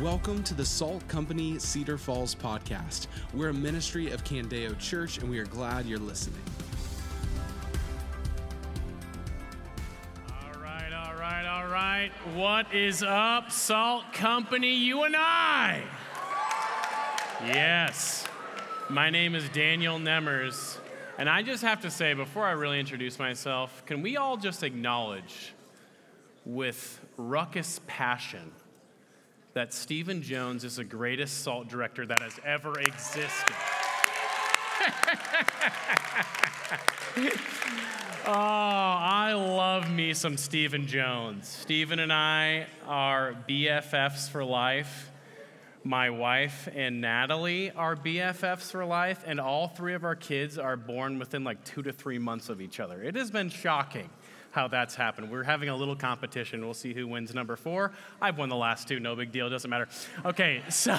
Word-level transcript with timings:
Welcome 0.00 0.42
to 0.44 0.54
the 0.54 0.64
Salt 0.64 1.06
Company 1.08 1.58
Cedar 1.58 1.98
Falls 1.98 2.34
podcast. 2.34 3.06
We're 3.34 3.50
a 3.50 3.54
ministry 3.54 4.10
of 4.12 4.24
Candeo 4.24 4.78
Church, 4.78 5.18
and 5.18 5.28
we 5.28 5.38
are 5.38 5.44
glad 5.44 5.84
you're 5.84 5.98
listening. 5.98 6.40
All 10.30 10.58
right, 10.58 10.90
all 10.90 11.14
right, 11.16 11.44
all 11.44 11.66
right. 11.66 12.10
What 12.34 12.72
is 12.72 13.02
up, 13.02 13.52
Salt 13.52 14.10
Company, 14.14 14.74
UNI? 14.74 15.82
Yes. 17.44 18.26
My 18.88 19.10
name 19.10 19.34
is 19.34 19.46
Daniel 19.50 19.98
Nemers. 19.98 20.78
And 21.18 21.28
I 21.28 21.42
just 21.42 21.62
have 21.62 21.82
to 21.82 21.90
say, 21.90 22.14
before 22.14 22.46
I 22.46 22.52
really 22.52 22.80
introduce 22.80 23.18
myself, 23.18 23.84
can 23.84 24.00
we 24.00 24.16
all 24.16 24.38
just 24.38 24.62
acknowledge 24.62 25.52
with 26.46 26.98
ruckus 27.18 27.82
passion 27.86 28.50
that 29.54 29.72
Stephen 29.72 30.22
Jones 30.22 30.64
is 30.64 30.76
the 30.76 30.84
greatest 30.84 31.42
salt 31.42 31.68
director 31.68 32.06
that 32.06 32.22
has 32.22 32.38
ever 32.44 32.78
existed? 32.78 33.56
oh, 38.26 38.32
I 38.32 39.32
love 39.34 39.90
me 39.90 40.14
some 40.14 40.36
Stephen 40.36 40.86
Jones. 40.86 41.48
Stephen 41.48 41.98
and 41.98 42.12
I 42.12 42.66
are 42.86 43.34
BFFs 43.48 44.30
for 44.30 44.44
life. 44.44 45.10
My 45.82 46.10
wife 46.10 46.68
and 46.74 47.00
Natalie 47.00 47.70
are 47.70 47.96
BFFs 47.96 48.70
for 48.70 48.84
life, 48.84 49.24
and 49.26 49.40
all 49.40 49.68
three 49.68 49.94
of 49.94 50.04
our 50.04 50.14
kids 50.14 50.58
are 50.58 50.76
born 50.76 51.18
within 51.18 51.42
like 51.42 51.64
two 51.64 51.82
to 51.82 51.92
three 51.92 52.18
months 52.18 52.50
of 52.50 52.60
each 52.60 52.80
other. 52.80 53.02
It 53.02 53.16
has 53.16 53.30
been 53.30 53.48
shocking 53.48 54.10
how 54.50 54.68
that's 54.68 54.94
happened. 54.94 55.30
We're 55.30 55.44
having 55.44 55.68
a 55.68 55.76
little 55.76 55.96
competition. 55.96 56.64
We'll 56.64 56.74
see 56.74 56.92
who 56.92 57.06
wins 57.06 57.34
number 57.34 57.56
four. 57.56 57.92
I've 58.20 58.38
won 58.38 58.48
the 58.48 58.56
last 58.56 58.88
two, 58.88 58.98
no 58.98 59.14
big 59.14 59.32
deal, 59.32 59.48
doesn't 59.48 59.70
matter. 59.70 59.88
Okay, 60.24 60.62
so 60.70 60.92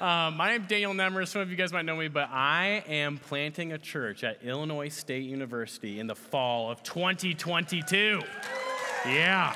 um, 0.00 0.36
my 0.36 0.50
name's 0.50 0.68
Daniel 0.68 0.94
Nemers. 0.94 1.30
Some 1.30 1.42
of 1.42 1.50
you 1.50 1.56
guys 1.56 1.72
might 1.72 1.84
know 1.84 1.96
me, 1.96 2.08
but 2.08 2.28
I 2.30 2.84
am 2.86 3.18
planting 3.18 3.72
a 3.72 3.78
church 3.78 4.22
at 4.24 4.42
Illinois 4.42 4.88
State 4.88 5.24
University 5.24 5.98
in 6.00 6.06
the 6.06 6.14
fall 6.14 6.70
of 6.70 6.82
2022. 6.82 8.20
Yeah. 9.06 9.54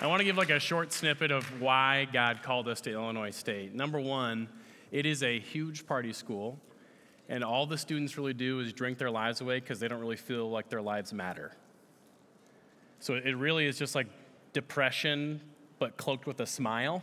I 0.00 0.06
want 0.06 0.20
to 0.20 0.24
give 0.24 0.36
like 0.36 0.50
a 0.50 0.60
short 0.60 0.92
snippet 0.92 1.30
of 1.30 1.44
why 1.60 2.06
God 2.12 2.42
called 2.42 2.68
us 2.68 2.80
to 2.82 2.92
Illinois 2.92 3.30
State. 3.30 3.74
Number 3.74 4.00
one, 4.00 4.48
it 4.92 5.06
is 5.06 5.22
a 5.22 5.40
huge 5.40 5.86
party 5.86 6.12
school 6.12 6.58
and 7.28 7.44
all 7.44 7.66
the 7.66 7.76
students 7.76 8.16
really 8.16 8.34
do 8.34 8.60
is 8.60 8.72
drink 8.72 8.98
their 8.98 9.10
lives 9.10 9.40
away 9.40 9.60
because 9.60 9.78
they 9.78 9.88
don't 9.88 10.00
really 10.00 10.16
feel 10.16 10.50
like 10.50 10.68
their 10.68 10.80
lives 10.80 11.12
matter. 11.12 11.52
So 13.00 13.14
it 13.14 13.36
really 13.36 13.66
is 13.66 13.78
just 13.78 13.94
like 13.94 14.06
depression, 14.52 15.40
but 15.78 15.96
cloaked 15.96 16.26
with 16.26 16.40
a 16.40 16.46
smile. 16.46 17.02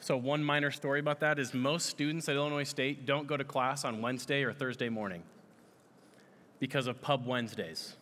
So, 0.00 0.16
one 0.16 0.44
minor 0.44 0.70
story 0.70 1.00
about 1.00 1.20
that 1.20 1.40
is 1.40 1.52
most 1.52 1.86
students 1.86 2.28
at 2.28 2.36
Illinois 2.36 2.62
State 2.62 3.04
don't 3.04 3.26
go 3.26 3.36
to 3.36 3.42
class 3.42 3.84
on 3.84 4.00
Wednesday 4.00 4.44
or 4.44 4.52
Thursday 4.52 4.88
morning 4.88 5.24
because 6.60 6.86
of 6.86 7.02
Pub 7.02 7.26
Wednesdays. 7.26 7.96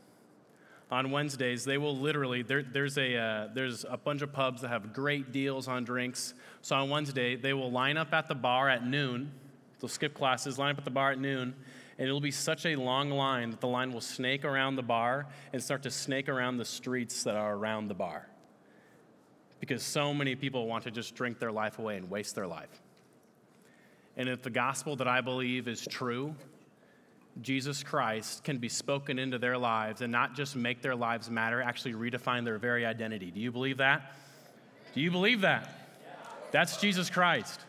On 0.90 1.10
Wednesdays, 1.10 1.64
they 1.64 1.78
will 1.78 1.96
literally, 1.96 2.42
there, 2.42 2.62
there's, 2.62 2.96
a, 2.98 3.16
uh, 3.16 3.48
there's 3.52 3.84
a 3.88 3.96
bunch 3.96 4.22
of 4.22 4.32
pubs 4.32 4.60
that 4.60 4.68
have 4.68 4.92
great 4.92 5.32
deals 5.32 5.66
on 5.66 5.84
drinks. 5.84 6.34
So, 6.60 6.76
on 6.76 6.90
Wednesday, 6.90 7.34
they 7.34 7.54
will 7.54 7.70
line 7.70 7.96
up 7.96 8.12
at 8.12 8.28
the 8.28 8.34
bar 8.34 8.68
at 8.68 8.86
noon 8.86 9.32
They'll 9.80 9.88
skip 9.88 10.14
classes, 10.14 10.58
line 10.58 10.72
up 10.72 10.78
at 10.78 10.84
the 10.84 10.90
bar 10.90 11.12
at 11.12 11.18
noon, 11.18 11.54
and 11.98 12.08
it'll 12.08 12.20
be 12.20 12.30
such 12.30 12.66
a 12.66 12.76
long 12.76 13.10
line 13.10 13.50
that 13.50 13.60
the 13.60 13.68
line 13.68 13.92
will 13.92 14.00
snake 14.00 14.44
around 14.44 14.76
the 14.76 14.82
bar 14.82 15.26
and 15.52 15.62
start 15.62 15.82
to 15.84 15.90
snake 15.90 16.28
around 16.28 16.56
the 16.56 16.64
streets 16.64 17.24
that 17.24 17.36
are 17.36 17.54
around 17.54 17.88
the 17.88 17.94
bar. 17.94 18.26
Because 19.60 19.82
so 19.82 20.12
many 20.12 20.34
people 20.34 20.66
want 20.66 20.84
to 20.84 20.90
just 20.90 21.14
drink 21.14 21.38
their 21.38 21.52
life 21.52 21.78
away 21.78 21.96
and 21.96 22.10
waste 22.10 22.34
their 22.34 22.46
life. 22.46 22.82
And 24.16 24.28
if 24.28 24.42
the 24.42 24.50
gospel 24.50 24.96
that 24.96 25.08
I 25.08 25.20
believe 25.20 25.68
is 25.68 25.86
true, 25.86 26.34
Jesus 27.42 27.82
Christ 27.82 28.44
can 28.44 28.58
be 28.58 28.68
spoken 28.68 29.18
into 29.18 29.38
their 29.38 29.58
lives 29.58 30.00
and 30.00 30.10
not 30.10 30.34
just 30.34 30.56
make 30.56 30.80
their 30.80 30.96
lives 30.96 31.30
matter, 31.30 31.60
actually 31.60 31.92
redefine 31.92 32.44
their 32.44 32.58
very 32.58 32.86
identity. 32.86 33.30
Do 33.30 33.40
you 33.40 33.52
believe 33.52 33.78
that? 33.78 34.14
Do 34.94 35.00
you 35.02 35.10
believe 35.10 35.42
that? 35.42 35.70
That's 36.50 36.78
Jesus 36.78 37.10
Christ. 37.10 37.60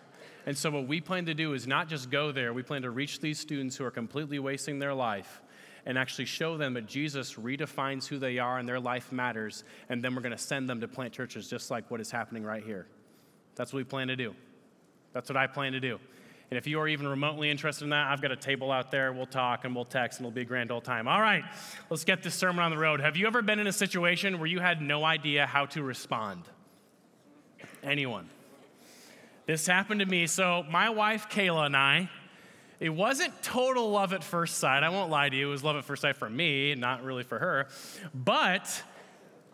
And 0.47 0.57
so, 0.57 0.71
what 0.71 0.87
we 0.87 1.01
plan 1.01 1.25
to 1.25 1.33
do 1.33 1.53
is 1.53 1.67
not 1.67 1.89
just 1.89 2.09
go 2.09 2.31
there, 2.31 2.53
we 2.53 2.63
plan 2.63 2.83
to 2.83 2.89
reach 2.89 3.19
these 3.19 3.37
students 3.37 3.75
who 3.75 3.83
are 3.83 3.91
completely 3.91 4.39
wasting 4.39 4.79
their 4.79 4.93
life 4.93 5.41
and 5.85 5.97
actually 5.97 6.23
show 6.23 6.55
them 6.55 6.73
that 6.75 6.85
Jesus 6.85 7.33
redefines 7.33 8.07
who 8.07 8.17
they 8.17 8.39
are 8.39 8.57
and 8.57 8.67
their 8.67 8.79
life 8.79 9.11
matters. 9.11 9.65
And 9.89 10.01
then 10.01 10.15
we're 10.15 10.21
going 10.21 10.31
to 10.31 10.37
send 10.37 10.69
them 10.69 10.79
to 10.79 10.87
plant 10.87 11.11
churches 11.11 11.49
just 11.49 11.69
like 11.69 11.91
what 11.91 11.99
is 11.99 12.11
happening 12.11 12.45
right 12.45 12.63
here. 12.63 12.87
That's 13.55 13.73
what 13.73 13.79
we 13.79 13.83
plan 13.83 14.07
to 14.07 14.15
do. 14.15 14.35
That's 15.11 15.29
what 15.29 15.35
I 15.35 15.47
plan 15.47 15.73
to 15.73 15.81
do. 15.81 15.99
And 16.49 16.57
if 16.57 16.65
you 16.65 16.79
are 16.79 16.87
even 16.87 17.09
remotely 17.09 17.49
interested 17.49 17.83
in 17.83 17.89
that, 17.89 18.07
I've 18.07 18.21
got 18.21 18.31
a 18.31 18.37
table 18.37 18.71
out 18.71 18.89
there. 18.89 19.11
We'll 19.11 19.25
talk 19.25 19.65
and 19.65 19.75
we'll 19.75 19.83
text, 19.83 20.19
and 20.19 20.25
it'll 20.25 20.33
be 20.33 20.43
a 20.43 20.45
grand 20.45 20.71
old 20.71 20.85
time. 20.85 21.09
All 21.09 21.19
right, 21.19 21.43
let's 21.89 22.05
get 22.05 22.23
this 22.23 22.35
sermon 22.35 22.63
on 22.63 22.71
the 22.71 22.77
road. 22.77 23.01
Have 23.01 23.17
you 23.17 23.27
ever 23.27 23.41
been 23.41 23.59
in 23.59 23.67
a 23.67 23.73
situation 23.73 24.39
where 24.39 24.47
you 24.47 24.61
had 24.61 24.81
no 24.81 25.03
idea 25.03 25.45
how 25.45 25.65
to 25.65 25.83
respond? 25.83 26.43
Anyone? 27.83 28.29
This 29.47 29.65
happened 29.65 30.01
to 30.01 30.05
me. 30.05 30.27
So, 30.27 30.65
my 30.69 30.89
wife, 30.89 31.29
Kayla, 31.29 31.67
and 31.67 31.77
I, 31.77 32.09
it 32.81 32.89
wasn't 32.89 33.41
total 33.41 33.89
love 33.89 34.11
at 34.11 34.21
first 34.21 34.57
sight. 34.57 34.83
I 34.83 34.89
won't 34.89 35.09
lie 35.09 35.29
to 35.29 35.35
you. 35.35 35.47
It 35.47 35.51
was 35.51 35.63
love 35.63 35.77
at 35.77 35.85
first 35.85 36.01
sight 36.01 36.17
for 36.17 36.29
me, 36.29 36.75
not 36.75 37.01
really 37.01 37.23
for 37.23 37.39
her. 37.39 37.69
But 38.13 38.83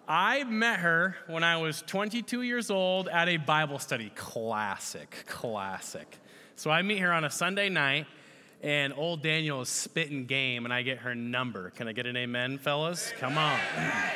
I 0.07 0.45
met 0.45 0.79
her 0.79 1.15
when 1.27 1.43
I 1.43 1.57
was 1.57 1.83
22 1.83 2.41
years 2.41 2.71
old 2.71 3.07
at 3.07 3.29
a 3.29 3.37
Bible 3.37 3.77
study. 3.77 4.11
Classic, 4.15 5.15
classic. 5.27 6.17
So 6.55 6.71
I 6.71 6.81
meet 6.81 6.97
her 6.97 7.13
on 7.13 7.23
a 7.23 7.29
Sunday 7.29 7.69
night, 7.69 8.07
and 8.63 8.93
old 8.97 9.21
Daniel 9.21 9.61
is 9.61 9.69
spitting 9.69 10.25
game, 10.25 10.65
and 10.65 10.73
I 10.73 10.81
get 10.81 10.97
her 10.97 11.13
number. 11.13 11.69
Can 11.69 11.87
I 11.87 11.93
get 11.93 12.07
an 12.07 12.17
amen, 12.17 12.57
fellas? 12.57 13.13
Come 13.19 13.37
on. 13.37 13.59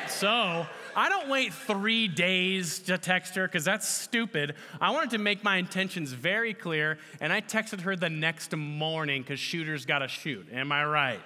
So 0.08 0.66
I 0.98 1.10
don't 1.10 1.30
wait 1.30 1.54
three 1.54 2.08
days 2.08 2.80
to 2.80 2.98
text 2.98 3.36
her 3.36 3.48
because 3.48 3.64
that's 3.64 3.88
stupid. 3.88 4.56
I 4.82 4.90
wanted 4.90 5.12
to 5.12 5.20
make 5.20 5.44
my 5.44 5.58
intentions 5.58 6.12
very 6.12 6.56
clear, 6.56 6.98
and 7.22 7.32
I 7.32 7.40
texted 7.40 7.82
her 7.82 7.96
the 7.96 8.10
next 8.10 8.56
morning 8.56 9.22
because 9.22 9.40
shooters 9.40 9.86
got 9.86 10.00
to 10.00 10.08
shoot. 10.08 10.48
Am 10.52 10.72
I 10.72 10.84
right? 10.86 11.20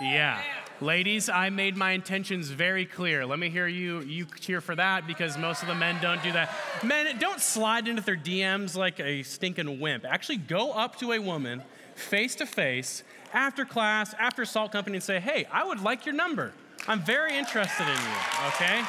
Yeah. 0.00 0.08
yeah. 0.12 0.42
Ladies, 0.80 1.28
I 1.28 1.50
made 1.50 1.76
my 1.76 1.90
intentions 1.90 2.50
very 2.50 2.86
clear. 2.86 3.26
Let 3.26 3.40
me 3.40 3.50
hear 3.50 3.66
you 3.66 4.00
you 4.02 4.26
cheer 4.38 4.60
for 4.60 4.76
that 4.76 5.08
because 5.08 5.36
most 5.36 5.62
of 5.62 5.68
the 5.68 5.74
men 5.74 6.00
don't 6.00 6.22
do 6.22 6.30
that. 6.30 6.54
Men 6.84 7.18
don't 7.18 7.40
slide 7.40 7.88
into 7.88 8.02
their 8.02 8.16
DMs 8.16 8.76
like 8.76 9.00
a 9.00 9.24
stinking 9.24 9.80
wimp. 9.80 10.04
Actually 10.04 10.38
go 10.38 10.70
up 10.70 10.94
to 11.00 11.12
a 11.12 11.18
woman 11.18 11.64
face 11.96 12.36
to 12.36 12.46
face 12.46 13.02
after 13.32 13.64
class, 13.64 14.14
after 14.20 14.44
Salt 14.44 14.70
Company 14.70 14.98
and 14.98 15.04
say, 15.04 15.18
"Hey, 15.18 15.48
I 15.50 15.64
would 15.64 15.80
like 15.80 16.06
your 16.06 16.14
number." 16.14 16.52
I'm 16.88 17.00
very 17.02 17.36
interested 17.36 17.84
in 17.84 17.94
you, 17.94 18.48
okay? 18.48 18.82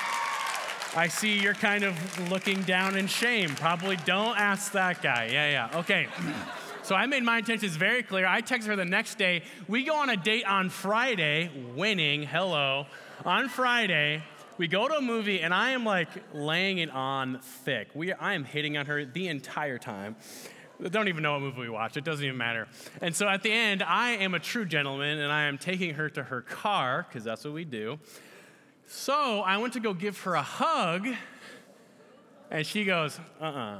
I 0.96 1.08
see 1.08 1.38
you're 1.38 1.54
kind 1.54 1.84
of 1.84 2.30
looking 2.30 2.62
down 2.64 2.98
in 2.98 3.08
shame. 3.08 3.50
Probably 3.56 3.98
don't 4.06 4.38
ask 4.38 4.72
that 4.74 5.02
guy. 5.02 5.30
Yeah, 5.32 5.70
yeah. 5.72 5.80
Okay. 5.80 6.08
So 6.84 6.96
I 6.96 7.06
made 7.06 7.22
my 7.22 7.38
intentions 7.38 7.76
very 7.76 8.02
clear. 8.02 8.26
I 8.26 8.42
texted 8.42 8.66
her 8.66 8.76
the 8.76 8.84
next 8.84 9.20
day. 9.20 9.44
We 9.68 9.84
go 9.84 9.96
on 9.98 10.10
a 10.10 10.18
date 10.18 10.46
on 10.46 10.72
Friday, 10.72 11.52
winning, 11.76 12.24
hello. 12.24 12.88
On 13.24 13.48
Friday, 13.50 14.24
we 14.58 14.68
go 14.68 14.88
to 14.88 14.96
a 14.96 15.02
movie 15.02 15.42
and 15.42 15.54
I 15.54 15.72
am 15.72 15.86
like 15.86 16.10
laying 16.34 16.80
it 16.80 16.90
on 16.90 17.40
thick. 17.40 17.90
We, 17.94 18.14
I 18.14 18.34
am 18.34 18.44
hitting 18.44 18.78
on 18.78 18.88
her 18.88 19.06
the 19.06 19.28
entire 19.28 19.78
time 19.78 20.16
don't 20.90 21.08
even 21.08 21.24
know 21.24 21.34
what 21.34 21.42
movie 21.42 21.62
we 21.62 21.70
watched. 21.70 21.98
It 21.98 22.04
doesn't 22.04 22.26
even 22.26 22.38
matter. 22.38 22.68
And 23.02 23.16
so 23.16 23.28
at 23.28 23.44
the 23.44 23.52
end, 23.52 23.84
I 23.84 24.12
am 24.12 24.34
a 24.34 24.40
true 24.40 24.66
gentleman 24.66 25.20
and 25.20 25.32
I 25.32 25.44
am 25.44 25.58
taking 25.58 25.94
her 25.96 26.10
to 26.10 26.24
her 26.24 26.42
car, 26.42 27.06
because 27.08 27.24
that's 27.24 27.44
what 27.46 27.54
we 27.54 27.66
do. 27.66 28.00
So 28.88 29.42
I 29.42 29.58
went 29.58 29.74
to 29.74 29.80
go 29.80 29.94
give 29.94 30.20
her 30.22 30.36
a 30.36 30.42
hug, 30.42 31.08
and 32.50 32.66
she 32.66 32.84
goes, 32.84 33.20
uh 33.40 33.46
uh-uh. 33.46 33.76
uh 33.76 33.80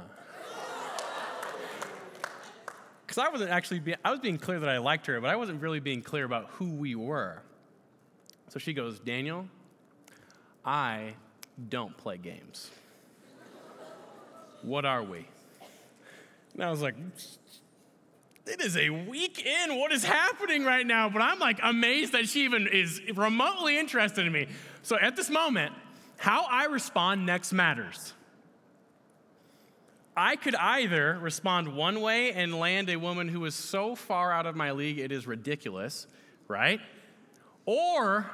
Because 3.06 3.18
I 3.18 3.28
wasn't 3.28 3.50
actually, 3.50 3.80
being, 3.80 3.98
I 4.02 4.10
was 4.10 4.20
being 4.20 4.38
clear 4.38 4.60
that 4.60 4.70
I 4.70 4.78
liked 4.78 5.06
her, 5.06 5.20
but 5.20 5.28
I 5.28 5.36
wasn't 5.36 5.60
really 5.60 5.80
being 5.80 6.00
clear 6.00 6.24
about 6.24 6.46
who 6.52 6.70
we 6.70 6.94
were. 6.94 7.42
So 8.48 8.58
she 8.58 8.72
goes, 8.72 8.98
Daniel, 8.98 9.48
I 10.64 11.14
don't 11.68 11.94
play 11.96 12.16
games. 12.16 12.70
What 14.62 14.86
are 14.86 15.02
we? 15.02 15.26
And 16.54 16.64
I 16.64 16.70
was 16.70 16.82
like, 16.82 16.94
it 18.46 18.60
is 18.60 18.76
a 18.76 18.90
week 18.90 19.44
in. 19.44 19.78
What 19.78 19.92
is 19.92 20.04
happening 20.04 20.64
right 20.64 20.86
now? 20.86 21.08
But 21.08 21.22
I'm 21.22 21.38
like 21.38 21.58
amazed 21.62 22.12
that 22.12 22.28
she 22.28 22.44
even 22.44 22.66
is 22.66 23.00
remotely 23.14 23.78
interested 23.78 24.26
in 24.26 24.32
me. 24.32 24.48
So 24.82 24.98
at 24.98 25.16
this 25.16 25.30
moment, 25.30 25.72
how 26.16 26.44
I 26.48 26.66
respond 26.66 27.24
next 27.24 27.52
matters. 27.52 28.14
I 30.16 30.36
could 30.36 30.54
either 30.54 31.18
respond 31.20 31.74
one 31.74 32.00
way 32.02 32.32
and 32.32 32.54
land 32.58 32.90
a 32.90 32.96
woman 32.96 33.28
who 33.28 33.44
is 33.46 33.54
so 33.54 33.94
far 33.94 34.30
out 34.30 34.44
of 34.44 34.54
my 34.54 34.72
league, 34.72 34.98
it 34.98 35.10
is 35.10 35.26
ridiculous, 35.26 36.06
right? 36.48 36.80
Or 37.64 38.30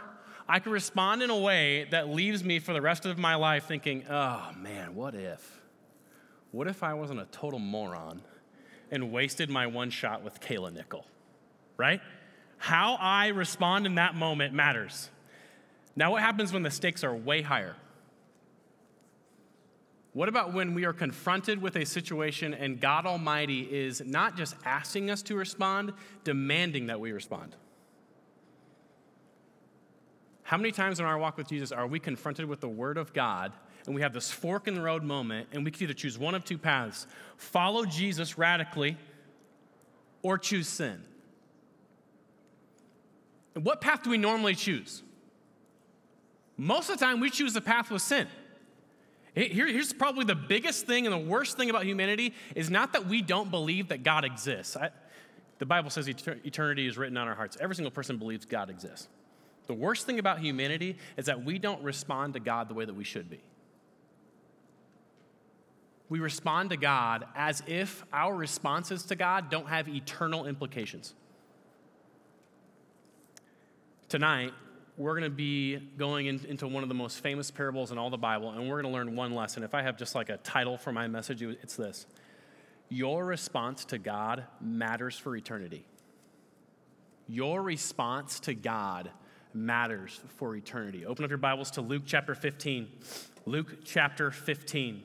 I 0.49 0.59
could 0.59 0.73
respond 0.73 1.23
in 1.23 1.31
a 1.31 1.39
way 1.39 1.87
that 1.91 2.09
leaves 2.09 2.43
me 2.43 2.59
for 2.59 2.73
the 2.73 2.81
rest 2.81 3.07
of 3.07 3.17
my 3.17 3.37
life 3.37 3.67
thinking, 3.67 4.05
oh 4.11 4.51
man, 4.57 4.95
what 4.95 5.15
if? 5.15 5.58
What 6.53 6.67
if 6.67 6.83
I 6.83 6.95
wasn't 6.95 7.21
a 7.21 7.27
total 7.27 7.59
moron 7.59 8.23
and 8.91 9.13
wasted 9.13 9.51
my 9.51 9.67
one 9.67 9.91
shot 9.91 10.23
with 10.23 10.41
Kayla 10.41 10.73
Nickel? 10.73 11.05
Right? 11.77 12.01
How 12.57 12.97
I 13.01 13.29
respond 13.29 13.87
in 13.87 13.97
that 13.97 14.15
moment 14.15 14.55
matters. 14.55 15.11
Now, 15.95 16.13
what 16.13 16.23
happens 16.23 16.53
when 16.53 16.63
the 16.63 16.71
stakes 16.71 17.05
are 17.05 17.15
way 17.15 17.43
higher? 17.43 17.77
What 20.13 20.29
about 20.29 20.53
when 20.53 20.75
we 20.75 20.85
are 20.85 20.93
confronted 20.93 21.63
with 21.63 21.77
a 21.77 21.85
situation 21.85 22.55
and 22.55 22.81
God 22.81 23.07
Almighty 23.07 23.61
is 23.61 24.03
not 24.05 24.37
just 24.37 24.57
asking 24.65 25.11
us 25.11 25.23
to 25.23 25.37
respond, 25.37 25.93
demanding 26.25 26.87
that 26.87 26.99
we 26.99 27.13
respond? 27.13 27.55
How 30.43 30.57
many 30.57 30.73
times 30.73 30.99
in 30.99 31.05
our 31.05 31.19
walk 31.19 31.37
with 31.37 31.49
Jesus 31.49 31.73
are 31.73 31.87
we 31.87 32.01
confronted 32.01 32.47
with 32.47 32.61
the 32.61 32.69
Word 32.69 32.97
of 32.97 33.13
God 33.13 33.53
and 33.89 33.95
we 33.95 34.03
have 34.03 34.13
this 34.13 34.31
fork 34.31 34.69
in 34.69 34.75
the 34.75 34.83
road 34.83 35.03
moment 35.03 35.49
and 35.51 35.65
we 35.65 35.71
can 35.71 35.85
either 35.85 35.95
choose 35.95 36.19
one 36.19 36.35
of 36.35 36.45
two 36.45 36.59
paths 36.59 37.07
follow 37.39 37.87
Jesus 37.87 38.37
radically 38.37 38.99
or 40.23 40.37
choose 40.37 40.69
sin? 40.69 41.01
And 43.55 43.65
what 43.65 43.81
path 43.81 44.03
do 44.03 44.11
we 44.11 44.19
normally 44.19 44.55
choose? 44.55 45.03
Most 46.59 46.91
of 46.91 46.99
the 46.99 47.05
time, 47.05 47.19
we 47.19 47.31
choose 47.31 47.55
the 47.55 47.63
path 47.63 47.91
with 47.91 48.03
sin. 48.03 48.27
Here, 49.35 49.67
here's 49.67 49.95
probably 49.95 50.27
the 50.27 50.35
biggest 50.35 50.85
thing 50.85 51.07
and 51.07 51.13
the 51.15 51.31
worst 51.31 51.57
thing 51.57 51.71
about 51.71 51.85
humanity 51.85 52.35
is 52.55 52.69
not 52.69 52.93
that 52.93 53.07
we 53.07 53.23
don't 53.23 53.51
believe 53.51 53.89
that 53.89 54.03
God 54.03 54.27
exists. 54.27 54.77
I, 54.77 54.91
the 55.61 55.67
Bible 55.67 55.89
says 55.89 56.09
eternity 56.09 56.87
is 56.87 56.99
written 56.99 57.17
on 57.17 57.27
our 57.27 57.35
hearts. 57.35 57.57
Every 57.59 57.75
single 57.75 57.91
person 57.91 58.19
believes 58.19 58.45
God 58.45 58.69
exists. 58.69 59.09
The 59.67 59.75
worst 59.75 60.05
thing 60.05 60.19
about 60.19 60.41
humanity 60.41 60.99
is 61.17 61.25
that 61.25 61.43
we 61.43 61.59
don't 61.59 61.83
respond 61.83 62.35
to 62.35 62.41
God 62.41 62.69
the 62.69 62.75
way 62.75 62.85
that 62.85 62.95
we 62.95 63.05
should 63.05 63.31
be. 63.31 63.41
We 66.09 66.21
respond 66.21 66.71
to 66.71 66.77
God 66.77 67.27
as 67.35 67.63
if 67.67 68.05
our 68.13 68.35
responses 68.35 69.05
to 69.05 69.15
God 69.15 69.51
don't 69.51 69.69
have 69.69 69.89
eternal 69.89 70.47
implications. 70.47 71.15
Tonight, 74.09 74.55
we're 74.97 75.13
going 75.13 75.31
to 75.31 75.37
be 75.37 75.77
going 75.97 76.27
in, 76.27 76.45
into 76.47 76.67
one 76.67 76.83
of 76.83 76.89
the 76.89 76.95
most 76.95 77.21
famous 77.21 77.51
parables 77.51 77.93
in 77.93 77.99
all 77.99 78.11
the 78.11 78.17
Bible, 78.17 78.51
and 78.51 78.69
we're 78.69 78.81
going 78.83 78.93
to 78.93 78.99
learn 78.99 79.15
one 79.15 79.35
lesson. 79.35 79.63
If 79.63 79.75
I 79.75 79.83
have 79.83 79.97
just 79.97 80.15
like 80.15 80.31
a 80.31 80.39
title 80.39 80.79
for 80.79 80.93
my 80.93 81.07
message, 81.07 81.43
it's 81.43 81.77
this 81.77 82.07
Your 82.89 83.25
response 83.25 83.85
to 83.87 83.99
God 83.99 84.45
matters 84.61 85.19
for 85.19 85.37
eternity. 85.37 85.85
Your 87.29 87.63
response 87.63 88.41
to 88.41 88.55
God 88.55 89.11
matters 89.53 90.21
for 90.37 90.57
eternity. 90.57 91.05
Open 91.05 91.25
up 91.25 91.31
your 91.31 91.39
Bibles 91.39 91.71
to 91.73 91.83
Luke 91.83 92.05
chapter 92.07 92.35
15. 92.35 92.89
Luke 93.45 93.85
chapter 93.85 94.31
15. 94.31 95.03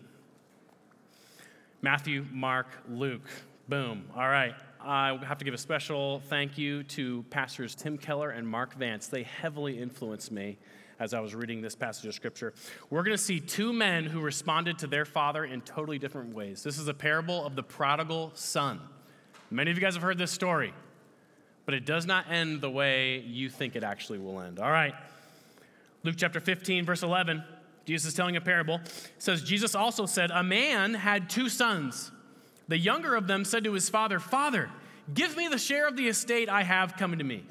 Matthew, 1.83 2.25
Mark, 2.31 2.65
Luke. 2.89 3.29
Boom. 3.69 4.05
All 4.15 4.27
right. 4.27 4.55
I 4.81 5.15
have 5.23 5.37
to 5.37 5.45
give 5.45 5.53
a 5.53 5.59
special 5.59 6.23
thank 6.29 6.57
you 6.57 6.81
to 6.83 7.23
pastors 7.29 7.75
Tim 7.75 7.99
Keller 7.99 8.31
and 8.31 8.47
Mark 8.47 8.73
Vance. 8.73 9.05
They 9.05 9.21
heavily 9.23 9.77
influenced 9.77 10.31
me 10.31 10.57
as 10.99 11.13
I 11.13 11.19
was 11.19 11.35
reading 11.35 11.61
this 11.61 11.75
passage 11.75 12.05
of 12.05 12.15
scripture. 12.15 12.53
We're 12.89 13.03
going 13.03 13.15
to 13.15 13.21
see 13.21 13.39
two 13.39 13.71
men 13.71 14.05
who 14.05 14.19
responded 14.19 14.79
to 14.79 14.87
their 14.87 15.05
father 15.05 15.45
in 15.45 15.61
totally 15.61 15.99
different 15.99 16.33
ways. 16.33 16.63
This 16.63 16.79
is 16.79 16.87
a 16.87 16.93
parable 16.93 17.45
of 17.45 17.55
the 17.55 17.63
prodigal 17.63 18.31
son. 18.33 18.79
Many 19.51 19.69
of 19.69 19.77
you 19.77 19.81
guys 19.81 19.93
have 19.93 20.03
heard 20.03 20.17
this 20.17 20.31
story 20.31 20.73
but 21.65 21.73
it 21.73 21.85
does 21.85 22.05
not 22.05 22.29
end 22.29 22.61
the 22.61 22.69
way 22.69 23.19
you 23.19 23.49
think 23.49 23.75
it 23.75 23.83
actually 23.83 24.19
will 24.19 24.41
end. 24.41 24.59
All 24.59 24.71
right. 24.71 24.93
Luke 26.03 26.15
chapter 26.17 26.39
15, 26.39 26.85
verse 26.85 27.03
11, 27.03 27.43
Jesus 27.85 28.09
is 28.09 28.13
telling 28.13 28.35
a 28.35 28.41
parable. 28.41 28.75
It 28.75 29.13
says, 29.17 29.43
Jesus 29.43 29.75
also 29.75 30.05
said, 30.05 30.31
A 30.31 30.43
man 30.43 30.93
had 30.93 31.29
two 31.29 31.49
sons. 31.49 32.11
The 32.67 32.77
younger 32.77 33.15
of 33.15 33.27
them 33.27 33.43
said 33.43 33.65
to 33.65 33.73
his 33.73 33.89
father, 33.89 34.19
Father, 34.19 34.69
give 35.13 35.35
me 35.35 35.47
the 35.49 35.57
share 35.57 35.87
of 35.87 35.97
the 35.97 36.07
estate 36.07 36.47
I 36.47 36.63
have 36.63 36.95
coming 36.95 37.19
to 37.19 37.25
me. 37.25 37.43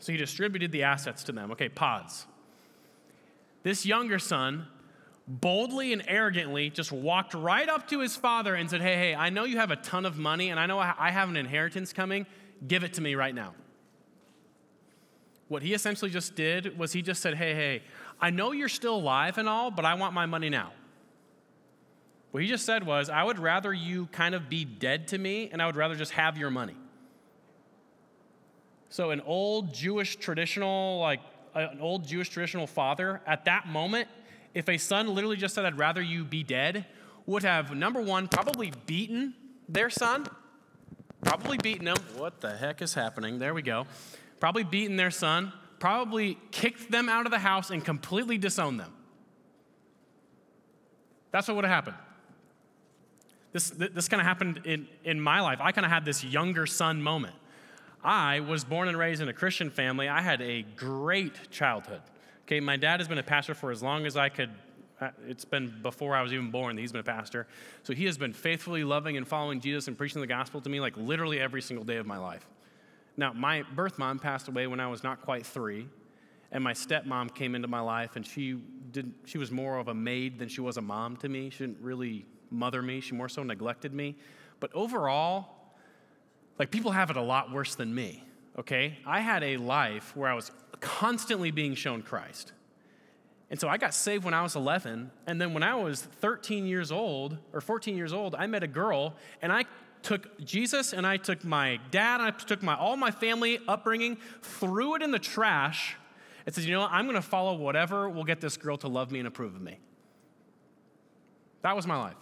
So 0.00 0.12
he 0.12 0.18
distributed 0.18 0.72
the 0.72 0.82
assets 0.82 1.24
to 1.24 1.32
them. 1.32 1.52
Okay, 1.52 1.68
pause. 1.68 2.26
This 3.62 3.86
younger 3.86 4.18
son 4.18 4.66
boldly 5.26 5.92
and 5.92 6.02
arrogantly 6.08 6.70
just 6.70 6.90
walked 6.90 7.34
right 7.34 7.68
up 7.68 7.88
to 7.88 8.00
his 8.00 8.16
father 8.16 8.54
and 8.54 8.68
said, 8.70 8.80
Hey, 8.80 8.96
hey, 8.96 9.14
I 9.14 9.30
know 9.30 9.44
you 9.44 9.58
have 9.58 9.70
a 9.70 9.76
ton 9.76 10.06
of 10.06 10.16
money 10.16 10.50
and 10.50 10.58
I 10.58 10.66
know 10.66 10.78
I 10.78 11.10
have 11.10 11.28
an 11.28 11.36
inheritance 11.36 11.92
coming. 11.92 12.26
Give 12.66 12.82
it 12.82 12.94
to 12.94 13.00
me 13.00 13.14
right 13.14 13.34
now. 13.34 13.54
What 15.48 15.62
he 15.62 15.74
essentially 15.74 16.10
just 16.10 16.34
did 16.34 16.78
was 16.78 16.92
he 16.92 17.02
just 17.02 17.20
said, 17.20 17.34
Hey, 17.34 17.54
hey, 17.54 17.82
I 18.20 18.30
know 18.30 18.52
you're 18.52 18.68
still 18.68 18.96
alive 18.96 19.38
and 19.38 19.48
all, 19.48 19.70
but 19.70 19.84
I 19.84 19.94
want 19.94 20.14
my 20.14 20.26
money 20.26 20.48
now. 20.50 20.72
What 22.30 22.42
he 22.42 22.48
just 22.48 22.66
said 22.66 22.84
was, 22.84 23.08
I 23.08 23.22
would 23.22 23.38
rather 23.38 23.72
you 23.72 24.06
kind 24.12 24.34
of 24.34 24.48
be 24.48 24.64
dead 24.64 25.08
to 25.08 25.18
me, 25.18 25.48
and 25.50 25.62
I 25.62 25.66
would 25.66 25.76
rather 25.76 25.94
just 25.94 26.12
have 26.12 26.36
your 26.36 26.50
money. 26.50 26.76
So, 28.90 29.10
an 29.10 29.20
old 29.20 29.72
Jewish 29.72 30.16
traditional, 30.16 30.98
like 30.98 31.20
an 31.54 31.78
old 31.80 32.06
Jewish 32.06 32.28
traditional 32.28 32.66
father, 32.66 33.20
at 33.26 33.44
that 33.46 33.66
moment, 33.66 34.08
if 34.54 34.68
a 34.68 34.78
son 34.78 35.14
literally 35.14 35.36
just 35.36 35.54
said, 35.54 35.64
I'd 35.64 35.78
rather 35.78 36.02
you 36.02 36.24
be 36.24 36.42
dead, 36.42 36.86
would 37.26 37.42
have, 37.42 37.74
number 37.74 38.00
one, 38.00 38.28
probably 38.28 38.72
beaten 38.86 39.34
their 39.68 39.90
son 39.90 40.26
probably 41.22 41.58
beaten 41.58 41.86
him. 41.86 41.96
What 42.16 42.40
the 42.40 42.56
heck 42.56 42.82
is 42.82 42.94
happening? 42.94 43.38
There 43.38 43.54
we 43.54 43.62
go. 43.62 43.86
Probably 44.40 44.64
beaten 44.64 44.96
their 44.96 45.10
son, 45.10 45.52
probably 45.78 46.38
kicked 46.50 46.90
them 46.90 47.08
out 47.08 47.26
of 47.26 47.32
the 47.32 47.38
house 47.38 47.70
and 47.70 47.84
completely 47.84 48.38
disowned 48.38 48.80
them. 48.80 48.92
That's 51.30 51.48
what 51.48 51.56
would 51.56 51.64
have 51.64 51.74
happened. 51.74 51.96
This, 53.52 53.70
this 53.70 54.08
kind 54.08 54.20
of 54.20 54.26
happened 54.26 54.62
in, 54.64 54.86
in 55.04 55.20
my 55.20 55.40
life. 55.40 55.58
I 55.60 55.72
kind 55.72 55.84
of 55.84 55.90
had 55.90 56.04
this 56.04 56.22
younger 56.22 56.66
son 56.66 57.02
moment. 57.02 57.34
I 58.04 58.40
was 58.40 58.64
born 58.64 58.88
and 58.88 58.96
raised 58.96 59.20
in 59.20 59.28
a 59.28 59.32
Christian 59.32 59.70
family. 59.70 60.08
I 60.08 60.20
had 60.20 60.40
a 60.40 60.62
great 60.76 61.50
childhood. 61.50 62.02
Okay, 62.42 62.60
my 62.60 62.76
dad 62.76 63.00
has 63.00 63.08
been 63.08 63.18
a 63.18 63.22
pastor 63.22 63.54
for 63.54 63.70
as 63.70 63.82
long 63.82 64.06
as 64.06 64.16
I 64.16 64.28
could 64.28 64.50
uh, 65.00 65.10
it's 65.28 65.44
been 65.44 65.72
before 65.82 66.16
I 66.16 66.22
was 66.22 66.32
even 66.32 66.50
born 66.50 66.74
that 66.74 66.82
he's 66.82 66.92
been 66.92 67.00
a 67.00 67.04
pastor. 67.04 67.46
So 67.84 67.92
he 67.92 68.06
has 68.06 68.18
been 68.18 68.32
faithfully 68.32 68.82
loving 68.82 69.16
and 69.16 69.26
following 69.26 69.60
Jesus 69.60 69.86
and 69.86 69.96
preaching 69.96 70.20
the 70.20 70.26
gospel 70.26 70.60
to 70.60 70.68
me 70.68 70.80
like 70.80 70.96
literally 70.96 71.38
every 71.38 71.62
single 71.62 71.84
day 71.84 71.96
of 71.96 72.06
my 72.06 72.18
life. 72.18 72.48
Now, 73.18 73.32
my 73.32 73.64
birth 73.74 73.98
mom 73.98 74.20
passed 74.20 74.46
away 74.46 74.68
when 74.68 74.78
I 74.78 74.86
was 74.86 75.02
not 75.02 75.22
quite 75.22 75.44
three, 75.44 75.88
and 76.52 76.62
my 76.62 76.72
stepmom 76.72 77.34
came 77.34 77.56
into 77.56 77.66
my 77.66 77.80
life, 77.80 78.14
and 78.14 78.24
she 78.24 78.62
did 78.92 79.12
she 79.26 79.36
was 79.36 79.50
more 79.50 79.76
of 79.76 79.88
a 79.88 79.94
maid 79.94 80.38
than 80.38 80.48
she 80.48 80.60
was 80.60 80.76
a 80.76 80.80
mom 80.80 81.16
to 81.18 81.28
me. 81.28 81.50
She 81.50 81.58
didn't 81.58 81.82
really 81.82 82.24
mother 82.48 82.80
me, 82.80 83.00
she 83.00 83.14
more 83.14 83.28
so 83.28 83.42
neglected 83.42 83.92
me. 83.92 84.16
But 84.60 84.72
overall, 84.72 85.48
like 86.60 86.70
people 86.70 86.92
have 86.92 87.10
it 87.10 87.16
a 87.16 87.22
lot 87.22 87.52
worse 87.52 87.74
than 87.74 87.92
me, 87.92 88.24
okay? 88.56 88.98
I 89.04 89.20
had 89.20 89.42
a 89.42 89.56
life 89.56 90.16
where 90.16 90.30
I 90.30 90.34
was 90.34 90.52
constantly 90.80 91.50
being 91.50 91.74
shown 91.74 92.02
Christ. 92.02 92.52
And 93.50 93.58
so 93.58 93.68
I 93.68 93.78
got 93.78 93.94
saved 93.94 94.24
when 94.24 94.34
I 94.34 94.42
was 94.42 94.56
11. 94.56 95.10
And 95.26 95.40
then 95.40 95.54
when 95.54 95.62
I 95.62 95.74
was 95.74 96.02
13 96.02 96.66
years 96.66 96.92
old 96.92 97.38
or 97.52 97.60
14 97.60 97.96
years 97.96 98.12
old, 98.12 98.34
I 98.34 98.46
met 98.46 98.62
a 98.62 98.68
girl 98.68 99.14
and 99.42 99.52
I 99.52 99.64
took 100.02 100.38
Jesus 100.44 100.92
and 100.92 101.06
I 101.06 101.16
took 101.16 101.44
my 101.44 101.80
dad 101.90 102.20
and 102.20 102.28
I 102.28 102.30
took 102.30 102.62
my, 102.62 102.74
all 102.74 102.96
my 102.96 103.10
family 103.10 103.58
upbringing, 103.68 104.18
threw 104.42 104.94
it 104.94 105.02
in 105.02 105.10
the 105.10 105.18
trash, 105.18 105.96
and 106.46 106.54
said, 106.54 106.64
you 106.64 106.72
know 106.72 106.80
what, 106.80 106.92
I'm 106.92 107.04
going 107.04 107.16
to 107.16 107.22
follow 107.22 107.54
whatever 107.54 108.08
will 108.08 108.24
get 108.24 108.40
this 108.40 108.56
girl 108.56 108.76
to 108.78 108.88
love 108.88 109.10
me 109.10 109.18
and 109.18 109.28
approve 109.28 109.54
of 109.54 109.60
me. 109.60 109.78
That 111.62 111.76
was 111.76 111.86
my 111.86 111.96
life. 111.96 112.16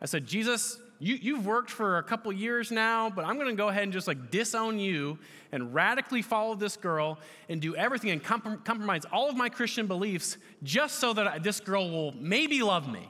I 0.00 0.06
said, 0.06 0.26
Jesus, 0.26 0.78
you, 1.00 1.16
you've 1.20 1.46
worked 1.46 1.70
for 1.70 1.98
a 1.98 2.02
couple 2.02 2.32
years 2.32 2.70
now, 2.70 3.10
but 3.10 3.24
I'm 3.24 3.36
going 3.36 3.48
to 3.48 3.54
go 3.54 3.68
ahead 3.68 3.84
and 3.84 3.92
just 3.92 4.08
like 4.08 4.30
disown 4.30 4.78
you 4.78 5.18
and 5.52 5.74
radically 5.74 6.22
follow 6.22 6.54
this 6.54 6.76
girl 6.76 7.18
and 7.48 7.60
do 7.60 7.76
everything 7.76 8.10
and 8.10 8.22
comp- 8.22 8.64
compromise 8.64 9.02
all 9.12 9.28
of 9.28 9.36
my 9.36 9.48
Christian 9.48 9.86
beliefs 9.86 10.38
just 10.62 10.98
so 10.98 11.12
that 11.12 11.26
I, 11.26 11.38
this 11.38 11.60
girl 11.60 11.90
will 11.90 12.14
maybe 12.18 12.62
love 12.62 12.90
me. 12.90 13.08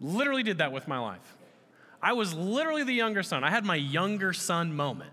Literally 0.00 0.42
did 0.42 0.58
that 0.58 0.72
with 0.72 0.88
my 0.88 0.98
life. 0.98 1.36
I 2.02 2.12
was 2.12 2.34
literally 2.34 2.84
the 2.84 2.92
younger 2.92 3.22
son. 3.22 3.42
I 3.42 3.50
had 3.50 3.64
my 3.64 3.76
younger 3.76 4.32
son 4.32 4.74
moment. 4.74 5.10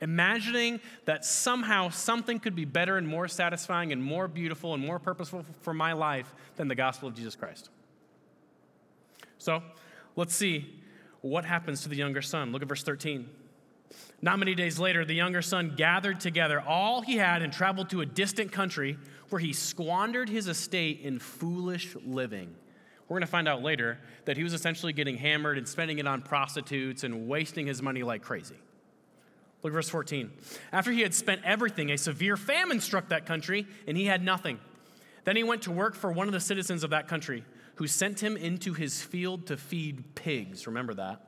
Imagining 0.00 0.80
that 1.04 1.24
somehow 1.24 1.88
something 1.88 2.38
could 2.38 2.54
be 2.54 2.64
better 2.64 2.96
and 2.96 3.06
more 3.08 3.28
satisfying 3.28 3.92
and 3.92 4.02
more 4.02 4.28
beautiful 4.28 4.74
and 4.74 4.84
more 4.84 4.98
purposeful 4.98 5.44
for 5.60 5.72
my 5.72 5.92
life 5.92 6.34
than 6.56 6.68
the 6.68 6.74
gospel 6.74 7.08
of 7.08 7.14
Jesus 7.14 7.34
Christ. 7.34 7.70
So 9.38 9.62
let's 10.16 10.34
see 10.34 10.82
what 11.20 11.44
happens 11.44 11.82
to 11.82 11.88
the 11.88 11.96
younger 11.96 12.22
son. 12.22 12.52
Look 12.52 12.62
at 12.62 12.68
verse 12.68 12.82
13. 12.82 13.28
Not 14.20 14.38
many 14.38 14.54
days 14.54 14.78
later, 14.78 15.04
the 15.04 15.14
younger 15.14 15.42
son 15.42 15.74
gathered 15.76 16.20
together 16.20 16.60
all 16.60 17.00
he 17.02 17.16
had 17.16 17.42
and 17.42 17.52
traveled 17.52 17.90
to 17.90 18.00
a 18.00 18.06
distant 18.06 18.52
country 18.52 18.98
where 19.28 19.40
he 19.40 19.52
squandered 19.52 20.28
his 20.28 20.48
estate 20.48 21.00
in 21.00 21.18
foolish 21.18 21.94
living. 22.04 22.54
We're 23.08 23.14
going 23.14 23.22
to 23.22 23.28
find 23.28 23.46
out 23.46 23.62
later 23.62 23.98
that 24.24 24.36
he 24.36 24.42
was 24.42 24.52
essentially 24.52 24.92
getting 24.92 25.16
hammered 25.16 25.58
and 25.58 25.68
spending 25.68 25.98
it 25.98 26.06
on 26.06 26.22
prostitutes 26.22 27.04
and 27.04 27.28
wasting 27.28 27.66
his 27.66 27.80
money 27.80 28.02
like 28.02 28.22
crazy. 28.22 28.56
Look 29.62 29.72
verse 29.72 29.88
14. 29.88 30.30
After 30.72 30.92
he 30.92 31.02
had 31.02 31.14
spent 31.14 31.42
everything, 31.44 31.90
a 31.90 31.98
severe 31.98 32.36
famine 32.36 32.80
struck 32.80 33.08
that 33.08 33.26
country, 33.26 33.66
and 33.86 33.96
he 33.96 34.06
had 34.06 34.24
nothing. 34.24 34.58
Then 35.24 35.36
he 35.36 35.44
went 35.44 35.62
to 35.62 35.72
work 35.72 35.94
for 35.94 36.12
one 36.12 36.26
of 36.26 36.32
the 36.32 36.40
citizens 36.40 36.84
of 36.84 36.90
that 36.90 37.08
country 37.08 37.44
who 37.76 37.86
sent 37.86 38.20
him 38.22 38.36
into 38.36 38.74
his 38.74 39.02
field 39.02 39.46
to 39.46 39.56
feed 39.56 40.14
pigs. 40.14 40.66
Remember 40.66 40.94
that? 40.94 41.20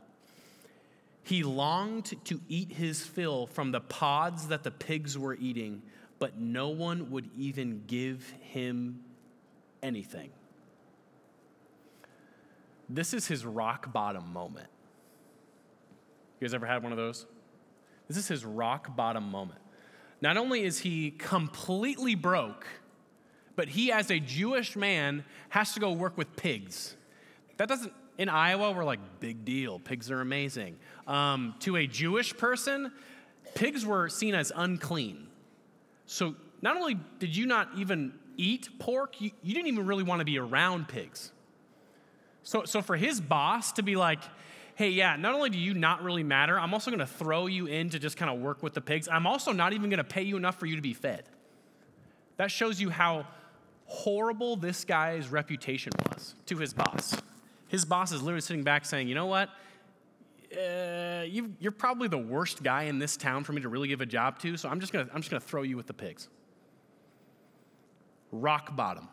He 1.22 1.42
longed 1.42 2.14
to 2.24 2.40
eat 2.48 2.72
his 2.72 3.04
fill 3.04 3.46
from 3.46 3.70
the 3.70 3.80
pods 3.80 4.48
that 4.48 4.62
the 4.62 4.70
pigs 4.70 5.18
were 5.18 5.34
eating, 5.34 5.82
but 6.18 6.38
no 6.38 6.70
one 6.70 7.10
would 7.10 7.28
even 7.36 7.82
give 7.86 8.32
him 8.40 9.04
anything. 9.82 10.30
This 12.88 13.12
is 13.12 13.26
his 13.26 13.44
rock 13.44 13.92
bottom 13.92 14.32
moment. 14.32 14.68
You 16.40 16.46
guys 16.46 16.54
ever 16.54 16.66
had 16.66 16.82
one 16.82 16.92
of 16.92 16.98
those? 16.98 17.26
This 18.06 18.16
is 18.16 18.28
his 18.28 18.44
rock 18.44 18.96
bottom 18.96 19.30
moment. 19.30 19.60
Not 20.20 20.36
only 20.36 20.64
is 20.64 20.78
he 20.78 21.10
completely 21.10 22.14
broke, 22.14 22.66
but 23.56 23.68
he, 23.68 23.92
as 23.92 24.10
a 24.10 24.18
Jewish 24.18 24.76
man, 24.76 25.24
has 25.50 25.74
to 25.74 25.80
go 25.80 25.92
work 25.92 26.16
with 26.16 26.34
pigs. 26.36 26.96
That 27.56 27.68
doesn't, 27.68 27.92
in 28.16 28.28
Iowa, 28.28 28.72
we're 28.72 28.84
like, 28.84 29.00
big 29.20 29.44
deal, 29.44 29.78
pigs 29.78 30.10
are 30.10 30.20
amazing. 30.20 30.76
Um, 31.06 31.54
to 31.60 31.76
a 31.76 31.86
Jewish 31.86 32.36
person, 32.36 32.92
pigs 33.54 33.84
were 33.84 34.08
seen 34.08 34.34
as 34.34 34.52
unclean. 34.54 35.26
So 36.06 36.36
not 36.62 36.76
only 36.76 36.98
did 37.18 37.36
you 37.36 37.46
not 37.46 37.68
even 37.76 38.14
eat 38.36 38.68
pork, 38.78 39.20
you, 39.20 39.32
you 39.42 39.54
didn't 39.54 39.68
even 39.68 39.86
really 39.86 40.04
want 40.04 40.20
to 40.20 40.24
be 40.24 40.38
around 40.38 40.88
pigs. 40.88 41.32
So, 42.48 42.64
so 42.64 42.80
for 42.80 42.96
his 42.96 43.20
boss 43.20 43.72
to 43.72 43.82
be 43.82 43.94
like, 43.94 44.20
hey, 44.74 44.88
yeah, 44.88 45.16
not 45.16 45.34
only 45.34 45.50
do 45.50 45.58
you 45.58 45.74
not 45.74 46.02
really 46.02 46.22
matter, 46.22 46.58
I'm 46.58 46.72
also 46.72 46.90
going 46.90 46.98
to 47.00 47.06
throw 47.06 47.44
you 47.46 47.66
in 47.66 47.90
to 47.90 47.98
just 47.98 48.16
kind 48.16 48.30
of 48.34 48.40
work 48.40 48.62
with 48.62 48.72
the 48.72 48.80
pigs. 48.80 49.06
I'm 49.06 49.26
also 49.26 49.52
not 49.52 49.74
even 49.74 49.90
going 49.90 49.98
to 49.98 50.04
pay 50.04 50.22
you 50.22 50.38
enough 50.38 50.58
for 50.58 50.64
you 50.64 50.74
to 50.74 50.80
be 50.80 50.94
fed. 50.94 51.24
That 52.38 52.50
shows 52.50 52.80
you 52.80 52.88
how 52.88 53.26
horrible 53.84 54.56
this 54.56 54.86
guy's 54.86 55.28
reputation 55.28 55.92
was 56.08 56.36
to 56.46 56.56
his 56.56 56.72
boss. 56.72 57.14
His 57.68 57.84
boss 57.84 58.12
is 58.12 58.22
literally 58.22 58.40
sitting 58.40 58.64
back 58.64 58.86
saying, 58.86 59.08
you 59.08 59.14
know 59.14 59.26
what? 59.26 59.50
Uh, 60.50 61.24
you, 61.28 61.52
are 61.66 61.70
probably 61.70 62.08
the 62.08 62.16
worst 62.16 62.62
guy 62.62 62.84
in 62.84 62.98
this 62.98 63.18
town 63.18 63.44
for 63.44 63.52
me 63.52 63.60
to 63.60 63.68
really 63.68 63.88
give 63.88 64.00
a 64.00 64.06
job 64.06 64.38
to, 64.38 64.56
so 64.56 64.70
I'm 64.70 64.80
just 64.80 64.94
gonna, 64.94 65.06
I'm 65.12 65.20
just 65.20 65.30
gonna 65.30 65.38
throw 65.38 65.64
you 65.64 65.76
with 65.76 65.86
the 65.86 65.92
pigs. 65.92 66.30
Rock 68.32 68.74
bottom. 68.74 69.10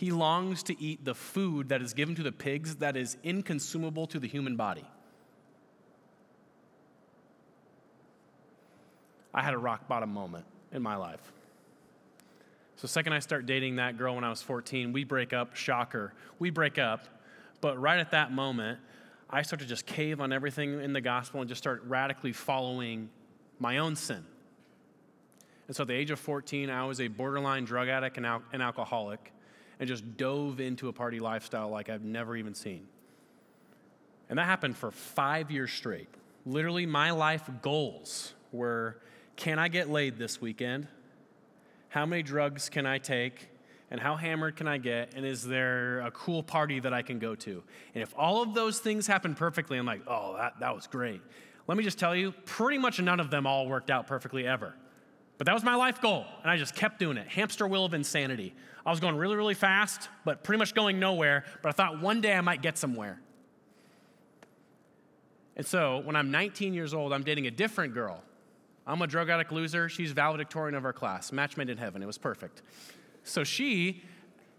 He 0.00 0.12
longs 0.12 0.62
to 0.62 0.82
eat 0.82 1.04
the 1.04 1.14
food 1.14 1.68
that 1.68 1.82
is 1.82 1.92
given 1.92 2.14
to 2.14 2.22
the 2.22 2.32
pigs 2.32 2.76
that 2.76 2.96
is 2.96 3.18
inconsumable 3.22 4.06
to 4.06 4.18
the 4.18 4.26
human 4.26 4.56
body. 4.56 4.86
I 9.34 9.42
had 9.42 9.52
a 9.52 9.58
rock 9.58 9.88
bottom 9.88 10.10
moment 10.10 10.46
in 10.72 10.80
my 10.80 10.96
life. 10.96 11.20
So, 12.76 12.88
second 12.88 13.12
I 13.12 13.18
start 13.18 13.44
dating 13.44 13.76
that 13.76 13.98
girl 13.98 14.14
when 14.14 14.24
I 14.24 14.30
was 14.30 14.40
14, 14.40 14.94
we 14.94 15.04
break 15.04 15.34
up. 15.34 15.54
Shocker. 15.54 16.14
We 16.38 16.48
break 16.48 16.78
up. 16.78 17.04
But 17.60 17.78
right 17.78 17.98
at 17.98 18.12
that 18.12 18.32
moment, 18.32 18.78
I 19.28 19.42
start 19.42 19.60
to 19.60 19.66
just 19.66 19.84
cave 19.84 20.18
on 20.18 20.32
everything 20.32 20.80
in 20.80 20.94
the 20.94 21.02
gospel 21.02 21.42
and 21.42 21.48
just 21.50 21.60
start 21.60 21.82
radically 21.86 22.32
following 22.32 23.10
my 23.58 23.76
own 23.76 23.96
sin. 23.96 24.24
And 25.66 25.76
so 25.76 25.82
at 25.82 25.88
the 25.88 25.94
age 25.94 26.10
of 26.10 26.18
14, 26.18 26.70
I 26.70 26.86
was 26.86 27.02
a 27.02 27.08
borderline 27.08 27.66
drug 27.66 27.88
addict 27.88 28.16
and, 28.16 28.24
al- 28.24 28.42
and 28.50 28.62
alcoholic 28.62 29.30
and 29.80 29.88
just 29.88 30.16
dove 30.16 30.60
into 30.60 30.88
a 30.88 30.92
party 30.92 31.18
lifestyle 31.18 31.70
like 31.70 31.88
I've 31.88 32.04
never 32.04 32.36
even 32.36 32.54
seen. 32.54 32.86
And 34.28 34.38
that 34.38 34.44
happened 34.44 34.76
for 34.76 34.92
five 34.92 35.50
years 35.50 35.72
straight. 35.72 36.08
Literally, 36.46 36.86
my 36.86 37.10
life 37.10 37.50
goals 37.62 38.34
were 38.52 39.00
can 39.36 39.58
I 39.58 39.68
get 39.68 39.88
laid 39.88 40.18
this 40.18 40.40
weekend? 40.40 40.86
How 41.88 42.04
many 42.04 42.22
drugs 42.22 42.68
can 42.68 42.84
I 42.84 42.98
take? 42.98 43.48
And 43.90 43.98
how 43.98 44.14
hammered 44.14 44.54
can 44.54 44.68
I 44.68 44.76
get? 44.78 45.14
And 45.16 45.24
is 45.24 45.44
there 45.44 46.00
a 46.00 46.10
cool 46.10 46.42
party 46.42 46.78
that 46.78 46.92
I 46.92 47.02
can 47.02 47.18
go 47.18 47.34
to? 47.34 47.62
And 47.94 48.02
if 48.02 48.14
all 48.16 48.42
of 48.42 48.54
those 48.54 48.78
things 48.78 49.06
happen 49.06 49.34
perfectly, 49.34 49.78
I'm 49.78 49.86
like, 49.86 50.02
oh, 50.06 50.36
that, 50.36 50.60
that 50.60 50.74
was 50.74 50.86
great. 50.86 51.22
Let 51.66 51.78
me 51.78 51.82
just 51.82 51.98
tell 51.98 52.14
you, 52.14 52.32
pretty 52.44 52.78
much 52.78 53.00
none 53.00 53.18
of 53.18 53.30
them 53.30 53.46
all 53.46 53.66
worked 53.66 53.90
out 53.90 54.06
perfectly 54.06 54.46
ever. 54.46 54.74
But 55.40 55.46
that 55.46 55.54
was 55.54 55.64
my 55.64 55.74
life 55.74 56.02
goal, 56.02 56.26
and 56.42 56.50
I 56.50 56.58
just 56.58 56.74
kept 56.74 56.98
doing 56.98 57.16
it. 57.16 57.26
Hamster 57.26 57.66
wheel 57.66 57.86
of 57.86 57.94
insanity. 57.94 58.54
I 58.84 58.90
was 58.90 59.00
going 59.00 59.16
really, 59.16 59.36
really 59.36 59.54
fast, 59.54 60.10
but 60.22 60.44
pretty 60.44 60.58
much 60.58 60.74
going 60.74 61.00
nowhere. 61.00 61.46
But 61.62 61.70
I 61.70 61.72
thought 61.72 61.98
one 61.98 62.20
day 62.20 62.34
I 62.34 62.42
might 62.42 62.60
get 62.60 62.76
somewhere. 62.76 63.18
And 65.56 65.66
so 65.66 66.02
when 66.04 66.14
I'm 66.14 66.30
19 66.30 66.74
years 66.74 66.92
old, 66.92 67.14
I'm 67.14 67.22
dating 67.22 67.46
a 67.46 67.50
different 67.50 67.94
girl. 67.94 68.22
I'm 68.86 69.00
a 69.00 69.06
drug 69.06 69.30
addict 69.30 69.50
loser. 69.50 69.88
She's 69.88 70.12
valedictorian 70.12 70.74
of 70.74 70.84
our 70.84 70.92
class. 70.92 71.32
Match 71.32 71.56
made 71.56 71.70
in 71.70 71.78
heaven. 71.78 72.02
It 72.02 72.06
was 72.06 72.18
perfect. 72.18 72.60
So 73.24 73.42
she, 73.42 74.02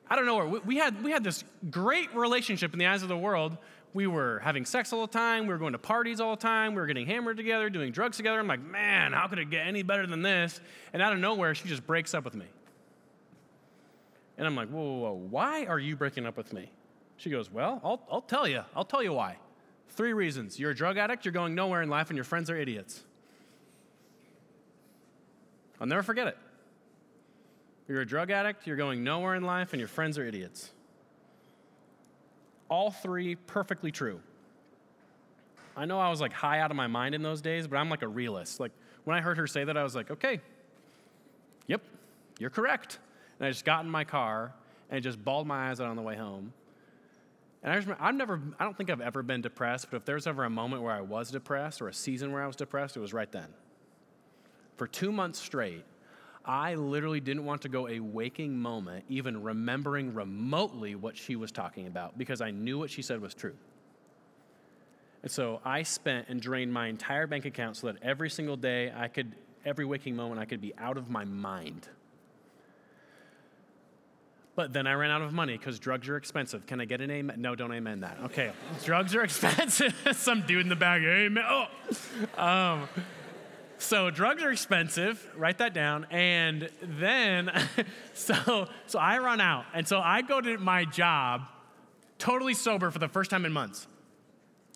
I 0.09 0.15
don't 0.15 0.25
know, 0.25 0.59
we 0.65 0.77
had, 0.77 1.03
we 1.03 1.11
had 1.11 1.23
this 1.23 1.43
great 1.69 2.11
relationship 2.15 2.73
in 2.73 2.79
the 2.79 2.87
eyes 2.87 3.03
of 3.03 3.07
the 3.07 3.15
world 3.15 3.55
we 3.93 4.07
were 4.07 4.39
having 4.39 4.65
sex 4.65 4.93
all 4.93 5.05
the 5.05 5.11
time. 5.11 5.43
We 5.43 5.49
were 5.49 5.57
going 5.57 5.73
to 5.73 5.79
parties 5.79 6.19
all 6.19 6.35
the 6.35 6.41
time. 6.41 6.73
We 6.73 6.81
were 6.81 6.87
getting 6.87 7.05
hammered 7.05 7.37
together, 7.37 7.69
doing 7.69 7.91
drugs 7.91 8.17
together. 8.17 8.39
I'm 8.39 8.47
like, 8.47 8.63
man, 8.63 9.13
how 9.13 9.27
could 9.27 9.39
it 9.39 9.49
get 9.49 9.67
any 9.67 9.83
better 9.83 10.07
than 10.07 10.21
this? 10.21 10.61
And 10.93 11.01
out 11.01 11.13
of 11.13 11.19
nowhere, 11.19 11.53
she 11.55 11.67
just 11.67 11.85
breaks 11.85 12.13
up 12.13 12.23
with 12.23 12.35
me. 12.35 12.45
And 14.37 14.47
I'm 14.47 14.55
like, 14.55 14.69
whoa, 14.69 14.81
whoa, 14.81 14.99
whoa, 14.99 15.27
why 15.29 15.65
are 15.65 15.79
you 15.79 15.95
breaking 15.95 16.25
up 16.25 16.37
with 16.37 16.53
me? 16.53 16.71
She 17.17 17.29
goes, 17.29 17.51
well, 17.51 17.81
I'll, 17.83 18.01
I'll 18.09 18.21
tell 18.21 18.47
you. 18.47 18.63
I'll 18.75 18.85
tell 18.85 19.03
you 19.03 19.13
why. 19.13 19.37
Three 19.89 20.13
reasons. 20.13 20.57
You're 20.57 20.71
a 20.71 20.75
drug 20.75 20.97
addict, 20.97 21.25
you're 21.25 21.33
going 21.33 21.53
nowhere 21.53 21.81
in 21.81 21.89
life, 21.89 22.09
and 22.09 22.17
your 22.17 22.23
friends 22.23 22.49
are 22.49 22.57
idiots. 22.57 23.03
I'll 25.79 25.87
never 25.87 26.01
forget 26.01 26.27
it. 26.27 26.37
You're 27.87 28.01
a 28.01 28.05
drug 28.05 28.31
addict, 28.31 28.65
you're 28.65 28.77
going 28.77 29.03
nowhere 29.03 29.35
in 29.35 29.43
life, 29.43 29.73
and 29.73 29.79
your 29.79 29.89
friends 29.89 30.17
are 30.17 30.25
idiots 30.25 30.71
all 32.71 32.89
three 32.89 33.35
perfectly 33.35 33.91
true. 33.91 34.19
I 35.75 35.85
know 35.85 35.99
I 35.99 36.09
was 36.09 36.21
like 36.21 36.33
high 36.33 36.59
out 36.61 36.71
of 36.71 36.77
my 36.77 36.87
mind 36.87 37.13
in 37.13 37.21
those 37.21 37.41
days, 37.41 37.67
but 37.67 37.75
I'm 37.75 37.89
like 37.89 38.01
a 38.01 38.07
realist. 38.07 38.59
Like 38.59 38.71
when 39.03 39.15
I 39.15 39.21
heard 39.21 39.37
her 39.37 39.45
say 39.45 39.65
that, 39.65 39.77
I 39.77 39.83
was 39.83 39.93
like, 39.93 40.09
okay, 40.09 40.39
yep, 41.67 41.81
you're 42.39 42.49
correct. 42.49 42.97
And 43.37 43.47
I 43.47 43.51
just 43.51 43.65
got 43.65 43.83
in 43.83 43.91
my 43.91 44.05
car 44.05 44.53
and 44.89 45.03
just 45.03 45.23
bawled 45.23 45.47
my 45.47 45.69
eyes 45.69 45.79
out 45.79 45.87
on 45.87 45.95
the 45.95 46.01
way 46.01 46.15
home. 46.15 46.53
And 47.61 47.71
I 47.71 47.75
just, 47.75 47.87
remember, 47.87 48.03
I've 48.03 48.15
never, 48.15 48.41
I 48.59 48.63
don't 48.63 48.75
think 48.75 48.89
I've 48.89 49.01
ever 49.01 49.21
been 49.21 49.41
depressed, 49.41 49.87
but 49.91 49.97
if 49.97 50.05
there's 50.05 50.25
ever 50.25 50.45
a 50.45 50.49
moment 50.49 50.81
where 50.81 50.93
I 50.93 51.01
was 51.01 51.29
depressed 51.29 51.81
or 51.81 51.89
a 51.89 51.93
season 51.93 52.31
where 52.31 52.41
I 52.41 52.47
was 52.47 52.55
depressed, 52.55 52.97
it 52.97 53.01
was 53.01 53.13
right 53.13 53.31
then. 53.31 53.47
For 54.77 54.87
two 54.87 55.11
months 55.11 55.39
straight, 55.39 55.83
I 56.45 56.75
literally 56.75 57.19
didn't 57.19 57.45
want 57.45 57.61
to 57.63 57.69
go 57.69 57.87
a 57.87 57.99
waking 57.99 58.57
moment 58.57 59.05
even 59.09 59.43
remembering 59.43 60.13
remotely 60.13 60.95
what 60.95 61.15
she 61.15 61.35
was 61.35 61.51
talking 61.51 61.87
about 61.87 62.17
because 62.17 62.41
I 62.41 62.51
knew 62.51 62.79
what 62.79 62.89
she 62.89 63.01
said 63.01 63.21
was 63.21 63.33
true. 63.33 63.55
And 65.21 65.31
so 65.31 65.61
I 65.63 65.83
spent 65.83 66.29
and 66.29 66.41
drained 66.41 66.73
my 66.73 66.87
entire 66.87 67.27
bank 67.27 67.45
account 67.45 67.77
so 67.77 67.87
that 67.87 67.97
every 68.01 68.29
single 68.29 68.57
day 68.57 68.91
I 68.95 69.07
could, 69.07 69.35
every 69.65 69.85
waking 69.85 70.15
moment, 70.15 70.39
I 70.39 70.45
could 70.45 70.61
be 70.61 70.73
out 70.77 70.97
of 70.97 71.09
my 71.09 71.25
mind. 71.25 71.87
But 74.55 74.73
then 74.73 74.85
I 74.85 74.93
ran 74.93 75.11
out 75.11 75.21
of 75.21 75.31
money 75.31 75.57
because 75.57 75.79
drugs 75.79 76.09
are 76.09 76.17
expensive. 76.17 76.65
Can 76.65 76.81
I 76.81 76.85
get 76.85 77.01
an 77.01 77.09
amen? 77.09 77.39
No, 77.39 77.55
don't 77.55 77.71
amen 77.71 78.01
that. 78.01 78.17
Okay, 78.25 78.51
drugs 78.83 79.15
are 79.15 79.23
expensive. 79.23 79.95
Some 80.13 80.41
dude 80.41 80.61
in 80.61 80.69
the 80.69 80.75
back, 80.75 81.01
amen. 81.01 81.43
Oh. 81.47 81.67
Um, 82.37 82.89
so 83.81 84.11
drugs 84.11 84.43
are 84.43 84.51
expensive. 84.51 85.27
Write 85.35 85.57
that 85.57 85.73
down. 85.73 86.05
And 86.11 86.69
then, 86.81 87.51
so 88.13 88.67
so 88.85 88.99
I 88.99 89.17
run 89.17 89.41
out, 89.41 89.65
and 89.73 89.87
so 89.87 89.99
I 89.99 90.21
go 90.21 90.39
to 90.39 90.57
my 90.57 90.85
job, 90.85 91.43
totally 92.17 92.53
sober 92.53 92.91
for 92.91 92.99
the 92.99 93.07
first 93.07 93.31
time 93.31 93.43
in 93.43 93.51
months. 93.51 93.87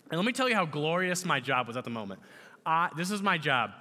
And 0.10 0.20
let 0.20 0.26
me 0.26 0.34
tell 0.34 0.50
you 0.50 0.56
how 0.56 0.66
glorious 0.66 1.26
my 1.26 1.40
job 1.40 1.68
was 1.68 1.78
at 1.78 1.84
the 1.84 1.90
moment. 1.90 2.20
Uh, 2.66 2.90
this 2.98 3.12
is 3.12 3.22
my 3.22 3.38
job. 3.38 3.72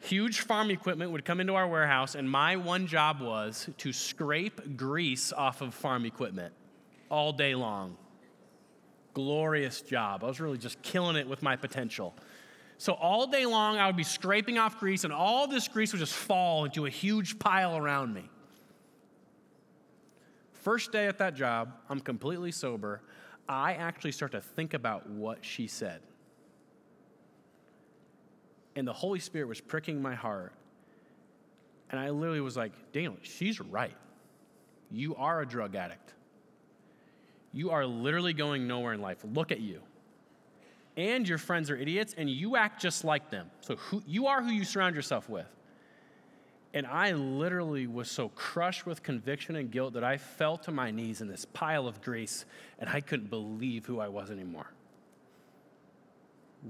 Huge 0.00 0.40
farm 0.40 0.70
equipment 0.70 1.10
would 1.10 1.24
come 1.24 1.40
into 1.40 1.54
our 1.54 1.66
warehouse, 1.66 2.14
and 2.14 2.30
my 2.30 2.56
one 2.56 2.86
job 2.86 3.20
was 3.20 3.68
to 3.78 3.92
scrape 3.92 4.76
grease 4.76 5.32
off 5.32 5.62
of 5.62 5.74
farm 5.74 6.04
equipment 6.04 6.52
all 7.10 7.32
day 7.32 7.54
long. 7.54 7.96
Glorious 9.14 9.80
job. 9.80 10.22
I 10.22 10.26
was 10.26 10.40
really 10.40 10.58
just 10.58 10.82
killing 10.82 11.16
it 11.16 11.28
with 11.28 11.42
my 11.42 11.56
potential. 11.56 12.14
So 12.78 12.92
all 12.94 13.26
day 13.26 13.46
long, 13.46 13.78
I 13.78 13.86
would 13.86 13.96
be 13.96 14.02
scraping 14.02 14.58
off 14.58 14.78
grease, 14.78 15.04
and 15.04 15.12
all 15.12 15.46
this 15.46 15.68
grease 15.68 15.92
would 15.92 16.00
just 16.00 16.14
fall 16.14 16.64
into 16.64 16.86
a 16.86 16.90
huge 16.90 17.38
pile 17.38 17.76
around 17.76 18.12
me. 18.12 18.28
First 20.52 20.92
day 20.92 21.06
at 21.06 21.18
that 21.18 21.34
job, 21.34 21.74
I'm 21.88 22.00
completely 22.00 22.50
sober. 22.50 23.02
I 23.48 23.74
actually 23.74 24.12
start 24.12 24.32
to 24.32 24.40
think 24.40 24.74
about 24.74 25.08
what 25.08 25.44
she 25.44 25.66
said. 25.66 26.00
And 28.74 28.88
the 28.88 28.92
Holy 28.92 29.20
Spirit 29.20 29.46
was 29.46 29.60
pricking 29.60 30.02
my 30.02 30.14
heart. 30.14 30.52
And 31.90 32.00
I 32.00 32.10
literally 32.10 32.40
was 32.40 32.56
like, 32.56 32.72
Daniel, 32.92 33.16
she's 33.22 33.60
right. 33.60 33.94
You 34.90 35.14
are 35.16 35.42
a 35.42 35.46
drug 35.46 35.76
addict. 35.76 36.14
You 37.52 37.70
are 37.70 37.86
literally 37.86 38.32
going 38.32 38.66
nowhere 38.66 38.94
in 38.94 39.00
life. 39.00 39.18
Look 39.22 39.52
at 39.52 39.60
you 39.60 39.80
and 40.96 41.28
your 41.28 41.38
friends 41.38 41.70
are 41.70 41.76
idiots, 41.76 42.14
and 42.16 42.30
you 42.30 42.56
act 42.56 42.80
just 42.80 43.04
like 43.04 43.30
them. 43.30 43.50
So 43.60 43.76
who, 43.76 44.02
you 44.06 44.26
are 44.28 44.42
who 44.42 44.50
you 44.50 44.64
surround 44.64 44.94
yourself 44.94 45.28
with. 45.28 45.46
And 46.74 46.88
I 46.88 47.12
literally 47.12 47.86
was 47.86 48.10
so 48.10 48.30
crushed 48.30 48.84
with 48.84 49.02
conviction 49.02 49.54
and 49.54 49.70
guilt 49.70 49.94
that 49.94 50.02
I 50.02 50.16
fell 50.16 50.56
to 50.58 50.72
my 50.72 50.90
knees 50.90 51.20
in 51.20 51.28
this 51.28 51.44
pile 51.44 51.86
of 51.86 52.02
grease 52.02 52.44
and 52.80 52.90
I 52.90 53.00
couldn't 53.00 53.30
believe 53.30 53.86
who 53.86 54.00
I 54.00 54.08
was 54.08 54.28
anymore. 54.32 54.66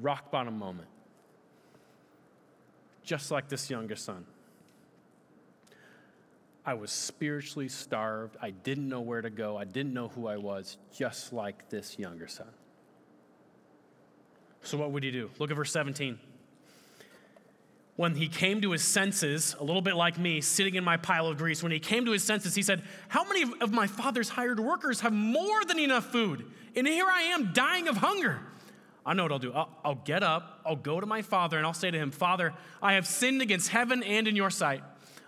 Rock 0.03 0.31
bottom 0.31 0.59
moment. 0.59 0.89
Just 3.03 3.31
like 3.31 3.49
this 3.49 3.71
youngest 3.71 4.05
son. 4.05 4.27
I 6.67 6.75
was 6.75 6.91
spiritually 6.91 7.69
starved. 7.69 8.37
I 8.43 8.51
didn't 8.51 8.89
know 8.89 9.01
where 9.01 9.23
to 9.23 9.31
go. 9.31 9.57
I 9.57 9.65
didn't 9.65 9.95
know 9.95 10.09
who 10.09 10.27
I 10.27 10.37
was, 10.37 10.77
just 10.95 11.33
like 11.33 11.71
this 11.71 11.99
younger 11.99 12.27
son. 12.27 12.49
So, 14.65 14.77
what 14.77 14.91
would 14.91 15.03
he 15.03 15.11
do? 15.11 15.31
Look 15.39 15.51
at 15.51 15.57
verse 15.57 15.73
17 15.73 16.19
when 17.97 18.17
he 18.17 18.27
came 18.27 18.61
to 18.63 18.73
his 18.73 18.83
senses, 18.83 19.55
a 19.61 19.65
little 19.65 19.83
bit 19.83 19.95
like 19.95 20.19
me, 20.19 20.41
sitting 20.41 20.75
in 20.75 20.83
my 20.83 20.97
pile 20.97 21.29
of 21.29 21.39
grease, 21.39 21.63
when 21.63 21.71
he 21.71 21.79
came 21.79 22.05
to 22.07 22.11
his 22.11 22.25
senses, 22.25 22.55
he 22.55 22.63
said, 22.63 22.83
How 23.09 23.25
many 23.25 23.45
of 23.61 23.73
my 23.73 23.87
father's 23.87 24.29
hired 24.29 24.59
workers 24.59 25.01
have 25.01 25.13
more 25.13 25.65
than 25.65 25.79
enough 25.79 26.11
food? 26.11 26.45
And 26.75 26.89
here 26.89 27.07
I 27.07 27.23
am 27.23 27.53
dying 27.53 27.87
of 27.87 27.99
hunger. 27.99 28.41
I 29.07 29.15
know 29.15 29.23
what 29.23 29.33
I'll 29.33 29.39
do. 29.39 29.53
I'll, 29.53 29.69
I'll, 29.85 29.95
get 29.95 30.23
up, 30.23 30.61
I'll 30.67 30.77
go 30.77 30.99
to 30.99 31.07
my 31.07 31.23
father, 31.23 31.57
and 31.57 31.67
I'll 31.67 31.75
say 31.75 31.91
to 31.91 31.99
him, 31.99 32.11
Father, 32.11 32.53
I 32.83 32.95
have 32.95 33.07
sinned 33.07 33.43
against 33.43 33.69
heaven 33.69 34.03
and 34.03 34.27
in 34.27 34.35
your 34.35 34.51
sight. 34.51 34.83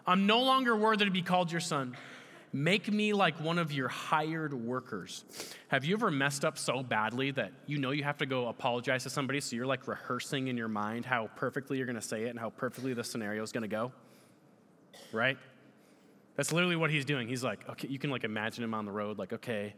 I'm 0.07 0.27
no 0.27 0.43
longer 0.43 0.75
worthy 0.75 1.05
to 1.05 1.11
be 1.11 1.23
called 1.23 1.53
your 1.53 1.61
son. 1.61 1.97
Make 2.53 2.91
me 2.91 3.13
like 3.13 3.39
one 3.41 3.59
of 3.59 3.73
your 3.73 3.89
hired 3.89 4.55
workers. 4.55 5.25
Have 5.69 5.85
you 5.85 5.95
ever 5.95 6.11
messed 6.11 6.45
up 6.45 6.57
so 6.57 6.83
badly 6.83 7.31
that 7.33 7.53
you 7.67 7.79
know 7.79 7.91
you 7.91 8.05
have 8.05 8.19
to 8.19 8.27
go 8.27 8.49
apologize 8.49 9.03
to 9.03 9.11
somebody, 9.11 9.41
so 9.41 9.57
you're 9.57 9.67
like 9.67 9.87
rehearsing 9.87 10.49
in 10.49 10.57
your 10.57 10.69
mind 10.69 11.05
how 11.05 11.29
perfectly 11.37 11.77
you're 11.79 11.87
gonna 11.87 12.01
say 12.01 12.25
it 12.25 12.31
and 12.31 12.39
how 12.39 12.51
perfectly 12.51 12.95
the 12.95 13.05
scenario 13.05 13.43
is 13.43 13.53
gonna 13.53 13.69
go? 13.69 13.93
Right? 15.13 15.39
That's 16.37 16.53
literally 16.53 16.77
what 16.77 16.91
he's 16.91 17.05
doing. 17.05 17.29
He's 17.29 17.43
like, 17.43 17.69
okay, 17.69 17.89
you 17.89 17.99
can 17.99 18.11
like 18.11 18.25
imagine 18.25 18.63
him 18.63 18.75
on 18.75 18.85
the 18.85 18.93
road, 18.93 19.19
like, 19.19 19.33
okay, 19.33 19.75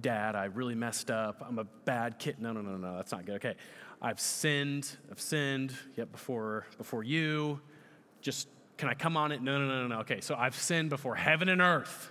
dad, 0.00 0.34
I 0.34 0.46
really 0.46 0.74
messed 0.74 1.10
up. 1.10 1.44
I'm 1.46 1.58
a 1.58 1.64
bad 1.64 2.18
kid. 2.18 2.36
No, 2.40 2.52
no, 2.52 2.60
no, 2.60 2.76
no, 2.76 2.96
that's 2.96 3.12
not 3.12 3.26
good. 3.26 3.36
Okay. 3.36 3.54
I've 4.00 4.20
sinned. 4.20 4.96
I've 5.10 5.20
sinned. 5.20 5.72
Yep, 5.96 6.12
before 6.12 6.66
before 6.76 7.04
you. 7.04 7.60
Just 8.20 8.48
can 8.82 8.88
I 8.88 8.94
come 8.94 9.16
on 9.16 9.30
it? 9.30 9.40
No, 9.40 9.60
no, 9.60 9.68
no, 9.68 9.82
no, 9.82 9.86
no. 9.86 10.00
Okay, 10.00 10.20
so 10.20 10.34
I've 10.34 10.56
sinned 10.56 10.90
before 10.90 11.14
heaven 11.14 11.48
and 11.48 11.60
earth. 11.60 12.10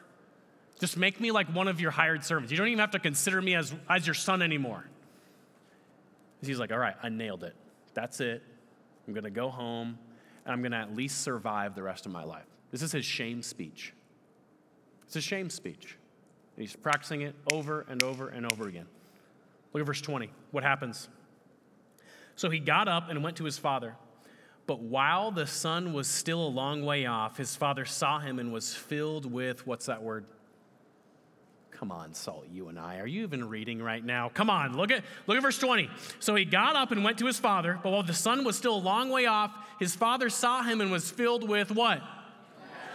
Just 0.80 0.96
make 0.96 1.20
me 1.20 1.30
like 1.30 1.54
one 1.54 1.68
of 1.68 1.82
your 1.82 1.92
hired 1.92 2.24
servants. 2.24 2.50
You 2.50 2.58
don't 2.58 2.70
even 2.70 2.80
have 2.80 2.92
to 2.92 3.00
consider 3.00 3.42
me 3.42 3.56
as, 3.56 3.76
as 3.90 4.08
your 4.08 4.14
son 4.14 4.42
anymore. 4.42 4.86
He's 6.42 6.60
like, 6.60 6.72
all 6.72 6.78
right, 6.78 6.96
I 7.04 7.10
nailed 7.10 7.44
it. 7.44 7.58
That's 7.94 8.22
it. 8.22 8.42
I'm 9.06 9.14
going 9.14 9.26
to 9.26 9.30
go 9.30 9.50
home 9.50 10.00
and 10.46 10.54
I'm 10.54 10.62
going 10.62 10.72
to 10.72 10.78
at 10.78 10.96
least 10.96 11.20
survive 11.20 11.76
the 11.76 11.84
rest 11.84 12.06
of 12.06 12.14
my 12.14 12.24
life. 12.24 12.46
This 12.72 12.82
is 12.82 12.94
his 12.94 13.04
shame 13.04 13.42
speech. 13.42 13.92
It's 15.04 15.18
a 15.18 15.22
shame 15.22 15.50
speech. 15.50 15.98
And 16.56 16.62
he's 16.62 16.78
practicing 16.78 17.24
it 17.24 17.36
over 17.52 17.86
and 17.90 18.02
over 18.02 18.30
and 18.30 18.50
over 18.50 18.70
again. 18.70 18.88
Look 19.74 19.82
at 19.82 19.88
verse 19.88 20.00
20. 20.00 20.32
What 20.52 20.64
happens? 20.64 21.10
So 22.38 22.50
he 22.50 22.60
got 22.60 22.88
up 22.88 23.10
and 23.10 23.22
went 23.22 23.36
to 23.36 23.44
his 23.44 23.58
father. 23.58 23.98
But 24.72 24.80
while 24.80 25.32
the 25.32 25.48
son 25.48 25.92
was 25.92 26.08
still 26.08 26.48
a 26.48 26.48
long 26.48 26.86
way 26.86 27.06
off, 27.06 27.36
his 27.36 27.58
father 27.58 27.84
saw 27.84 28.20
him 28.20 28.40
and 28.40 28.54
was 28.54 28.74
filled 28.74 29.30
with 29.30 29.68
what's 29.68 29.88
that 29.88 30.02
word? 30.02 30.24
Come 31.72 31.92
on, 31.92 32.14
Saul, 32.14 32.46
UNI. 32.50 33.02
Are 33.02 33.06
you 33.06 33.24
even 33.24 33.50
reading 33.50 33.84
right 33.84 34.02
now? 34.02 34.32
Come 34.34 34.50
on, 34.50 34.78
look 34.78 34.90
at 34.90 35.04
look 35.28 35.36
at 35.36 35.44
verse 35.44 35.58
20. 35.58 35.90
So 36.22 36.36
he 36.36 36.46
got 36.46 36.78
up 36.78 36.92
and 36.92 37.04
went 37.04 37.18
to 37.18 37.26
his 37.26 37.38
father, 37.38 37.82
but 37.84 37.90
while 37.90 38.04
the 38.04 38.14
son 38.14 38.46
was 38.46 38.56
still 38.56 38.76
a 38.76 38.80
long 38.80 39.10
way 39.10 39.26
off, 39.26 39.54
his 39.78 39.94
father 39.94 40.30
saw 40.30 40.64
him 40.64 40.80
and 40.80 40.90
was 40.90 41.12
filled 41.12 41.50
with 41.50 41.70
what? 41.72 42.02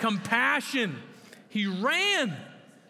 Compassion. 0.00 0.96
He 1.50 1.66
ran, 1.66 2.34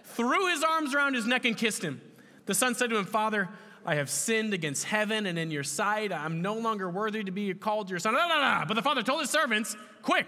threw 0.04 0.48
his 0.48 0.62
arms 0.62 0.94
around 0.94 1.14
his 1.14 1.26
neck 1.26 1.44
and 1.44 1.56
kissed 1.56 1.82
him. 1.82 2.00
The 2.44 2.54
son 2.54 2.76
said 2.76 2.90
to 2.90 2.96
him, 2.98 3.04
Father, 3.04 3.48
I 3.86 3.94
have 3.94 4.10
sinned 4.10 4.52
against 4.52 4.84
heaven 4.84 5.26
and 5.26 5.38
in 5.38 5.52
your 5.52 5.62
sight. 5.62 6.12
I'm 6.12 6.42
no 6.42 6.54
longer 6.54 6.90
worthy 6.90 7.22
to 7.22 7.30
be 7.30 7.54
called 7.54 7.88
your 7.88 8.00
son. 8.00 8.14
Blah, 8.14 8.26
blah, 8.26 8.36
blah. 8.36 8.64
But 8.66 8.74
the 8.74 8.82
father 8.82 9.02
told 9.02 9.20
his 9.20 9.30
servants, 9.30 9.76
Quick, 10.02 10.26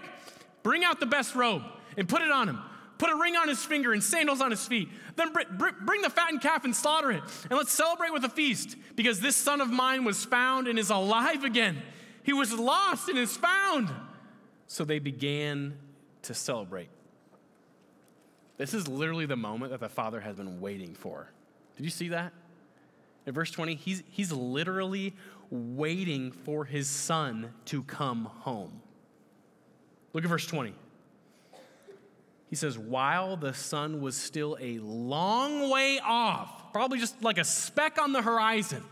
bring 0.63 0.85
out 0.85 1.01
the 1.01 1.05
best 1.05 1.35
robe 1.35 1.63
and 1.97 2.07
put 2.07 2.21
it 2.21 2.31
on 2.31 2.47
him. 2.47 2.59
Put 2.97 3.11
a 3.11 3.15
ring 3.15 3.35
on 3.35 3.47
his 3.47 3.63
finger 3.63 3.91
and 3.91 4.01
sandals 4.01 4.41
on 4.41 4.51
his 4.51 4.65
feet. 4.65 4.89
Then 5.15 5.33
bring 5.33 6.01
the 6.01 6.09
fattened 6.09 6.41
calf 6.41 6.63
and 6.63 6.75
slaughter 6.75 7.11
it. 7.11 7.23
And 7.49 7.57
let's 7.57 7.71
celebrate 7.71 8.13
with 8.13 8.23
a 8.23 8.29
feast 8.29 8.77
because 8.95 9.19
this 9.19 9.35
son 9.35 9.61
of 9.61 9.69
mine 9.69 10.05
was 10.05 10.23
found 10.25 10.67
and 10.67 10.79
is 10.79 10.89
alive 10.89 11.43
again. 11.43 11.81
He 12.23 12.33
was 12.33 12.53
lost 12.53 13.09
and 13.09 13.17
is 13.17 13.35
found. 13.35 13.89
So 14.67 14.85
they 14.85 14.99
began 14.99 15.77
to 16.23 16.33
celebrate. 16.33 16.89
This 18.57 18.73
is 18.73 18.87
literally 18.87 19.25
the 19.25 19.37
moment 19.37 19.71
that 19.71 19.79
the 19.79 19.89
father 19.89 20.19
has 20.19 20.35
been 20.35 20.59
waiting 20.59 20.93
for. 20.93 21.29
Did 21.77 21.85
you 21.85 21.89
see 21.89 22.09
that? 22.09 22.33
In 23.29 23.35
verse 23.35 23.51
20, 23.51 23.75
he's, 23.75 24.01
he's 24.09 24.31
literally 24.31 25.13
waiting 25.51 26.31
for 26.31 26.65
his 26.65 26.89
son 26.89 27.53
to 27.65 27.83
come 27.83 28.25
home. 28.25 28.81
Look 30.13 30.23
at 30.23 30.29
verse 30.31 30.47
20. 30.47 30.73
He 32.47 32.55
says, 32.55 32.75
While 32.75 33.37
the 33.37 33.53
sun 33.53 34.01
was 34.01 34.15
still 34.15 34.57
a 34.59 34.79
long 34.79 35.69
way 35.69 35.99
off, 36.03 36.73
probably 36.73 36.97
just 36.97 37.21
like 37.21 37.37
a 37.37 37.43
speck 37.43 38.01
on 38.01 38.13
the 38.13 38.23
horizon, 38.23 38.83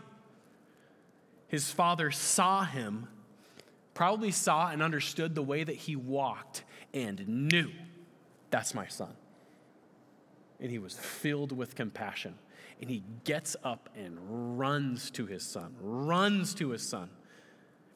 his 1.48 1.72
father 1.72 2.12
saw 2.12 2.62
him, 2.62 3.08
probably 3.92 4.30
saw 4.30 4.70
and 4.70 4.84
understood 4.84 5.34
the 5.34 5.42
way 5.42 5.64
that 5.64 5.74
he 5.74 5.96
walked, 5.96 6.62
and 6.94 7.26
knew 7.26 7.72
that's 8.50 8.72
my 8.72 8.86
son. 8.86 9.16
And 10.60 10.70
he 10.70 10.78
was 10.78 10.94
filled 10.94 11.50
with 11.50 11.74
compassion 11.74 12.36
and 12.80 12.88
he 12.88 13.02
gets 13.24 13.56
up 13.64 13.88
and 13.96 14.58
runs 14.58 15.10
to 15.12 15.26
his 15.26 15.42
son, 15.42 15.74
runs 15.80 16.54
to 16.54 16.70
his 16.70 16.82
son. 16.82 17.10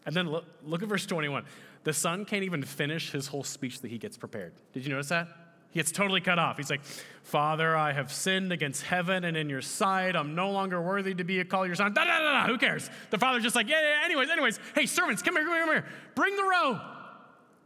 And 0.05 0.15
then 0.15 0.29
look, 0.29 0.45
look 0.65 0.83
at 0.83 0.89
verse 0.89 1.07
21. 1.07 1.45
The 1.85 1.93
son 1.93 2.25
can't 2.25 2.45
even 2.45 2.63
finish 2.63 3.11
his 3.13 3.27
whole 3.27 3.45
speech 3.45 3.81
that 3.81 3.91
he 3.91 3.99
gets 3.99 4.17
prepared. 4.17 4.53
Did 4.73 4.85
you 4.85 4.91
notice 4.91 5.09
that? 5.09 5.29
He 5.71 5.79
gets 5.79 5.91
totally 5.91 6.21
cut 6.21 6.39
off. 6.39 6.59
He's 6.59 6.69
like, 6.69 6.85
Father, 7.23 7.75
I 7.75 7.93
have 7.93 8.13
sinned 8.13 8.53
against 8.53 8.83
heaven 8.83 9.25
and 9.25 9.37
in 9.37 9.49
your 9.49 9.63
sight. 9.63 10.15
I'm 10.15 10.35
no 10.35 10.51
longer 10.51 10.83
worthy 10.83 11.15
to 11.15 11.25
be 11.25 11.41
a 11.41 11.45
call 11.47 11.67
your 11.67 11.75
son. 11.77 11.95
Da, 11.95 12.05
da, 12.05 12.19
da, 12.19 12.43
da. 12.43 12.47
Who 12.47 12.59
cares? 12.59 12.91
The 13.11 13.19
father's 13.19 13.43
just 13.43 13.57
like, 13.57 13.69
yeah, 13.69 13.81
yeah, 13.81 14.05
anyways, 14.05 14.29
anyways. 14.29 14.61
Hey, 14.75 14.85
servants, 14.85 15.23
come 15.23 15.35
here, 15.35 15.45
come 15.45 15.55
here, 15.55 15.65
come 15.65 15.75
here. 15.75 15.87
Bring 16.15 16.37
the 16.37 16.43
robe. 16.43 16.81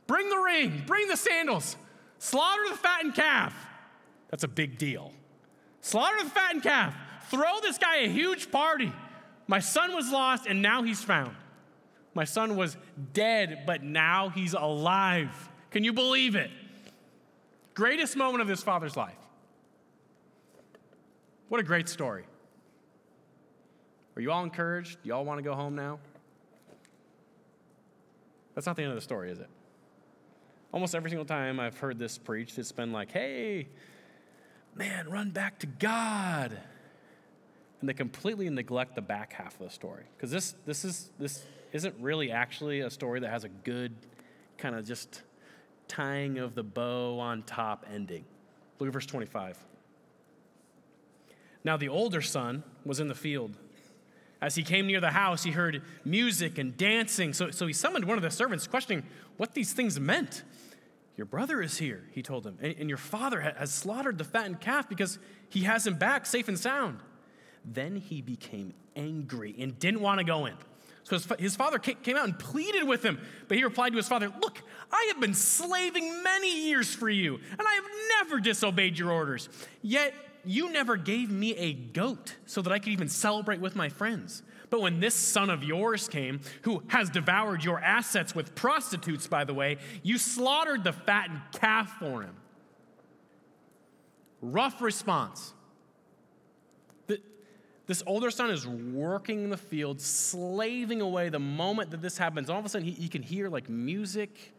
Bring 0.07 0.29
the 0.29 0.37
ring. 0.37 0.85
Bring 0.87 1.09
the 1.09 1.17
sandals. 1.17 1.77
Slaughter 2.19 2.63
the 2.71 2.77
fattened 2.77 3.15
calf. 3.15 3.55
That's 4.31 4.45
a 4.45 4.49
big 4.49 4.79
deal. 4.79 5.13
Slaughter 5.81 6.23
the 6.23 6.31
fattened 6.31 6.63
calf. 6.63 6.95
Throw 7.31 7.61
this 7.61 7.79
guy 7.79 7.99
a 7.99 8.09
huge 8.09 8.51
party. 8.51 8.93
My 9.49 9.61
son 9.61 9.95
was 9.95 10.11
lost 10.11 10.47
and 10.47 10.63
now 10.63 10.83
he's 10.83 11.03
found. 11.03 11.35
My 12.15 12.25
son 12.25 12.57
was 12.57 12.77
dead, 13.13 13.65
but 13.67 13.83
now 13.83 14.29
he's 14.31 14.55
alive. 14.55 15.51
Can 15.71 15.85
you 15.85 15.93
believe 15.93 16.35
it? 16.35 16.51
Greatest 17.75 18.17
moment 18.17 18.43
of 18.43 18.49
this 18.49 18.63
father's 18.63 18.97
life. 18.97 19.17
What 21.49 21.61
a 21.61 21.65
great 21.65 21.89
story. 21.89 22.25
Are 24.17 24.23
you 24.23 24.33
all 24.33 24.43
encouraged? 24.43 25.03
Do 25.03 25.09
you 25.09 25.15
all 25.15 25.25
want 25.25 25.39
to 25.39 25.43
go 25.43 25.55
home 25.55 25.75
now? 25.75 25.99
That's 28.55 28.67
not 28.67 28.77
the 28.77 28.83
end 28.83 28.93
of 28.93 28.97
the 28.97 29.03
story, 29.03 29.31
is 29.31 29.39
it? 29.39 29.51
Almost 30.73 30.95
every 30.95 31.11
single 31.11 31.27
time 31.27 31.61
I've 31.61 31.79
heard 31.79 31.99
this 31.99 32.17
preached, 32.17 32.59
it's 32.59 32.73
been 32.73 32.93
like, 32.93 33.13
hey, 33.13 33.69
man, 34.75 35.11
run 35.11 35.31
back 35.31 35.59
to 35.59 35.67
God 35.67 36.59
and 37.81 37.89
they 37.89 37.95
completely 37.95 38.49
neglect 38.49 38.95
the 38.95 39.03
back 39.03 39.33
half 39.33 39.55
of 39.61 39.67
the 39.67 39.71
story 39.71 40.05
because 40.17 40.31
this 40.31 40.55
this 40.65 40.85
is 40.85 41.11
this 41.19 41.45
isn't 41.73 41.95
really 42.01 42.31
actually 42.31 42.81
a 42.81 42.91
story 42.91 43.21
that 43.21 43.31
has 43.31 43.45
a 43.45 43.49
good 43.49 43.95
kind 44.59 44.75
of 44.75 44.87
just 44.87 45.23
tying 45.89 46.39
of 46.39 46.55
the 46.55 46.63
bow 46.63 47.19
on 47.19 47.43
top 47.43 47.85
ending. 47.93 48.25
Look 48.79 48.89
at 48.89 48.93
verse 48.93 49.07
25. 49.07 49.59
Now 51.65 51.77
the 51.77 51.89
older 51.89 52.23
son 52.23 52.63
was 52.85 53.01
in 53.01 53.09
the 53.09 53.15
field. 53.15 53.57
As 54.41 54.55
he 54.55 54.63
came 54.63 54.87
near 54.87 55.01
the 55.01 55.11
house, 55.11 55.45
he 55.45 55.51
heard 55.51 55.83
music 56.05 56.59
and 56.59 56.77
dancing. 56.77 57.33
So, 57.33 57.51
so 57.51 57.67
he 57.67 57.73
summoned 57.73 58.05
one 58.05 58.19
of 58.19 58.23
the 58.23 58.31
servants, 58.31 58.67
questioning 58.67 59.03
what 59.37 59.55
these 59.55 59.73
things 59.73 59.99
meant. 59.99 60.45
Your 61.17 61.25
brother 61.25 61.63
is 61.63 61.79
here, 61.79 62.05
he 62.13 62.23
told 62.23 62.47
him, 62.47 62.59
and, 62.61 62.75
and 62.79 62.89
your 62.91 62.99
father 62.99 63.41
has 63.41 63.73
slaughtered 63.73 64.19
the 64.19 64.25
fattened 64.25 64.61
calf 64.61 64.89
because 64.89 65.19
he 65.49 65.63
has 65.63 65.87
him 65.87 65.95
back 65.95 66.27
safe 66.27 66.49
and 66.49 66.59
sound. 66.59 67.01
Then 67.67 67.97
he 67.97 68.23
became 68.23 68.73
angry 68.95 69.55
and 69.59 69.79
didn't 69.79 70.01
want 70.01 70.19
to 70.19 70.25
go 70.25 70.47
in. 70.47 70.55
So 71.05 71.17
his, 71.17 71.27
his 71.39 71.57
father 71.57 71.79
came 71.79 72.17
out 72.17 72.25
and 72.25 72.37
pleaded 72.37 72.85
with 72.85 73.05
him, 73.05 73.21
but 73.47 73.57
he 73.57 73.63
replied 73.63 73.91
to 73.91 73.97
his 73.97 74.09
father, 74.09 74.33
Look, 74.41 74.61
I 74.91 75.11
have 75.13 75.21
been 75.21 75.35
slaving 75.35 76.23
many 76.23 76.67
years 76.67 76.93
for 76.93 77.09
you, 77.09 77.35
and 77.35 77.61
I 77.61 77.75
have 77.75 77.85
never 78.19 78.41
disobeyed 78.41 78.99
your 78.99 79.13
orders. 79.13 79.49
Yet 79.83 80.15
you 80.45 80.71
never 80.73 80.97
gave 80.97 81.31
me 81.31 81.55
a 81.57 81.73
goat 81.73 82.35
so 82.47 82.63
that 82.63 82.73
I 82.73 82.79
could 82.79 82.93
even 82.93 83.09
celebrate 83.09 83.61
with 83.61 83.77
my 83.77 83.89
friends. 83.89 84.43
But 84.69 84.81
when 84.81 84.99
this 84.99 85.15
son 85.15 85.49
of 85.49 85.63
yours 85.63 86.09
came, 86.09 86.41
who 86.63 86.83
has 86.89 87.09
devoured 87.09 87.63
your 87.63 87.81
assets 87.81 88.35
with 88.35 88.55
prostitutes, 88.55 89.27
by 89.29 89.45
the 89.45 89.55
way, 89.55 89.79
you 90.03 90.19
slaughtered 90.19 90.83
the 90.83 90.93
fattened 90.93 91.41
calf 91.53 91.97
for 92.01 92.23
him. 92.23 92.35
Rough 94.41 94.81
response. 94.81 95.53
This 97.87 98.03
older 98.07 98.31
son 98.31 98.51
is 98.51 98.67
working 98.67 99.45
in 99.45 99.51
the 99.51 99.57
field, 99.57 100.01
slaving 100.01 101.01
away. 101.01 101.29
The 101.29 101.39
moment 101.39 101.91
that 101.93 102.03
this 102.03 102.19
happens, 102.19 102.51
all 102.51 102.59
of 102.59 102.65
a 102.65 102.69
sudden 102.69 102.87
he, 102.87 102.93
he 102.93 103.09
can 103.09 103.23
hear 103.23 103.49
like 103.49 103.69
music, 103.69 104.53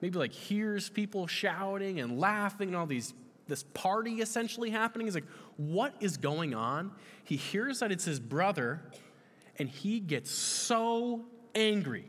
maybe 0.00 0.18
like 0.18 0.32
hears 0.32 0.88
people 0.88 1.26
shouting 1.26 2.00
and 2.00 2.18
laughing 2.18 2.68
and 2.68 2.76
all 2.76 2.86
these 2.86 3.14
this 3.46 3.62
party 3.74 4.20
essentially 4.20 4.70
happening. 4.70 5.06
He's 5.06 5.14
like, 5.14 5.28
what 5.56 5.94
is 6.00 6.16
going 6.16 6.54
on? 6.54 6.92
He 7.24 7.36
hears 7.36 7.80
that 7.80 7.92
it's 7.92 8.04
his 8.04 8.18
brother, 8.18 8.80
and 9.58 9.68
he 9.68 10.00
gets 10.00 10.30
so 10.30 11.24
angry. 11.54 12.06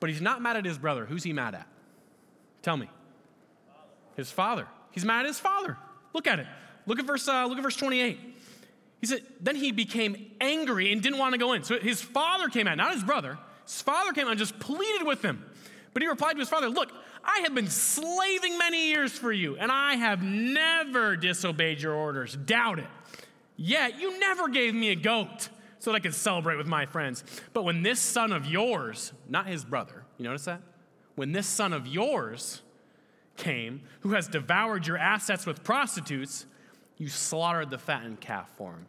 But 0.00 0.10
he's 0.10 0.20
not 0.20 0.42
mad 0.42 0.56
at 0.56 0.64
his 0.64 0.78
brother. 0.78 1.04
Who's 1.04 1.24
he 1.24 1.32
mad 1.32 1.54
at? 1.54 1.66
Tell 2.62 2.76
me. 2.76 2.88
His 4.16 4.30
father. 4.30 4.66
He's 4.90 5.04
mad 5.04 5.20
at 5.20 5.26
his 5.26 5.40
father. 5.40 5.76
Look 6.12 6.26
at 6.26 6.38
it. 6.38 6.46
Look 6.86 6.98
at 6.98 7.06
verse, 7.06 7.26
uh, 7.28 7.46
look 7.46 7.58
at 7.58 7.62
verse 7.62 7.76
28. 7.76 8.35
He 9.06 9.14
said, 9.14 9.26
then 9.40 9.54
he 9.54 9.70
became 9.70 10.32
angry 10.40 10.92
and 10.92 11.00
didn't 11.00 11.20
want 11.20 11.32
to 11.34 11.38
go 11.38 11.52
in. 11.52 11.62
So 11.62 11.78
his 11.78 12.02
father 12.02 12.48
came 12.48 12.66
out, 12.66 12.76
not 12.76 12.92
his 12.92 13.04
brother. 13.04 13.38
His 13.64 13.80
father 13.80 14.12
came 14.12 14.26
out 14.26 14.30
and 14.30 14.38
just 14.38 14.58
pleaded 14.58 15.06
with 15.06 15.22
him. 15.22 15.44
But 15.92 16.02
he 16.02 16.08
replied 16.08 16.32
to 16.32 16.40
his 16.40 16.48
father, 16.48 16.68
Look, 16.68 16.90
I 17.24 17.40
have 17.44 17.54
been 17.54 17.68
slaving 17.68 18.58
many 18.58 18.88
years 18.88 19.12
for 19.12 19.32
you, 19.32 19.56
and 19.56 19.70
I 19.70 19.94
have 19.94 20.24
never 20.24 21.14
disobeyed 21.14 21.80
your 21.80 21.94
orders. 21.94 22.34
Doubt 22.34 22.80
it. 22.80 22.88
Yet 23.56 24.00
you 24.00 24.18
never 24.18 24.48
gave 24.48 24.74
me 24.74 24.90
a 24.90 24.96
goat 24.96 25.50
so 25.78 25.92
that 25.92 25.96
I 25.96 26.00
could 26.00 26.14
celebrate 26.14 26.56
with 26.56 26.66
my 26.66 26.84
friends. 26.84 27.22
But 27.52 27.62
when 27.62 27.82
this 27.82 28.00
son 28.00 28.32
of 28.32 28.44
yours, 28.44 29.12
not 29.28 29.46
his 29.46 29.64
brother, 29.64 30.02
you 30.18 30.24
notice 30.24 30.46
that? 30.46 30.62
When 31.14 31.30
this 31.30 31.46
son 31.46 31.72
of 31.72 31.86
yours 31.86 32.62
came, 33.36 33.82
who 34.00 34.14
has 34.14 34.26
devoured 34.26 34.86
your 34.88 34.98
assets 34.98 35.46
with 35.46 35.62
prostitutes, 35.62 36.46
you 36.98 37.08
slaughtered 37.08 37.70
the 37.70 37.78
fattened 37.78 38.20
calf 38.20 38.50
for 38.56 38.72
him. 38.72 38.86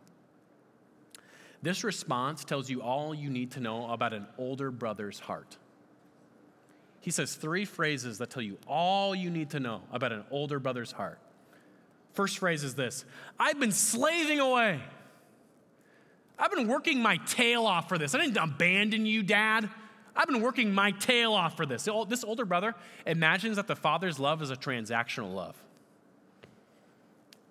This 1.61 1.83
response 1.83 2.43
tells 2.43 2.69
you 2.69 2.81
all 2.81 3.13
you 3.13 3.29
need 3.29 3.51
to 3.51 3.59
know 3.59 3.89
about 3.89 4.13
an 4.13 4.27
older 4.37 4.71
brother's 4.71 5.19
heart. 5.19 5.57
He 7.01 7.11
says 7.11 7.35
three 7.35 7.65
phrases 7.65 8.17
that 8.17 8.29
tell 8.29 8.43
you 8.43 8.57
all 8.67 9.15
you 9.15 9.29
need 9.29 9.51
to 9.51 9.59
know 9.59 9.81
about 9.91 10.11
an 10.11 10.23
older 10.29 10.59
brother's 10.59 10.91
heart. 10.91 11.19
First 12.13 12.39
phrase 12.39 12.63
is 12.63 12.75
this 12.75 13.05
I've 13.39 13.59
been 13.59 13.71
slaving 13.71 14.39
away. 14.39 14.81
I've 16.39 16.51
been 16.51 16.67
working 16.67 17.01
my 17.01 17.17
tail 17.17 17.65
off 17.65 17.89
for 17.89 17.97
this. 17.97 18.13
I 18.13 18.19
didn't 18.19 18.37
abandon 18.37 19.05
you, 19.05 19.23
Dad. 19.23 19.69
I've 20.15 20.27
been 20.27 20.41
working 20.41 20.73
my 20.73 20.91
tail 20.91 21.33
off 21.33 21.57
for 21.57 21.65
this. 21.65 21.87
This 22.07 22.23
older 22.23 22.45
brother 22.45 22.75
imagines 23.05 23.55
that 23.55 23.67
the 23.67 23.75
father's 23.75 24.19
love 24.19 24.41
is 24.41 24.51
a 24.51 24.55
transactional 24.55 25.33
love. 25.33 25.55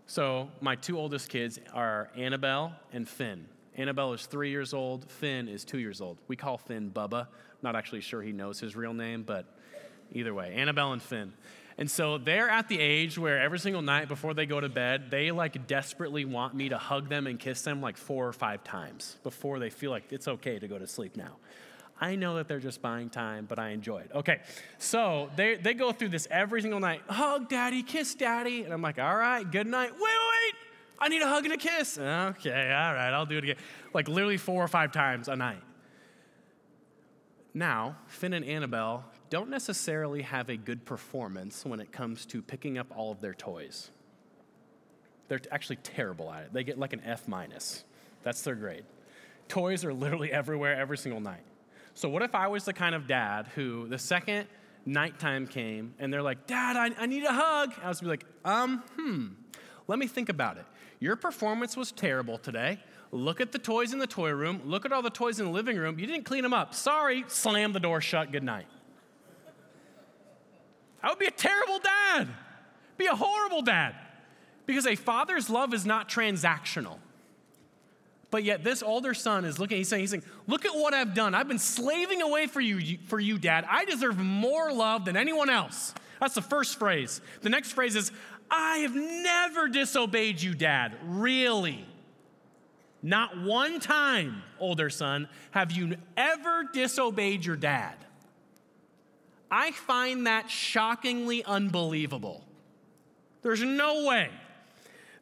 So, 0.06 0.50
my 0.60 0.76
two 0.76 0.98
oldest 0.98 1.28
kids 1.28 1.58
are 1.72 2.10
Annabelle 2.16 2.74
and 2.92 3.08
Finn. 3.08 3.46
Annabelle 3.76 4.14
is 4.14 4.26
three 4.26 4.50
years 4.50 4.72
old, 4.74 5.10
Finn 5.10 5.48
is 5.48 5.64
two 5.64 5.78
years 5.78 6.00
old. 6.00 6.18
We 6.28 6.36
call 6.36 6.58
Finn 6.58 6.90
Bubba. 6.90 7.28
Not 7.62 7.76
actually 7.76 8.00
sure 8.00 8.22
he 8.22 8.32
knows 8.32 8.58
his 8.58 8.74
real 8.74 8.94
name, 8.94 9.22
but 9.22 9.44
either 10.12 10.34
way, 10.34 10.54
Annabelle 10.54 10.92
and 10.92 11.02
Finn. 11.02 11.32
And 11.78 11.90
so 11.90 12.16
they're 12.16 12.48
at 12.48 12.68
the 12.68 12.80
age 12.80 13.18
where 13.18 13.38
every 13.38 13.58
single 13.58 13.82
night 13.82 14.08
before 14.08 14.32
they 14.32 14.46
go 14.46 14.60
to 14.60 14.68
bed, 14.68 15.10
they 15.10 15.30
like 15.30 15.66
desperately 15.66 16.24
want 16.24 16.54
me 16.54 16.70
to 16.70 16.78
hug 16.78 17.10
them 17.10 17.26
and 17.26 17.38
kiss 17.38 17.62
them 17.62 17.82
like 17.82 17.98
four 17.98 18.26
or 18.26 18.32
five 18.32 18.64
times 18.64 19.18
before 19.22 19.58
they 19.58 19.68
feel 19.68 19.90
like 19.90 20.10
it's 20.10 20.26
okay 20.26 20.58
to 20.58 20.68
go 20.68 20.78
to 20.78 20.86
sleep 20.86 21.16
now. 21.16 21.36
I 22.00 22.16
know 22.16 22.36
that 22.36 22.48
they're 22.48 22.60
just 22.60 22.82
buying 22.82 23.08
time, 23.08 23.46
but 23.46 23.58
I 23.58 23.70
enjoy 23.70 24.00
it. 24.00 24.10
Okay, 24.14 24.40
so 24.78 25.30
they, 25.36 25.56
they 25.56 25.74
go 25.74 25.92
through 25.92 26.10
this 26.10 26.28
every 26.30 26.62
single 26.62 26.80
night 26.80 27.02
hug 27.08 27.48
daddy, 27.48 27.82
kiss 27.82 28.14
daddy. 28.14 28.62
And 28.62 28.72
I'm 28.72 28.82
like, 28.82 28.98
all 28.98 29.16
right, 29.16 29.50
good 29.50 29.66
night. 29.66 29.92
Wait, 29.92 30.00
wait, 30.00 30.08
wait. 30.08 30.65
I 30.98 31.09
need 31.09 31.22
a 31.22 31.28
hug 31.28 31.44
and 31.44 31.54
a 31.54 31.56
kiss. 31.56 31.98
Okay, 31.98 32.72
all 32.72 32.94
right, 32.94 33.11
I'll 33.11 33.26
do 33.26 33.38
it 33.38 33.44
again. 33.44 33.56
Like 33.92 34.09
literally 34.09 34.37
four 34.37 34.62
or 34.62 34.68
five 34.68 34.92
times 34.92 35.28
a 35.28 35.37
night. 35.37 35.62
Now, 37.52 37.96
Finn 38.06 38.35
and 38.35 38.44
Annabelle 38.44 39.04
don't 39.30 39.48
necessarily 39.48 40.22
have 40.22 40.50
a 40.50 40.56
good 40.56 40.85
performance 40.85 41.64
when 41.64 41.80
it 41.80 41.90
comes 41.90 42.26
to 42.26 42.42
picking 42.42 42.76
up 42.76 42.87
all 42.94 43.11
of 43.11 43.20
their 43.20 43.32
toys. 43.35 43.90
They're 45.28 45.40
actually 45.50 45.76
terrible 45.76 46.30
at 46.30 46.44
it. 46.44 46.52
They 46.52 46.64
get 46.64 46.78
like 46.78 46.92
an 46.92 47.00
F 47.04 47.26
minus. 47.26 47.85
That's 48.22 48.42
their 48.42 48.54
grade. 48.54 48.85
Toys 49.48 49.85
are 49.85 49.94
literally 49.94 50.32
everywhere 50.32 50.76
every 50.76 50.98
single 50.98 51.20
night. 51.20 51.44
So, 51.94 52.11
what 52.11 52.22
if 52.22 52.35
I 52.35 52.48
was 52.48 52.64
the 52.64 52.74
kind 52.74 52.94
of 52.94 53.06
dad 53.06 53.48
who, 53.54 53.88
the 53.88 53.98
second 53.98 54.48
nighttime 54.85 55.46
came 55.46 55.94
and 55.98 56.12
they're 56.12 56.22
like, 56.22 56.46
Dad, 56.46 56.76
I, 56.76 56.90
I 56.98 57.06
need 57.06 57.24
a 57.24 57.32
hug? 57.32 57.72
I 57.82 57.88
was 57.88 58.00
be 58.00 58.06
like, 58.06 58.26
um, 58.44 58.82
hmm, 58.96 59.28
let 59.88 59.98
me 59.98 60.06
think 60.06 60.28
about 60.28 60.59
it. 60.59 60.66
Your 60.98 61.16
performance 61.16 61.76
was 61.76 61.92
terrible 61.92 62.38
today. 62.38 62.80
Look 63.12 63.40
at 63.40 63.52
the 63.52 63.59
toys 63.59 63.92
in 63.92 63.98
the 63.98 64.06
toy 64.06 64.30
room. 64.30 64.62
Look 64.64 64.85
at 64.85 64.92
all 64.92 65.02
the 65.02 65.11
toys 65.11 65.38
in 65.38 65.46
the 65.46 65.52
living 65.52 65.76
room. 65.76 65.98
You 65.98 66.06
didn't 66.06 66.24
clean 66.24 66.42
them 66.42 66.54
up. 66.54 66.74
Sorry, 66.74 67.24
slam 67.28 67.72
the 67.72 67.80
door 67.80 68.00
shut. 68.00 68.32
Good 68.32 68.42
night. 68.42 68.66
I 71.02 71.11
would 71.11 71.18
be 71.18 71.26
a 71.26 71.30
terrible 71.30 71.78
dad, 71.78 72.28
be 72.96 73.06
a 73.06 73.14
horrible 73.14 73.62
dad. 73.62 73.94
Because 74.66 74.87
a 74.87 74.96
father's 74.96 75.48
love 75.48 75.72
is 75.72 75.87
not 75.87 76.09
transactional. 76.09 76.98
But 78.32 78.42
yet 78.42 78.64
this 78.64 78.82
older 78.82 79.14
son 79.14 79.44
is 79.44 79.61
looking, 79.61 79.78
he's 79.78 79.88
saying, 79.88 80.00
he's 80.00 80.11
saying, 80.11 80.24
look 80.48 80.64
at 80.64 80.74
what 80.74 80.92
I've 80.92 81.14
done. 81.14 81.32
I've 81.32 81.46
been 81.46 81.61
slaving 81.61 82.20
away 82.20 82.48
for 82.48 82.61
you, 82.61 82.98
for 83.06 83.20
you, 83.20 83.38
dad. 83.38 83.64
I 83.70 83.85
deserve 83.85 84.18
more 84.18 84.72
love 84.72 85.04
than 85.04 85.16
anyone 85.16 85.48
else. 85.48 85.94
That's 86.20 86.35
the 86.35 86.42
first 86.42 86.80
phrase. 86.80 87.20
The 87.42 87.50
next 87.50 87.72
phrase 87.72 87.94
is, 87.94 88.11
I 88.50 88.78
have 88.78 88.94
never 88.94 89.68
disobeyed 89.68 90.40
you, 90.40 90.54
dad. 90.54 90.96
Really? 91.04 91.85
Not 93.02 93.40
one 93.40 93.80
time, 93.80 94.42
older 94.59 94.90
son, 94.90 95.28
have 95.52 95.72
you 95.72 95.96
ever 96.16 96.64
disobeyed 96.72 97.44
your 97.44 97.56
dad. 97.56 97.94
I 99.50 99.70
find 99.72 100.26
that 100.26 100.50
shockingly 100.50 101.44
unbelievable. 101.44 102.44
There's 103.42 103.62
no 103.62 104.06
way. 104.06 104.30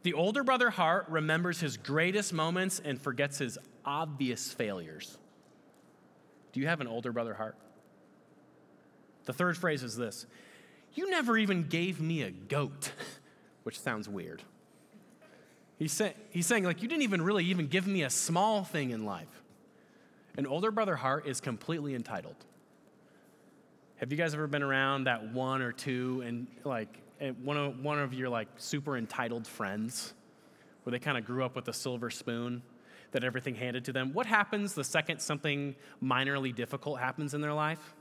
The 0.02 0.14
older 0.14 0.42
brother 0.44 0.70
heart 0.70 1.06
remembers 1.08 1.60
his 1.60 1.76
greatest 1.76 2.32
moments 2.32 2.80
and 2.82 3.00
forgets 3.00 3.38
his 3.38 3.58
obvious 3.84 4.52
failures. 4.52 5.18
Do 6.52 6.60
you 6.60 6.66
have 6.68 6.80
an 6.80 6.86
older 6.86 7.12
brother 7.12 7.34
heart? 7.34 7.56
The 9.24 9.32
third 9.32 9.56
phrase 9.56 9.82
is 9.82 9.96
this 9.96 10.26
You 10.94 11.10
never 11.10 11.36
even 11.36 11.64
gave 11.68 12.00
me 12.00 12.22
a 12.22 12.30
goat, 12.30 12.92
which 13.64 13.78
sounds 13.78 14.08
weird. 14.08 14.42
He's, 15.78 15.92
say, 15.92 16.14
he's 16.30 16.46
saying, 16.46 16.64
like, 16.64 16.82
you 16.82 16.88
didn't 16.88 17.02
even 17.02 17.22
really 17.22 17.44
even 17.46 17.66
give 17.66 17.86
me 17.86 18.02
a 18.02 18.10
small 18.10 18.62
thing 18.64 18.90
in 18.90 19.04
life. 19.04 19.42
An 20.36 20.46
older 20.46 20.70
brother 20.70 20.96
heart 20.96 21.26
is 21.26 21.40
completely 21.40 21.94
entitled. 21.94 22.36
Have 23.96 24.10
you 24.10 24.18
guys 24.18 24.34
ever 24.34 24.46
been 24.46 24.62
around 24.62 25.04
that 25.04 25.32
one 25.32 25.62
or 25.62 25.72
two 25.72 26.22
and 26.26 26.46
like 26.64 27.00
eh, 27.20 27.30
one 27.42 27.56
of, 27.56 27.80
one 27.80 27.98
of 27.98 28.12
your 28.12 28.28
like 28.28 28.48
super 28.56 28.96
entitled 28.96 29.46
friends 29.46 30.14
where 30.82 30.90
they 30.90 30.98
kind 30.98 31.16
of 31.16 31.24
grew 31.24 31.44
up 31.44 31.54
with 31.54 31.68
a 31.68 31.72
silver 31.72 32.10
spoon 32.10 32.62
that 33.12 33.22
everything 33.22 33.54
handed 33.54 33.84
to 33.84 33.92
them? 33.92 34.12
What 34.12 34.26
happens 34.26 34.74
the 34.74 34.84
second 34.84 35.20
something 35.20 35.76
minorly 36.02 36.54
difficult 36.54 36.98
happens 36.98 37.34
in 37.34 37.40
their 37.40 37.54
life? 37.54 37.94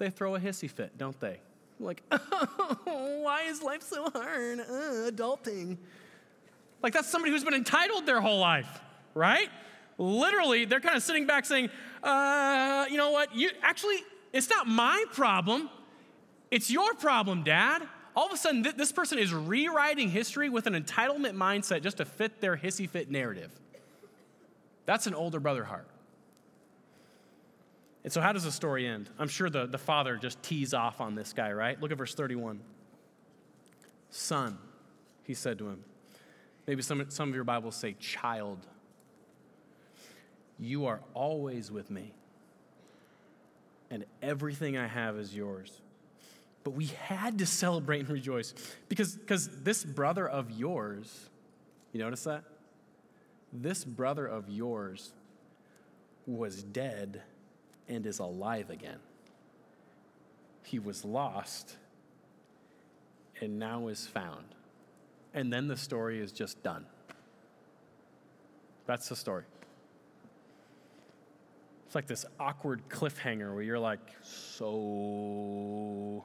They 0.00 0.08
throw 0.08 0.34
a 0.34 0.40
hissy 0.40 0.68
fit, 0.68 0.96
don't 0.96 1.20
they? 1.20 1.40
Like, 1.78 2.02
oh, 2.10 3.20
why 3.22 3.42
is 3.42 3.62
life 3.62 3.82
so 3.82 4.08
hard? 4.08 4.60
Uh, 4.60 5.10
adulting. 5.10 5.76
Like, 6.82 6.94
that's 6.94 7.06
somebody 7.06 7.30
who's 7.30 7.44
been 7.44 7.52
entitled 7.52 8.06
their 8.06 8.22
whole 8.22 8.38
life, 8.38 8.80
right? 9.12 9.50
Literally, 9.98 10.64
they're 10.64 10.80
kind 10.80 10.96
of 10.96 11.02
sitting 11.02 11.26
back 11.26 11.44
saying, 11.44 11.68
uh, 12.02 12.86
you 12.90 12.96
know 12.96 13.10
what? 13.10 13.36
You 13.36 13.50
actually, 13.60 13.98
it's 14.32 14.48
not 14.48 14.66
my 14.66 15.04
problem. 15.12 15.68
It's 16.50 16.70
your 16.70 16.94
problem, 16.94 17.42
Dad. 17.42 17.82
All 18.16 18.26
of 18.26 18.32
a 18.32 18.38
sudden, 18.38 18.62
th- 18.62 18.76
this 18.76 18.92
person 18.92 19.18
is 19.18 19.34
rewriting 19.34 20.08
history 20.08 20.48
with 20.48 20.66
an 20.66 20.72
entitlement 20.72 21.34
mindset 21.34 21.82
just 21.82 21.98
to 21.98 22.06
fit 22.06 22.40
their 22.40 22.56
hissy 22.56 22.88
fit 22.88 23.10
narrative. 23.10 23.50
That's 24.86 25.06
an 25.06 25.12
older 25.12 25.40
brother 25.40 25.64
heart. 25.64 25.86
And 28.02 28.12
so, 28.12 28.20
how 28.20 28.32
does 28.32 28.44
the 28.44 28.52
story 28.52 28.86
end? 28.86 29.10
I'm 29.18 29.28
sure 29.28 29.50
the, 29.50 29.66
the 29.66 29.78
father 29.78 30.16
just 30.16 30.42
tees 30.42 30.72
off 30.72 31.00
on 31.00 31.14
this 31.14 31.32
guy, 31.32 31.52
right? 31.52 31.80
Look 31.80 31.92
at 31.92 31.98
verse 31.98 32.14
31. 32.14 32.60
Son, 34.10 34.58
he 35.24 35.34
said 35.34 35.58
to 35.58 35.68
him. 35.68 35.84
Maybe 36.66 36.82
some, 36.82 37.04
some 37.10 37.28
of 37.28 37.34
your 37.34 37.44
Bibles 37.44 37.76
say, 37.76 37.94
child. 38.00 38.66
You 40.58 40.86
are 40.86 41.00
always 41.14 41.70
with 41.70 41.90
me 41.90 42.12
and 43.90 44.04
everything 44.22 44.78
I 44.78 44.86
have 44.86 45.16
is 45.16 45.34
yours. 45.34 45.80
But 46.62 46.70
we 46.72 46.86
had 46.86 47.38
to 47.38 47.46
celebrate 47.46 48.00
and 48.00 48.10
rejoice 48.10 48.54
because 48.88 49.16
because 49.16 49.62
this 49.62 49.84
brother 49.84 50.28
of 50.28 50.50
yours, 50.50 51.28
you 51.92 52.00
notice 52.00 52.24
that? 52.24 52.44
This 53.52 53.84
brother 53.84 54.26
of 54.26 54.48
yours 54.48 55.12
was 56.26 56.62
dead 56.62 57.22
and 57.90 58.06
is 58.06 58.20
alive 58.20 58.70
again. 58.70 59.00
He 60.62 60.78
was 60.78 61.04
lost 61.04 61.76
and 63.40 63.58
now 63.58 63.88
is 63.88 64.06
found. 64.06 64.46
And 65.34 65.52
then 65.52 65.68
the 65.68 65.76
story 65.76 66.20
is 66.20 66.32
just 66.32 66.62
done. 66.62 66.86
That's 68.86 69.08
the 69.08 69.16
story. 69.16 69.44
It's 71.86 71.94
like 71.94 72.06
this 72.06 72.24
awkward 72.38 72.82
cliffhanger 72.88 73.52
where 73.52 73.62
you're 73.62 73.78
like, 73.78 74.00
so. 74.22 76.24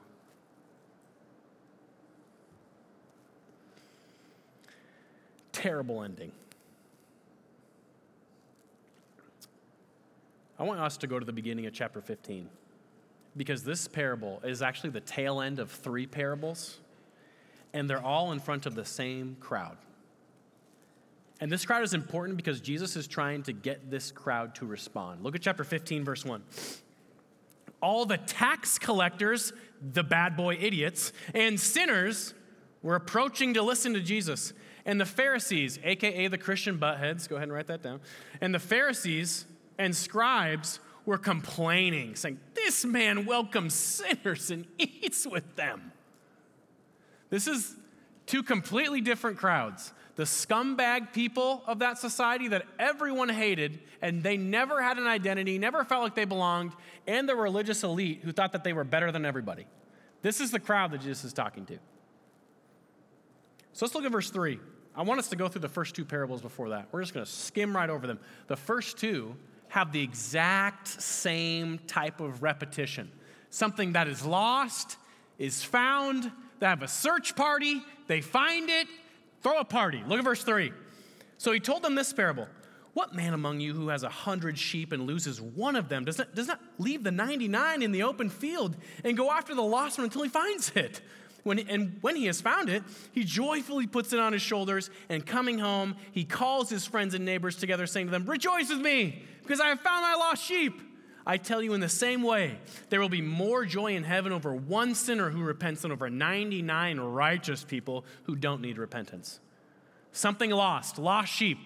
Terrible 5.50 6.04
ending. 6.04 6.30
I 10.58 10.64
want 10.64 10.80
us 10.80 10.96
to 10.98 11.06
go 11.06 11.18
to 11.18 11.24
the 11.24 11.32
beginning 11.32 11.66
of 11.66 11.74
chapter 11.74 12.00
15 12.00 12.48
because 13.36 13.62
this 13.62 13.86
parable 13.86 14.40
is 14.42 14.62
actually 14.62 14.90
the 14.90 15.00
tail 15.00 15.40
end 15.40 15.58
of 15.58 15.70
three 15.70 16.06
parables, 16.06 16.78
and 17.74 17.88
they're 17.88 18.02
all 18.02 18.32
in 18.32 18.40
front 18.40 18.64
of 18.64 18.74
the 18.74 18.84
same 18.84 19.36
crowd. 19.40 19.76
And 21.38 21.52
this 21.52 21.66
crowd 21.66 21.82
is 21.82 21.92
important 21.92 22.38
because 22.38 22.60
Jesus 22.62 22.96
is 22.96 23.06
trying 23.06 23.42
to 23.42 23.52
get 23.52 23.90
this 23.90 24.10
crowd 24.10 24.54
to 24.54 24.66
respond. 24.66 25.22
Look 25.22 25.34
at 25.34 25.42
chapter 25.42 25.64
15, 25.64 26.02
verse 26.02 26.24
1. 26.24 26.42
All 27.82 28.06
the 28.06 28.16
tax 28.16 28.78
collectors, 28.78 29.52
the 29.92 30.02
bad 30.02 30.34
boy 30.34 30.56
idiots, 30.58 31.12
and 31.34 31.60
sinners 31.60 32.32
were 32.82 32.94
approaching 32.94 33.52
to 33.54 33.62
listen 33.62 33.92
to 33.92 34.00
Jesus. 34.00 34.54
And 34.86 34.98
the 34.98 35.04
Pharisees, 35.04 35.78
aka 35.84 36.28
the 36.28 36.38
Christian 36.38 36.78
buttheads, 36.78 37.28
go 37.28 37.36
ahead 37.36 37.48
and 37.48 37.52
write 37.52 37.66
that 37.66 37.82
down. 37.82 38.00
And 38.40 38.54
the 38.54 38.58
Pharisees 38.58 39.44
and 39.78 39.94
scribes 39.94 40.80
were 41.04 41.18
complaining, 41.18 42.16
saying, 42.16 42.40
This 42.54 42.84
man 42.84 43.26
welcomes 43.26 43.74
sinners 43.74 44.50
and 44.50 44.66
eats 44.78 45.26
with 45.26 45.56
them. 45.56 45.92
This 47.30 47.46
is 47.46 47.76
two 48.26 48.42
completely 48.42 49.00
different 49.00 49.38
crowds. 49.38 49.92
The 50.16 50.24
scumbag 50.24 51.12
people 51.12 51.62
of 51.66 51.80
that 51.80 51.98
society 51.98 52.48
that 52.48 52.66
everyone 52.78 53.28
hated, 53.28 53.80
and 54.00 54.22
they 54.22 54.36
never 54.36 54.82
had 54.82 54.96
an 54.96 55.06
identity, 55.06 55.58
never 55.58 55.84
felt 55.84 56.02
like 56.02 56.14
they 56.14 56.24
belonged, 56.24 56.72
and 57.06 57.28
the 57.28 57.36
religious 57.36 57.84
elite 57.84 58.20
who 58.22 58.32
thought 58.32 58.52
that 58.52 58.64
they 58.64 58.72
were 58.72 58.84
better 58.84 59.12
than 59.12 59.26
everybody. 59.26 59.66
This 60.22 60.40
is 60.40 60.50
the 60.50 60.58
crowd 60.58 60.90
that 60.92 61.02
Jesus 61.02 61.24
is 61.24 61.32
talking 61.32 61.66
to. 61.66 61.78
So 63.74 63.84
let's 63.84 63.94
look 63.94 64.06
at 64.06 64.12
verse 64.12 64.30
3. 64.30 64.58
I 64.96 65.02
want 65.02 65.20
us 65.20 65.28
to 65.28 65.36
go 65.36 65.48
through 65.48 65.60
the 65.60 65.68
first 65.68 65.94
two 65.94 66.06
parables 66.06 66.40
before 66.40 66.70
that. 66.70 66.88
We're 66.90 67.02
just 67.02 67.12
going 67.12 67.26
to 67.26 67.30
skim 67.30 67.76
right 67.76 67.90
over 67.90 68.06
them. 68.06 68.18
The 68.46 68.56
first 68.56 68.96
two 68.96 69.36
have 69.68 69.92
the 69.92 70.02
exact 70.02 70.88
same 70.88 71.78
type 71.86 72.20
of 72.20 72.42
repetition 72.42 73.10
something 73.56 73.92
that 73.92 74.06
is 74.06 74.24
lost 74.24 74.98
is 75.38 75.62
found. 75.62 76.30
They 76.60 76.66
have 76.66 76.82
a 76.82 76.88
search 76.88 77.34
party, 77.34 77.82
they 78.06 78.20
find 78.20 78.68
it, 78.68 78.86
throw 79.42 79.58
a 79.58 79.64
party. 79.64 80.02
Look 80.06 80.18
at 80.18 80.24
verse 80.24 80.42
3. 80.42 80.72
So 81.38 81.52
he 81.52 81.60
told 81.60 81.82
them 81.82 81.94
this 81.94 82.12
parable. 82.12 82.48
What 82.92 83.14
man 83.14 83.34
among 83.34 83.60
you 83.60 83.74
who 83.74 83.88
has 83.88 84.02
a 84.04 84.08
hundred 84.08 84.58
sheep 84.58 84.92
and 84.92 85.06
loses 85.06 85.38
one 85.40 85.76
of 85.76 85.90
them 85.90 86.06
does 86.06 86.16
not, 86.16 86.34
does 86.34 86.46
not 86.46 86.60
leave 86.78 87.04
the 87.04 87.10
99 87.10 87.82
in 87.82 87.92
the 87.92 88.02
open 88.04 88.30
field 88.30 88.74
and 89.04 89.16
go 89.16 89.30
after 89.30 89.54
the 89.54 89.62
lost 89.62 89.98
one 89.98 90.06
until 90.06 90.22
he 90.22 90.30
finds 90.30 90.72
it? 90.74 91.02
When, 91.42 91.58
and 91.60 91.98
when 92.00 92.16
he 92.16 92.26
has 92.26 92.40
found 92.40 92.70
it, 92.70 92.82
he 93.12 93.22
joyfully 93.22 93.86
puts 93.86 94.12
it 94.12 94.18
on 94.18 94.32
his 94.32 94.42
shoulders, 94.42 94.90
and 95.08 95.24
coming 95.24 95.60
home, 95.60 95.94
he 96.10 96.24
calls 96.24 96.68
his 96.68 96.84
friends 96.86 97.14
and 97.14 97.24
neighbors 97.24 97.54
together, 97.54 97.86
saying 97.86 98.06
to 98.06 98.10
them, 98.10 98.26
Rejoice 98.26 98.68
with 98.68 98.80
me, 98.80 99.22
because 99.46 99.60
I 99.60 99.68
have 99.68 99.80
found 99.80 100.02
my 100.02 100.14
lost 100.14 100.44
sheep. 100.44 100.80
I 101.26 101.38
tell 101.38 101.60
you, 101.60 101.74
in 101.74 101.80
the 101.80 101.88
same 101.88 102.22
way, 102.22 102.58
there 102.88 103.00
will 103.00 103.08
be 103.08 103.20
more 103.20 103.64
joy 103.64 103.96
in 103.96 104.04
heaven 104.04 104.32
over 104.32 104.54
one 104.54 104.94
sinner 104.94 105.28
who 105.30 105.42
repents 105.42 105.82
than 105.82 105.90
over 105.90 106.08
99 106.08 107.00
righteous 107.00 107.64
people 107.64 108.04
who 108.24 108.36
don't 108.36 108.60
need 108.60 108.78
repentance. 108.78 109.40
Something 110.12 110.50
lost, 110.50 110.98
lost 110.98 111.32
sheep. 111.32 111.58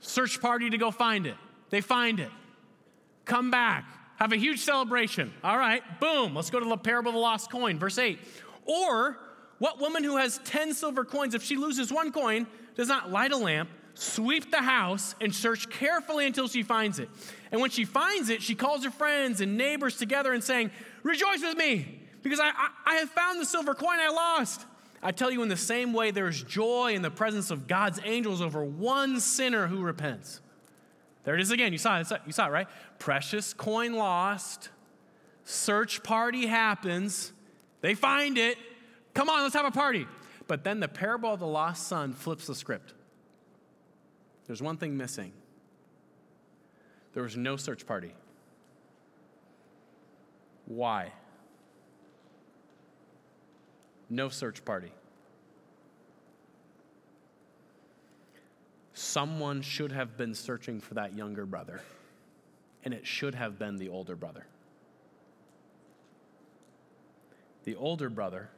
Search 0.00 0.40
party 0.40 0.70
to 0.70 0.78
go 0.78 0.90
find 0.90 1.26
it. 1.26 1.36
They 1.70 1.80
find 1.80 2.20
it. 2.20 2.30
Come 3.26 3.50
back. 3.50 3.84
Have 4.16 4.32
a 4.32 4.36
huge 4.36 4.60
celebration. 4.60 5.32
All 5.44 5.58
right, 5.58 5.82
boom. 6.00 6.34
Let's 6.34 6.48
go 6.48 6.58
to 6.58 6.66
the 6.66 6.76
parable 6.76 7.10
of 7.10 7.14
the 7.14 7.20
lost 7.20 7.50
coin, 7.50 7.78
verse 7.78 7.98
8. 7.98 8.18
Or, 8.64 9.18
what 9.58 9.78
woman 9.78 10.02
who 10.02 10.16
has 10.16 10.38
10 10.44 10.72
silver 10.72 11.04
coins, 11.04 11.34
if 11.34 11.42
she 11.42 11.56
loses 11.56 11.92
one 11.92 12.12
coin, 12.12 12.46
does 12.76 12.88
not 12.88 13.10
light 13.10 13.32
a 13.32 13.36
lamp, 13.36 13.68
sweep 13.96 14.50
the 14.50 14.62
house, 14.62 15.14
and 15.20 15.34
search 15.34 15.68
carefully 15.70 16.26
until 16.26 16.48
she 16.48 16.62
finds 16.62 16.98
it? 16.98 17.08
And 17.50 17.60
when 17.60 17.70
she 17.70 17.84
finds 17.84 18.28
it, 18.28 18.42
she 18.42 18.54
calls 18.54 18.84
her 18.84 18.90
friends 18.90 19.40
and 19.40 19.56
neighbors 19.56 19.96
together 19.96 20.32
and 20.32 20.44
saying, 20.44 20.70
Rejoice 21.02 21.40
with 21.42 21.56
me, 21.56 22.00
because 22.22 22.40
I, 22.40 22.48
I, 22.48 22.68
I 22.86 22.94
have 22.96 23.10
found 23.10 23.40
the 23.40 23.46
silver 23.46 23.74
coin 23.74 23.98
I 23.98 24.08
lost. 24.08 24.66
I 25.02 25.12
tell 25.12 25.30
you, 25.30 25.42
in 25.42 25.48
the 25.48 25.56
same 25.56 25.92
way, 25.92 26.10
there 26.10 26.28
is 26.28 26.42
joy 26.42 26.94
in 26.94 27.02
the 27.02 27.10
presence 27.10 27.50
of 27.50 27.66
God's 27.66 28.00
angels 28.04 28.42
over 28.42 28.64
one 28.64 29.20
sinner 29.20 29.66
who 29.66 29.80
repents. 29.80 30.40
There 31.24 31.34
it 31.34 31.40
is 31.40 31.50
again. 31.50 31.72
You 31.72 31.78
saw 31.78 31.98
it. 31.98 32.06
You 32.26 32.32
saw 32.32 32.46
it, 32.46 32.50
right? 32.50 32.68
Precious 32.98 33.52
coin 33.52 33.94
lost. 33.94 34.70
Search 35.44 36.02
party 36.02 36.46
happens. 36.46 37.32
They 37.80 37.94
find 37.94 38.38
it. 38.38 38.58
Come 39.14 39.28
on, 39.28 39.42
let's 39.42 39.54
have 39.54 39.64
a 39.64 39.70
party. 39.70 40.06
But 40.48 40.64
then 40.64 40.80
the 40.80 40.88
parable 40.88 41.32
of 41.32 41.40
the 41.40 41.46
lost 41.46 41.86
son 41.88 42.12
flips 42.12 42.46
the 42.46 42.54
script. 42.54 42.94
There's 44.46 44.62
one 44.62 44.76
thing 44.76 44.96
missing. 44.96 45.32
There 47.14 47.22
was 47.22 47.36
no 47.36 47.56
search 47.56 47.86
party. 47.86 48.12
Why? 50.66 51.12
No 54.10 54.28
search 54.28 54.64
party. 54.64 54.92
Someone 58.92 59.62
should 59.62 59.92
have 59.92 60.16
been 60.16 60.34
searching 60.34 60.80
for 60.80 60.94
that 60.94 61.16
younger 61.16 61.46
brother, 61.46 61.80
and 62.84 62.94
it 62.94 63.06
should 63.06 63.34
have 63.34 63.58
been 63.58 63.76
the 63.76 63.88
older 63.88 64.16
brother. 64.16 64.46
The 67.64 67.76
older 67.76 68.08
brother 68.08 68.48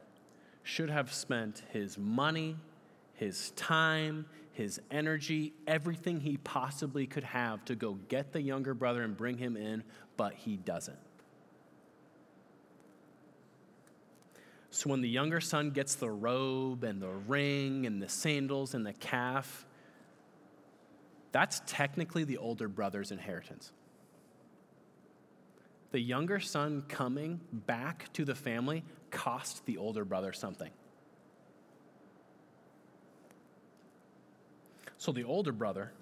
should 0.63 0.89
have 0.89 1.11
spent 1.11 1.63
his 1.71 1.97
money, 1.97 2.57
his 3.19 3.51
time, 3.51 4.25
his 4.53 4.79
energy, 4.89 5.51
everything 5.67 6.21
he 6.21 6.37
possibly 6.37 7.05
could 7.05 7.25
have 7.25 7.65
to 7.65 7.75
go 7.75 7.95
get 8.07 8.31
the 8.31 8.41
younger 8.41 8.73
brother 8.73 9.01
and 9.03 9.17
bring 9.17 9.37
him 9.37 9.57
in, 9.57 9.83
but 10.15 10.33
he 10.33 10.55
doesn't. 10.55 10.97
So 14.69 14.89
when 14.89 15.01
the 15.01 15.09
younger 15.09 15.41
son 15.41 15.71
gets 15.71 15.95
the 15.95 16.09
robe 16.09 16.85
and 16.85 17.01
the 17.01 17.09
ring 17.09 17.85
and 17.85 18.01
the 18.01 18.07
sandals 18.07 18.73
and 18.73 18.85
the 18.85 18.93
calf, 18.93 19.65
that's 21.33 21.61
technically 21.67 22.23
the 22.23 22.37
older 22.37 22.69
brother's 22.69 23.11
inheritance. 23.11 23.73
The 25.91 25.99
younger 25.99 26.39
son 26.39 26.85
coming 26.87 27.41
back 27.51 28.13
to 28.13 28.23
the 28.23 28.35
family 28.35 28.85
cost 29.11 29.65
the 29.65 29.77
older 29.77 30.05
brother 30.05 30.31
something. 30.31 30.71
So 34.99 35.13
the 35.13 35.23
older 35.23 35.53
brother 35.53 35.93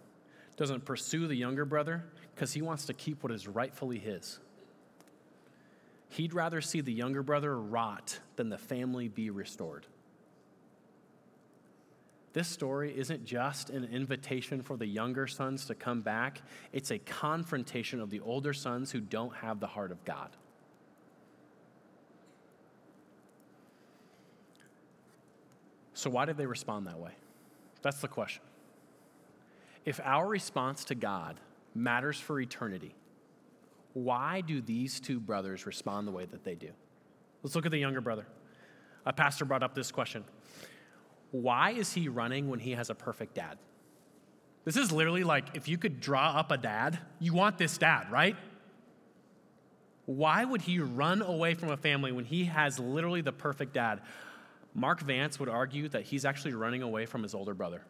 doesn't 0.58 0.84
pursue 0.84 1.28
the 1.28 1.36
younger 1.36 1.66
brother 1.66 2.04
because 2.34 2.52
he 2.54 2.64
wants 2.64 2.88
to 2.88 2.94
keep 2.94 3.22
what 3.22 3.32
is 3.32 3.48
rightfully 3.48 4.00
his. 4.00 4.40
He'd 6.10 6.34
rather 6.34 6.62
see 6.62 6.82
the 6.82 6.92
younger 6.92 7.22
brother 7.22 7.60
rot 7.60 8.20
than 8.38 8.50
the 8.50 8.58
family 8.58 9.08
be 9.08 9.30
restored. 9.30 9.86
This 12.34 12.48
story 12.48 12.98
isn't 12.98 13.24
just 13.24 13.70
an 13.70 13.84
invitation 13.86 14.64
for 14.64 14.78
the 14.78 14.88
younger 14.88 15.28
sons 15.28 15.66
to 15.66 15.76
come 15.76 16.02
back, 16.02 16.42
it's 16.74 16.90
a 16.90 16.98
confrontation 16.98 18.00
of 18.00 18.10
the 18.10 18.20
older 18.22 18.54
sons 18.54 18.92
who 18.92 19.00
don't 19.00 19.36
have 19.36 19.60
the 19.60 19.68
heart 19.68 19.92
of 19.92 20.04
God. 20.06 20.30
So, 25.94 26.10
why 26.10 26.26
did 26.26 26.38
they 26.38 26.46
respond 26.46 26.88
that 26.88 27.00
way? 27.00 27.12
That's 27.82 28.02
the 28.02 28.08
question. 28.08 28.44
If 29.88 30.02
our 30.04 30.28
response 30.28 30.84
to 30.86 30.95
God 30.95 31.39
matters 31.73 32.19
for 32.19 32.41
eternity, 32.41 32.93
why 33.93 34.41
do 34.41 34.60
these 34.60 35.00
two 35.00 35.17
brothers 35.17 35.65
respond 35.65 36.06
the 36.06 36.12
way 36.12 36.26
that 36.26 36.43
they 36.43 36.56
do? 36.56 36.71
Let's 37.41 37.56
look 37.56 37.65
at 37.65 37.71
the 37.71 37.78
younger 37.78 38.02
brother. 38.02 38.28
A 39.06 39.13
pastor 39.13 39.45
brought 39.45 39.63
up 39.63 39.73
this 39.73 39.89
question 39.89 40.26
Why 41.32 41.71
is 41.71 41.93
he 41.93 42.10
running 42.10 42.50
when 42.50 42.60
he 42.60 42.71
has 42.71 42.89
a 42.89 42.95
perfect 42.95 43.36
dad? 43.36 43.60
This 44.65 44.76
is 44.76 44.91
literally 44.91 45.23
like 45.23 45.56
if 45.56 45.69
you 45.69 45.78
could 45.78 46.02
draw 46.02 46.32
up 46.32 46.52
a 46.52 46.58
dad, 46.58 47.00
you 47.19 47.34
want 47.34 47.58
this 47.58 47.78
dad, 47.78 48.12
right? 48.12 48.36
Why 50.06 50.43
would 50.43 50.63
he 50.63 50.80
run 50.80 51.21
away 51.21 51.54
from 51.54 51.69
a 51.69 51.78
family 51.78 52.12
when 52.12 52.26
he 52.26 52.43
has 52.43 52.78
literally 52.78 53.21
the 53.21 53.32
perfect 53.32 53.73
dad? 53.73 54.02
Mark 54.73 55.00
Vance 55.00 55.39
would 55.39 55.47
argue 55.47 55.88
that 55.89 56.04
he's 56.04 56.26
actually 56.26 56.56
running 56.56 56.82
away 56.82 57.06
from 57.06 57.23
his 57.23 57.34
older 57.34 57.54
brother. 57.54 57.84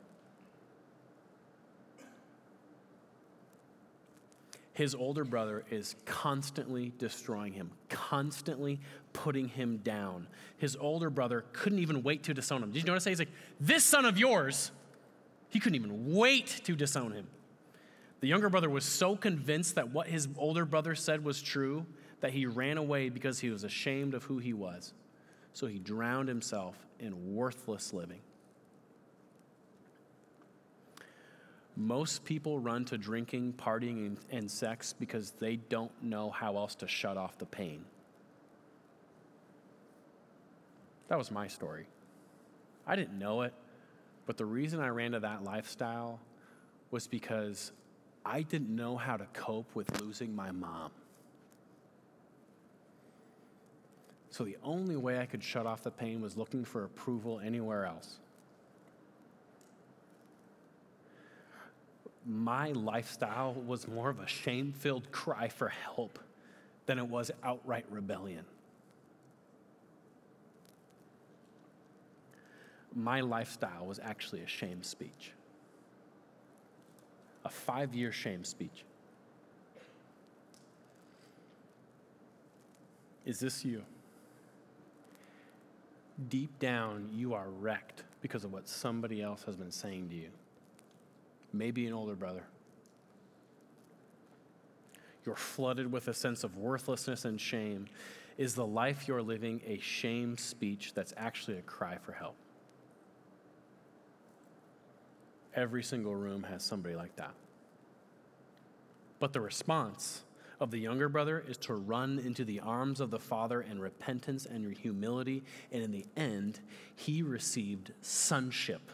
His 4.78 4.94
older 4.94 5.24
brother 5.24 5.66
is 5.72 5.96
constantly 6.06 6.94
destroying 7.00 7.52
him, 7.52 7.72
constantly 7.90 8.80
putting 9.12 9.48
him 9.48 9.78
down. 9.78 10.28
His 10.60 10.76
older 10.76 11.10
brother 11.10 11.46
couldn't 11.52 11.80
even 11.80 12.04
wait 12.04 12.22
to 12.26 12.34
disown 12.36 12.62
him. 12.62 12.72
Did 12.72 12.84
you 12.84 12.86
notice 12.86 13.06
that? 13.06 13.10
He's 13.10 13.18
like, 13.18 13.32
This 13.60 13.84
son 13.84 14.06
of 14.06 14.20
yours, 14.20 14.70
he 15.50 15.60
couldn't 15.60 15.78
even 15.78 16.14
wait 16.14 16.62
to 16.66 16.76
disown 16.76 17.12
him. 17.12 17.26
The 18.20 18.28
younger 18.28 18.50
brother 18.50 18.70
was 18.70 18.86
so 18.86 19.16
convinced 19.16 19.74
that 19.76 19.90
what 19.90 20.10
his 20.10 20.28
older 20.38 20.64
brother 20.64 20.94
said 20.94 21.24
was 21.24 21.42
true 21.42 21.88
that 22.20 22.30
he 22.34 22.46
ran 22.46 22.78
away 22.78 23.10
because 23.10 23.40
he 23.40 23.50
was 23.50 23.64
ashamed 23.64 24.14
of 24.14 24.26
who 24.26 24.38
he 24.38 24.54
was. 24.54 24.94
So 25.54 25.66
he 25.66 25.80
drowned 25.80 26.30
himself 26.30 26.76
in 27.00 27.34
worthless 27.34 27.94
living. 27.94 28.20
Most 31.80 32.26
people 32.26 32.60
run 32.60 32.86
to 32.86 32.98
drinking, 32.98 33.54
partying, 33.54 34.08
and, 34.08 34.18
and, 34.32 34.50
sex 34.50 34.94
because 34.94 35.32
they 35.40 35.58
don't 35.58 35.92
know 36.02 36.32
how 36.32 36.58
else 36.58 36.74
to 36.76 36.88
shut 36.88 37.18
off 37.18 37.38
the 37.38 37.46
pain. 37.46 37.86
That 41.08 41.20
was 41.20 41.30
my 41.30 41.48
story. 41.48 41.86
I 42.88 42.96
didn't 42.96 43.20
know 43.20 43.44
it, 43.44 43.54
but 44.26 44.38
the 44.38 44.46
reason 44.46 44.80
I 44.80 44.88
ran 44.88 45.12
to 45.12 45.20
that 45.20 45.44
lifestyle 45.44 46.20
was 46.90 47.06
because 47.06 47.72
I 48.26 48.42
didn't 48.42 48.76
know 48.76 48.98
how 48.98 49.16
to 49.16 49.28
cope 49.34 49.76
with 49.76 50.02
losing 50.02 50.36
my 50.36 50.52
mom. 50.52 50.90
So 54.32 54.46
the 54.46 54.58
only 54.64 54.96
way 54.96 55.20
I 55.20 55.28
could 55.28 55.44
shut 55.44 55.68
off 55.68 55.84
the 55.84 55.92
pain 55.92 56.22
was 56.22 56.38
looking 56.38 56.66
for 56.66 56.86
approval 56.86 57.40
anywhere 57.40 57.86
else. 57.86 58.18
My 62.28 62.74
lifestyle 62.74 63.54
was 63.54 63.88
more 63.88 64.10
of 64.10 64.20
a 64.20 64.28
shame 64.28 64.74
filled 64.74 65.12
cry 65.12 65.48
for 65.48 65.70
help 65.70 66.20
than 66.86 67.00
it 67.00 67.08
was 67.08 67.32
outright 67.44 67.86
rebellion. 67.90 68.44
My 72.94 73.22
lifestyle 73.22 73.86
was 73.86 74.00
actually 74.00 74.42
a 74.42 74.48
shame 74.48 74.84
speech, 74.84 75.32
a 77.46 77.50
five 77.50 77.96
year 77.96 78.12
shame 78.12 78.44
speech. 78.44 78.84
Is 83.26 83.40
this 83.40 83.64
you? 83.64 83.84
Deep 86.30 86.60
down, 86.60 87.10
you 87.14 87.34
are 87.34 87.50
wrecked 87.50 88.04
because 88.22 88.44
of 88.44 88.52
what 88.52 88.68
somebody 88.68 89.22
else 89.22 89.44
has 89.44 89.56
been 89.56 89.72
saying 89.72 90.10
to 90.10 90.16
you 90.16 90.30
maybe 91.54 91.88
an 91.88 91.94
older 91.94 92.16
brother. 92.16 92.44
You're 95.26 95.36
flooded 95.36 95.92
with 95.92 96.08
a 96.08 96.14
sense 96.14 96.44
of 96.44 96.56
worthlessness 96.58 97.26
and 97.26 97.40
shame. 97.40 97.88
Is 98.38 98.56
the 98.56 98.66
life 98.66 99.08
you're 99.08 99.22
living 99.22 99.62
a 99.66 99.80
shame 99.80 100.38
speech 100.38 100.94
that's 100.94 101.14
actually 101.18 101.58
a 101.58 101.64
cry 101.64 101.98
for 101.98 102.14
help? 102.14 102.36
Every 105.54 105.84
single 105.84 106.16
room 106.16 106.44
has 106.44 106.64
somebody 106.64 106.96
like 106.96 107.16
that. 107.16 107.34
But 109.20 109.34
the 109.34 109.42
response 109.42 110.24
of 110.60 110.72
the 110.72 110.80
younger 110.80 111.10
brother 111.10 111.44
is 111.48 111.58
to 111.58 111.74
run 111.74 112.20
into 112.20 112.46
the 112.46 112.60
arms 112.60 113.00
of 113.00 113.12
the 113.12 113.20
father 113.20 113.62
in 113.62 113.80
repentance 113.80 114.46
and 114.46 114.76
humility. 114.76 115.44
And 115.72 115.84
in 115.84 115.92
the 115.92 116.06
end, 116.16 116.60
he 116.96 117.22
received 117.22 117.92
sonship 118.02 118.92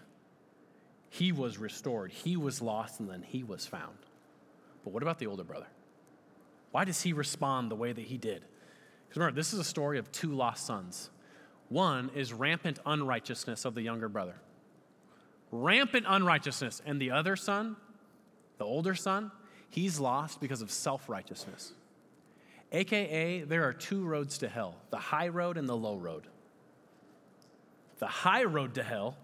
he 1.13 1.31
was 1.31 1.59
restored. 1.59 2.11
He 2.11 2.35
was 2.35 2.59
lost, 2.59 2.99
and 2.99 3.07
then 3.07 3.21
he 3.21 3.43
was 3.43 3.67
found. 3.67 3.99
But 4.83 4.93
what 4.93 5.03
about 5.03 5.19
the 5.19 5.27
older 5.27 5.43
brother? 5.43 5.67
Why 6.71 6.85
does 6.85 7.03
he 7.03 7.13
respond 7.13 7.69
the 7.69 7.75
way 7.75 7.93
that 7.93 8.05
he 8.05 8.17
did? 8.17 8.41
Because 9.05 9.17
remember, 9.17 9.35
this 9.35 9.53
is 9.53 9.59
a 9.59 9.63
story 9.63 9.99
of 9.99 10.11
two 10.11 10.31
lost 10.31 10.65
sons. 10.65 11.11
One 11.69 12.09
is 12.15 12.33
rampant 12.33 12.79
unrighteousness 12.83 13.63
of 13.63 13.75
the 13.75 13.83
younger 13.83 14.09
brother, 14.09 14.33
rampant 15.51 16.07
unrighteousness. 16.09 16.81
And 16.83 16.99
the 16.99 17.11
other 17.11 17.35
son, 17.35 17.75
the 18.57 18.65
older 18.65 18.95
son, 18.95 19.31
he's 19.69 19.99
lost 19.99 20.41
because 20.41 20.63
of 20.63 20.71
self 20.71 21.07
righteousness. 21.07 21.73
AKA, 22.71 23.43
there 23.43 23.65
are 23.65 23.73
two 23.73 24.03
roads 24.03 24.39
to 24.39 24.49
hell 24.49 24.77
the 24.89 24.97
high 24.97 25.27
road 25.27 25.57
and 25.57 25.69
the 25.69 25.77
low 25.77 25.95
road. 25.95 26.23
The 27.99 28.07
high 28.07 28.45
road 28.45 28.73
to 28.73 28.83
hell 28.83 29.15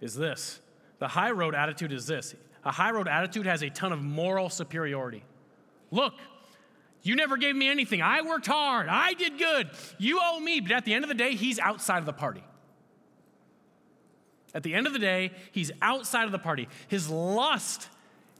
is 0.00 0.14
this 0.14 0.60
the 0.98 1.08
high 1.08 1.30
road 1.30 1.54
attitude 1.54 1.92
is 1.92 2.06
this 2.06 2.34
a 2.64 2.70
high 2.70 2.90
road 2.90 3.08
attitude 3.08 3.46
has 3.46 3.62
a 3.62 3.70
ton 3.70 3.92
of 3.92 4.02
moral 4.02 4.48
superiority. 4.48 5.22
Look, 5.90 6.14
you 7.02 7.14
never 7.14 7.36
gave 7.36 7.54
me 7.54 7.68
anything. 7.68 8.00
I 8.00 8.22
worked 8.22 8.46
hard. 8.46 8.88
I 8.88 9.12
did 9.12 9.38
good. 9.38 9.68
You 9.98 10.18
owe 10.22 10.40
me. 10.40 10.60
But 10.60 10.72
at 10.72 10.84
the 10.84 10.94
end 10.94 11.04
of 11.04 11.08
the 11.08 11.14
day, 11.14 11.34
he's 11.34 11.58
outside 11.58 11.98
of 11.98 12.06
the 12.06 12.12
party. 12.12 12.42
At 14.54 14.62
the 14.62 14.74
end 14.74 14.86
of 14.86 14.92
the 14.92 14.98
day, 14.98 15.32
he's 15.52 15.70
outside 15.82 16.24
of 16.24 16.32
the 16.32 16.38
party. 16.38 16.68
His 16.88 17.10
lust, 17.10 17.88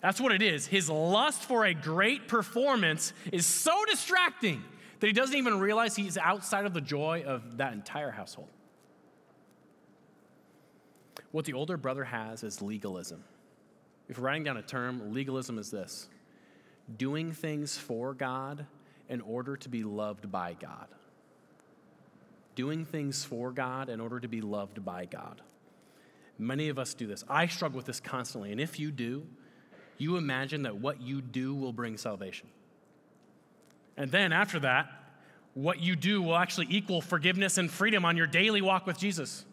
that's 0.01 0.21
what 0.21 0.33
it 0.33 0.40
is. 0.40 0.67
His 0.67 0.88
lust 0.88 1.43
for 1.43 1.67
a 1.67 1.75
great 1.75 2.29
performance 2.29 3.12
is 3.33 3.45
so 3.45 3.85
distracting 3.90 4.62
that 5.01 5.07
he 5.07 5.12
doesn't 5.12 5.37
even 5.37 5.59
realize 5.59 5.95
he's 5.95 6.17
outside 6.17 6.64
of 6.64 6.73
the 6.73 6.81
joy 6.81 7.25
of 7.27 7.59
that 7.59 7.75
entire 7.75 8.11
household. 8.11 8.49
What 11.35 11.47
the 11.47 11.55
older 11.55 11.77
brother 11.77 12.05
has 12.05 12.44
is 12.44 12.62
legalism. 12.62 13.25
If 14.09 14.18
we're 14.18 14.27
writing 14.27 14.44
down 14.44 14.57
a 14.57 14.62
term, 14.62 15.12
legalism 15.12 15.59
is 15.59 15.68
this 15.68 16.09
doing 16.97 17.33
things 17.33 17.77
for 17.77 18.14
God 18.14 18.66
in 19.09 19.20
order 19.20 19.57
to 19.57 19.68
be 19.68 19.83
loved 19.83 20.31
by 20.31 20.53
God. 20.53 20.87
Doing 22.55 22.85
things 22.85 23.25
for 23.25 23.51
God 23.51 23.88
in 23.88 24.01
order 24.01 24.20
to 24.20 24.29
be 24.29 24.42
loved 24.42 24.85
by 24.85 25.07
God. 25.07 25.42
Many 26.38 26.68
of 26.68 26.79
us 26.79 26.94
do 26.94 27.09
this. 27.09 27.25
I 27.29 27.49
struggle 27.49 27.79
with 27.79 27.87
this 27.87 27.99
constantly. 27.99 28.53
And 28.53 28.61
if 28.61 28.79
you 28.79 28.92
do, 28.92 29.27
you 29.99 30.16
imagine 30.16 30.62
that 30.62 30.77
what 30.77 31.03
you 31.03 31.20
do 31.20 31.53
will 31.53 31.73
bring 31.73 31.97
salvation. 31.97 32.47
And 33.97 34.09
then 34.12 34.33
after 34.33 34.61
that, 34.61 34.87
what 35.55 35.81
you 35.81 35.97
do 35.97 36.23
will 36.23 36.37
actually 36.37 36.68
equal 36.70 37.01
forgiveness 37.01 37.59
and 37.59 37.68
freedom 37.68 38.05
on 38.05 38.16
your 38.16 38.29
daily 38.29 38.62
walk 38.62 38.87
with 38.87 38.99
Jesus. 38.99 39.44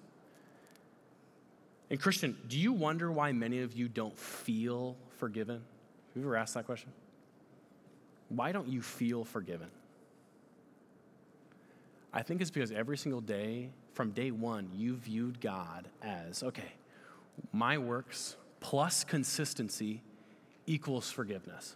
And 1.92 2.00
Christian, 2.00 2.38
do 2.48 2.58
you 2.58 2.72
wonder 2.72 3.12
why 3.12 3.34
many 3.34 3.60
of 3.60 3.74
you 3.74 3.90
don't 3.90 4.18
feel 4.18 4.96
forgiven? 5.18 5.58
Have 5.58 6.16
you 6.16 6.22
ever 6.22 6.38
asked 6.38 6.54
that 6.54 6.66
question? 6.66 6.90
Why 8.30 8.54
don't 8.54 8.70
you 8.70 8.82
feel 8.82 9.26
forgiven? 9.26 9.68
I 12.14 12.24
think 12.24 12.40
it's 12.40 12.50
because 12.50 12.72
every 12.72 12.98
single 12.98 13.20
day, 13.20 13.72
from 13.94 14.12
day 14.12 14.32
one, 14.32 14.70
you 14.74 14.96
viewed 14.96 15.42
God 15.42 15.90
as 16.02 16.44
okay, 16.44 16.72
my 17.52 17.78
works 17.78 18.38
plus 18.62 19.04
consistency 19.04 20.02
equals 20.66 21.12
forgiveness. 21.12 21.76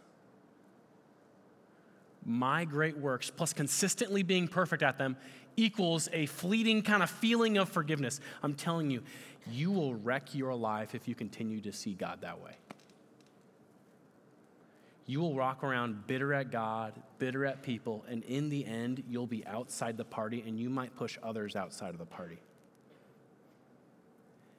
My 2.25 2.63
great 2.63 2.97
works 2.97 3.29
plus 3.29 3.51
consistently 3.51 4.23
being 4.23 4.47
perfect 4.47 4.81
at 4.81 4.97
them 4.97 5.17
equals 5.57 6.09
a 6.11 6.25
fleeting 6.25 6.81
kind 6.81 7.03
of 7.03 7.09
feeling 7.09 7.57
of 7.57 7.69
forgiveness. 7.69 8.19
I'm 8.43 8.53
telling 8.53 8.89
you, 8.89 9.03
you 9.51 9.71
will 9.71 9.95
wreck 9.95 10.33
your 10.33 10.55
life 10.55 10.95
if 10.95 11.07
you 11.07 11.15
continue 11.15 11.61
to 11.61 11.71
see 11.71 11.93
God 11.93 12.21
that 12.21 12.41
way. 12.41 12.53
You 15.07 15.19
will 15.19 15.35
walk 15.35 15.63
around 15.63 16.07
bitter 16.07 16.33
at 16.33 16.51
God, 16.51 16.93
bitter 17.19 17.45
at 17.45 17.61
people, 17.61 18.03
and 18.09 18.23
in 18.23 18.49
the 18.49 18.65
end, 18.65 19.03
you'll 19.07 19.27
be 19.27 19.45
outside 19.45 19.97
the 19.97 20.05
party 20.05 20.43
and 20.45 20.59
you 20.59 20.69
might 20.69 20.95
push 20.95 21.17
others 21.21 21.55
outside 21.55 21.91
of 21.91 21.99
the 21.99 22.05
party. 22.05 22.39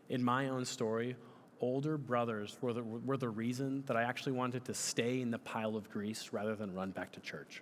In 0.08 0.22
my 0.22 0.48
own 0.48 0.64
story, 0.64 1.16
older 1.60 1.98
brothers 1.98 2.56
were 2.60 2.72
the, 2.72 2.82
were 2.82 3.16
the 3.16 3.28
reason 3.28 3.82
that 3.86 3.96
I 3.96 4.02
actually 4.04 4.32
wanted 4.32 4.64
to 4.66 4.74
stay 4.74 5.20
in 5.20 5.32
the 5.32 5.38
pile 5.38 5.76
of 5.76 5.90
grease 5.90 6.28
rather 6.32 6.54
than 6.54 6.74
run 6.74 6.92
back 6.92 7.10
to 7.12 7.20
church. 7.20 7.60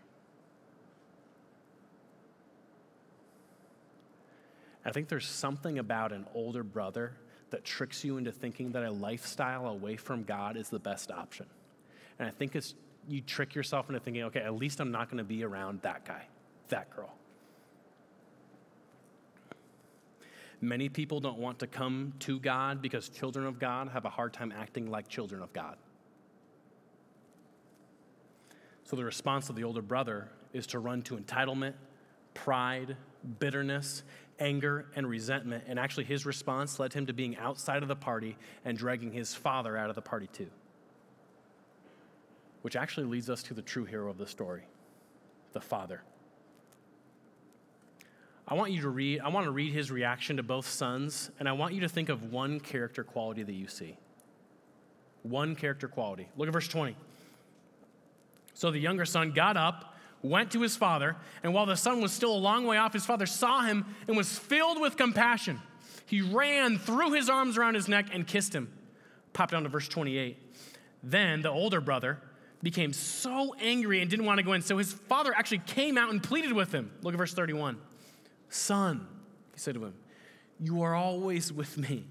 I 4.85 4.93
think 4.93 5.09
there's 5.09 5.26
something 5.26 5.78
about 5.78 6.12
an 6.12 6.26
older 6.35 6.62
brother 6.62 7.14
that 7.51 7.64
tricks 7.64 8.05
you 8.05 8.16
into 8.16 8.32
thinking 8.32 8.72
that 8.72 8.85
a 8.85 8.91
lifestyle 8.91 9.66
away 9.66 9.97
from 9.97 10.24
God 10.24 10.57
is 10.57 10.68
the 10.68 10.78
best 10.78 11.11
option. 11.11 11.47
And 12.18 12.28
I 12.28 12.30
think 12.30 12.55
it's 12.55 12.74
you 13.09 13.20
trick 13.20 13.55
yourself 13.55 13.89
into 13.89 14.01
thinking, 14.01 14.24
okay, 14.24 14.41
at 14.41 14.55
least 14.55 14.80
I'm 14.80 14.91
not 14.91 15.09
going 15.09 15.18
to 15.18 15.24
be 15.24 15.45
around 15.45 15.82
that 15.82 16.05
guy, 16.05 16.26
that 16.68 16.95
girl. 16.95 17.14
Many 20.61 20.89
people 20.89 21.20
don't 21.20 21.39
want 21.39 21.59
to 21.59 21.66
come 21.66 22.14
to 22.20 22.39
God 22.41 22.80
because 22.80 23.09
children 23.09 23.47
of 23.47 23.59
God 23.59 23.89
have 23.89 24.05
a 24.05 24.11
hard 24.11 24.32
time 24.32 24.53
acting 24.57 24.91
like 24.91 25.09
children 25.09 25.43
of 25.43 25.53
God. 25.53 25.76
So 28.85 28.97
the 28.97 29.05
response 29.05 29.51
of 29.51 29.57
the 29.57 29.64
older 29.64 29.82
brother 29.82 30.28
is 30.53 30.66
to 30.68 30.78
run 30.78 31.03
to 31.03 31.16
entitlement, 31.16 31.74
pride, 32.32 32.97
bitterness, 33.39 34.03
anger, 34.39 34.87
and 34.97 35.09
resentment. 35.09 35.64
And 35.66 35.78
actually, 35.78 36.05
his 36.05 36.26
response 36.26 36.78
led 36.80 36.93
him 36.93 37.07
to 37.07 37.12
being 37.12 37.37
outside 37.37 37.82
of 37.82 37.89
the 37.89 37.97
party 37.97 38.37
and 38.64 38.76
dragging 38.76 39.12
his 39.12 39.35
father 39.35 39.76
out 39.76 39.89
of 39.89 39.95
the 39.95 40.03
party 40.03 40.28
too. 40.32 40.51
which 42.62 42.76
actually 42.76 43.05
leads 43.05 43.28
us 43.28 43.43
to 43.43 43.53
the 43.53 43.61
true 43.61 43.85
hero 43.85 44.09
of 44.09 44.16
the 44.16 44.26
story 44.26 44.62
the 45.53 45.61
father. 45.61 46.03
I 48.49 48.55
want 48.55 48.72
you 48.72 48.80
to 48.80 48.89
read, 48.89 49.20
I 49.20 49.28
want 49.28 49.45
to 49.45 49.51
read 49.51 49.72
his 49.72 49.91
reaction 49.91 50.39
to 50.39 50.43
both 50.43 50.66
sons, 50.66 51.30
and 51.39 51.47
I 51.49 51.53
want 51.53 51.74
you 51.74 51.82
to 51.82 51.89
think 51.91 52.09
of 52.09 52.32
one 52.32 52.61
character 52.61 53.05
quality 53.05 53.43
that 53.43 53.53
you 53.53 53.68
see. 53.68 53.99
One 55.22 55.55
character 55.57 55.89
quality. 55.89 56.28
Look 56.39 56.49
at 56.49 56.53
verse 56.55 56.66
20. 56.66 56.97
So 58.55 58.70
the 58.70 58.78
younger 58.78 59.05
son 59.05 59.32
got 59.32 59.59
up, 59.59 59.94
went 60.25 60.51
to 60.53 60.62
his 60.62 60.77
father, 60.77 61.16
and 61.43 61.53
while 61.53 61.66
the 61.66 61.77
son 61.77 62.01
was 62.01 62.12
still 62.12 62.35
a 62.35 62.39
long 62.39 62.66
way 62.66 62.77
off, 62.77 62.93
his 62.93 63.05
father 63.05 63.27
saw 63.27 63.62
him 63.62 63.85
and 64.09 64.16
was 64.16 64.39
filled 64.39 64.81
with 64.81 64.97
compassion. 64.97 65.61
He 66.07 66.22
ran, 66.22 66.79
threw 66.79 67.12
his 67.12 67.29
arms 67.29 67.59
around 67.59 67.75
his 67.75 67.89
neck, 67.89 68.07
and 68.12 68.27
kissed 68.27 68.55
him. 68.55 68.72
Pop 69.33 69.51
down 69.51 69.62
to 69.64 69.68
verse 69.68 69.87
28. 69.87 70.39
Then 71.03 71.43
the 71.43 71.51
older 71.51 71.81
brother 71.81 72.20
became 72.62 72.93
so 72.93 73.55
angry 73.61 74.01
and 74.01 74.11
didn't 74.11 74.25
want 74.25 74.39
to 74.39 74.43
go 74.43 74.55
in. 74.55 74.62
So 74.62 74.79
his 74.79 74.93
father 74.93 75.35
actually 75.37 75.59
came 75.66 75.99
out 75.99 76.11
and 76.11 76.22
pleaded 76.22 76.53
with 76.53 76.72
him. 76.72 76.91
Look 77.03 77.12
at 77.12 77.18
verse 77.18 77.35
31. 77.35 77.77
Son, 78.49 79.07
he 79.53 79.61
said 79.61 79.75
to 79.75 79.85
him, 79.85 79.95
you 80.59 80.83
are 80.83 80.95
always 80.95 81.53
with 81.53 81.77
me, 81.77 82.05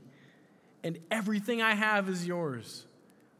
and 0.83 0.99
everything 1.09 1.61
I 1.61 1.73
have 1.73 2.09
is 2.09 2.27
yours. 2.27 2.85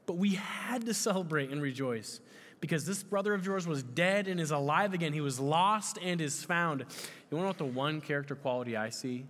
But 0.06 0.18
we 0.18 0.36
had 0.36 0.86
to 0.86 0.94
celebrate 0.94 1.50
and 1.52 1.62
rejoice 1.62 2.20
because 2.64 2.86
this 2.86 3.04
brother 3.04 3.34
of 3.34 3.46
yours 3.46 3.68
was 3.68 3.84
dead 3.84 4.30
and 4.30 4.40
is 4.40 4.52
alive 4.52 4.94
again. 4.94 5.12
He 5.12 5.20
was 5.20 5.38
lost 5.38 6.00
and 6.02 6.22
is 6.22 6.46
found. 6.46 6.80
You 6.80 6.86
want 6.86 6.90
to 7.30 7.36
know 7.42 7.48
what 7.48 7.58
the 7.58 7.66
one 7.66 8.00
character 8.00 8.36
quality 8.36 8.78
I 8.78 8.90
see? 8.90 9.26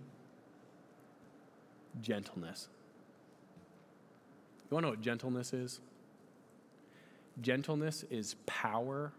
Gentleness. 2.00 2.68
You 4.70 4.76
want 4.76 4.84
to 4.84 4.86
know 4.86 4.92
what 4.92 5.00
gentleness 5.00 5.52
is? 5.52 5.80
Gentleness 7.40 8.04
is 8.08 8.36
power 8.46 9.10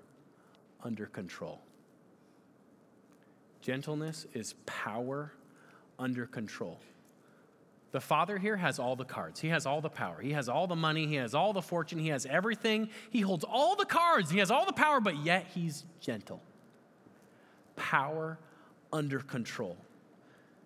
under 0.81 1.07
control. 1.07 1.59
Gentleness 3.61 4.27
is 4.33 4.55
power 4.65 5.33
under 5.99 6.25
control. 6.25 6.79
The 7.95 8.01
father 8.01 8.37
here 8.37 8.57
has 8.57 8.77
all 8.77 8.97
the 8.97 9.05
cards. 9.05 9.39
He 9.39 9.47
has 9.47 9.65
all 9.65 9.79
the 9.79 9.89
power. 9.89 10.19
He 10.19 10.33
has 10.33 10.49
all 10.49 10.67
the 10.67 10.75
money. 10.75 11.07
He 11.07 11.15
has 11.15 11.33
all 11.33 11.53
the 11.53 11.61
fortune. 11.61 11.97
He 11.97 12.09
has 12.09 12.25
everything. 12.25 12.89
He 13.09 13.21
holds 13.21 13.45
all 13.45 13.77
the 13.77 13.85
cards. 13.85 14.29
He 14.29 14.39
has 14.39 14.51
all 14.51 14.65
the 14.65 14.73
power, 14.73 14.99
but 14.99 15.23
yet 15.23 15.45
he's 15.55 15.85
gentle. 16.01 16.41
Power 17.77 18.37
under 18.91 19.21
control. 19.21 19.77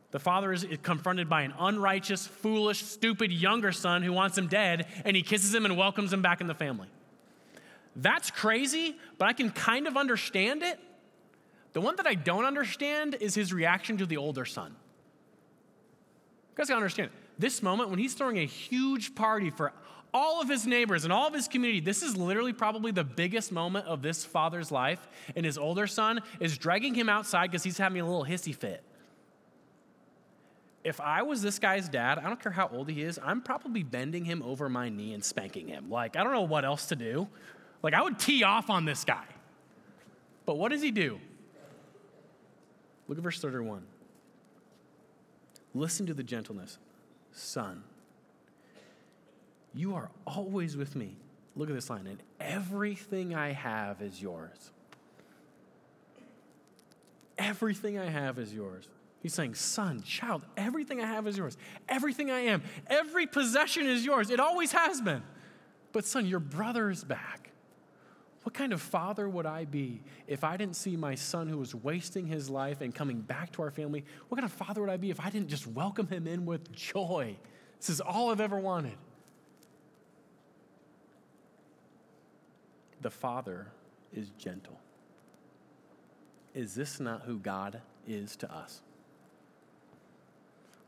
The 0.09 0.17
father 0.17 0.51
is 0.51 0.65
confronted 0.81 1.29
by 1.29 1.43
an 1.43 1.53
unrighteous, 1.59 2.25
foolish, 2.25 2.81
stupid 2.81 3.31
younger 3.31 3.71
son 3.73 4.01
who 4.01 4.11
wants 4.11 4.35
him 4.35 4.47
dead, 4.47 4.87
and 5.05 5.15
he 5.15 5.21
kisses 5.21 5.53
him 5.53 5.65
and 5.65 5.77
welcomes 5.77 6.11
him 6.11 6.23
back 6.23 6.41
in 6.41 6.47
the 6.47 6.55
family. 6.55 6.87
That's 7.95 8.31
crazy, 8.31 8.97
but 9.19 9.27
I 9.27 9.33
can 9.33 9.51
kind 9.51 9.85
of 9.85 9.97
understand 9.97 10.63
it. 10.63 10.79
The 11.73 11.81
one 11.81 11.95
that 11.97 12.07
I 12.07 12.15
don't 12.15 12.45
understand 12.45 13.17
is 13.21 13.35
his 13.35 13.53
reaction 13.53 13.99
to 13.99 14.07
the 14.07 14.17
older 14.17 14.45
son. 14.45 14.71
You 14.71 16.63
guys 16.63 16.69
gotta 16.69 16.81
understand, 16.81 17.11
this 17.39 17.63
moment 17.63 17.89
when 17.89 17.97
he's 17.97 18.13
throwing 18.13 18.37
a 18.37 18.45
huge 18.45 19.15
party 19.15 19.49
for 19.49 19.73
all 20.13 20.41
of 20.41 20.49
his 20.49 20.67
neighbors 20.67 21.03
and 21.03 21.13
all 21.13 21.27
of 21.27 21.33
his 21.33 21.47
community, 21.47 21.79
this 21.79 22.03
is 22.03 22.15
literally 22.15 22.53
probably 22.53 22.91
the 22.91 23.03
biggest 23.03 23.51
moment 23.51 23.87
of 23.87 24.01
this 24.01 24.23
father's 24.23 24.71
life. 24.71 25.07
And 25.35 25.45
his 25.45 25.57
older 25.57 25.87
son 25.87 26.21
is 26.39 26.57
dragging 26.57 26.93
him 26.93 27.09
outside 27.09 27.47
because 27.47 27.63
he's 27.63 27.77
having 27.77 28.01
a 28.01 28.05
little 28.05 28.25
hissy 28.25 28.53
fit 28.53 28.83
if 30.83 30.99
I 31.01 31.23
was 31.23 31.41
this 31.41 31.59
guy's 31.59 31.89
dad, 31.89 32.19
I 32.19 32.23
don't 32.23 32.41
care 32.41 32.51
how 32.51 32.69
old 32.69 32.89
he 32.89 33.01
is, 33.01 33.19
I'm 33.21 33.41
probably 33.41 33.83
bending 33.83 34.25
him 34.25 34.41
over 34.43 34.69
my 34.69 34.89
knee 34.89 35.13
and 35.13 35.23
spanking 35.23 35.67
him. 35.67 35.89
Like, 35.89 36.15
I 36.15 36.23
don't 36.23 36.33
know 36.33 36.41
what 36.41 36.65
else 36.65 36.87
to 36.87 36.95
do. 36.95 37.27
Like, 37.83 37.93
I 37.93 38.01
would 38.01 38.19
tee 38.19 38.43
off 38.43 38.69
on 38.69 38.85
this 38.85 39.03
guy. 39.03 39.25
But 40.45 40.57
what 40.57 40.71
does 40.71 40.81
he 40.81 40.91
do? 40.91 41.19
Look 43.07 43.17
at 43.17 43.23
verse 43.23 43.39
31. 43.39 43.83
Listen 45.73 46.05
to 46.05 46.13
the 46.13 46.23
gentleness. 46.23 46.77
Son, 47.39 47.83
you 49.73 49.95
are 49.95 50.09
always 50.27 50.75
with 50.75 50.95
me. 50.95 51.15
Look 51.55 51.69
at 51.69 51.75
this 51.75 51.89
line, 51.89 52.05
and 52.05 52.21
everything 52.39 53.33
I 53.33 53.53
have 53.53 54.01
is 54.01 54.21
yours. 54.21 54.71
Everything 57.37 57.97
I 57.97 58.05
have 58.05 58.37
is 58.39 58.53
yours. 58.53 58.89
He's 59.23 59.33
saying, 59.33 59.55
Son, 59.55 60.01
child, 60.01 60.41
everything 60.57 61.01
I 61.01 61.05
have 61.05 61.27
is 61.27 61.37
yours. 61.37 61.57
Everything 61.87 62.29
I 62.29 62.39
am, 62.41 62.61
every 62.87 63.25
possession 63.25 63.87
is 63.87 64.03
yours. 64.03 64.29
It 64.29 64.39
always 64.39 64.73
has 64.73 65.01
been. 65.01 65.23
But, 65.93 66.05
son, 66.05 66.25
your 66.25 66.41
brother 66.41 66.89
is 66.89 67.03
back. 67.03 67.48
What 68.43 68.53
kind 68.53 68.71
of 68.71 68.81
father 68.81 69.27
would 69.27 69.45
I 69.45 69.65
be 69.65 70.01
if 70.27 70.43
I 70.43 70.57
didn't 70.57 70.75
see 70.75 70.95
my 70.95 71.15
son 71.15 71.47
who 71.47 71.57
was 71.57 71.75
wasting 71.75 72.25
his 72.25 72.49
life 72.49 72.81
and 72.81 72.95
coming 72.95 73.19
back 73.19 73.51
to 73.53 73.61
our 73.61 73.71
family? 73.71 74.05
What 74.27 74.37
kind 74.37 74.45
of 74.45 74.53
father 74.53 74.81
would 74.81 74.89
I 74.89 74.97
be 74.97 75.09
if 75.09 75.19
I 75.19 75.29
didn't 75.29 75.49
just 75.49 75.67
welcome 75.67 76.07
him 76.07 76.25
in 76.25 76.45
with 76.45 76.71
joy? 76.71 77.35
This 77.79 77.89
is 77.89 78.01
all 78.01 78.31
I've 78.31 78.41
ever 78.41 78.59
wanted. 78.59 78.97
The 83.01 83.09
father 83.09 83.67
is 84.13 84.29
gentle. 84.37 84.79
Is 86.53 86.75
this 86.75 86.99
not 86.99 87.23
who 87.23 87.39
God 87.39 87.81
is 88.07 88.35
to 88.37 88.53
us? 88.53 88.81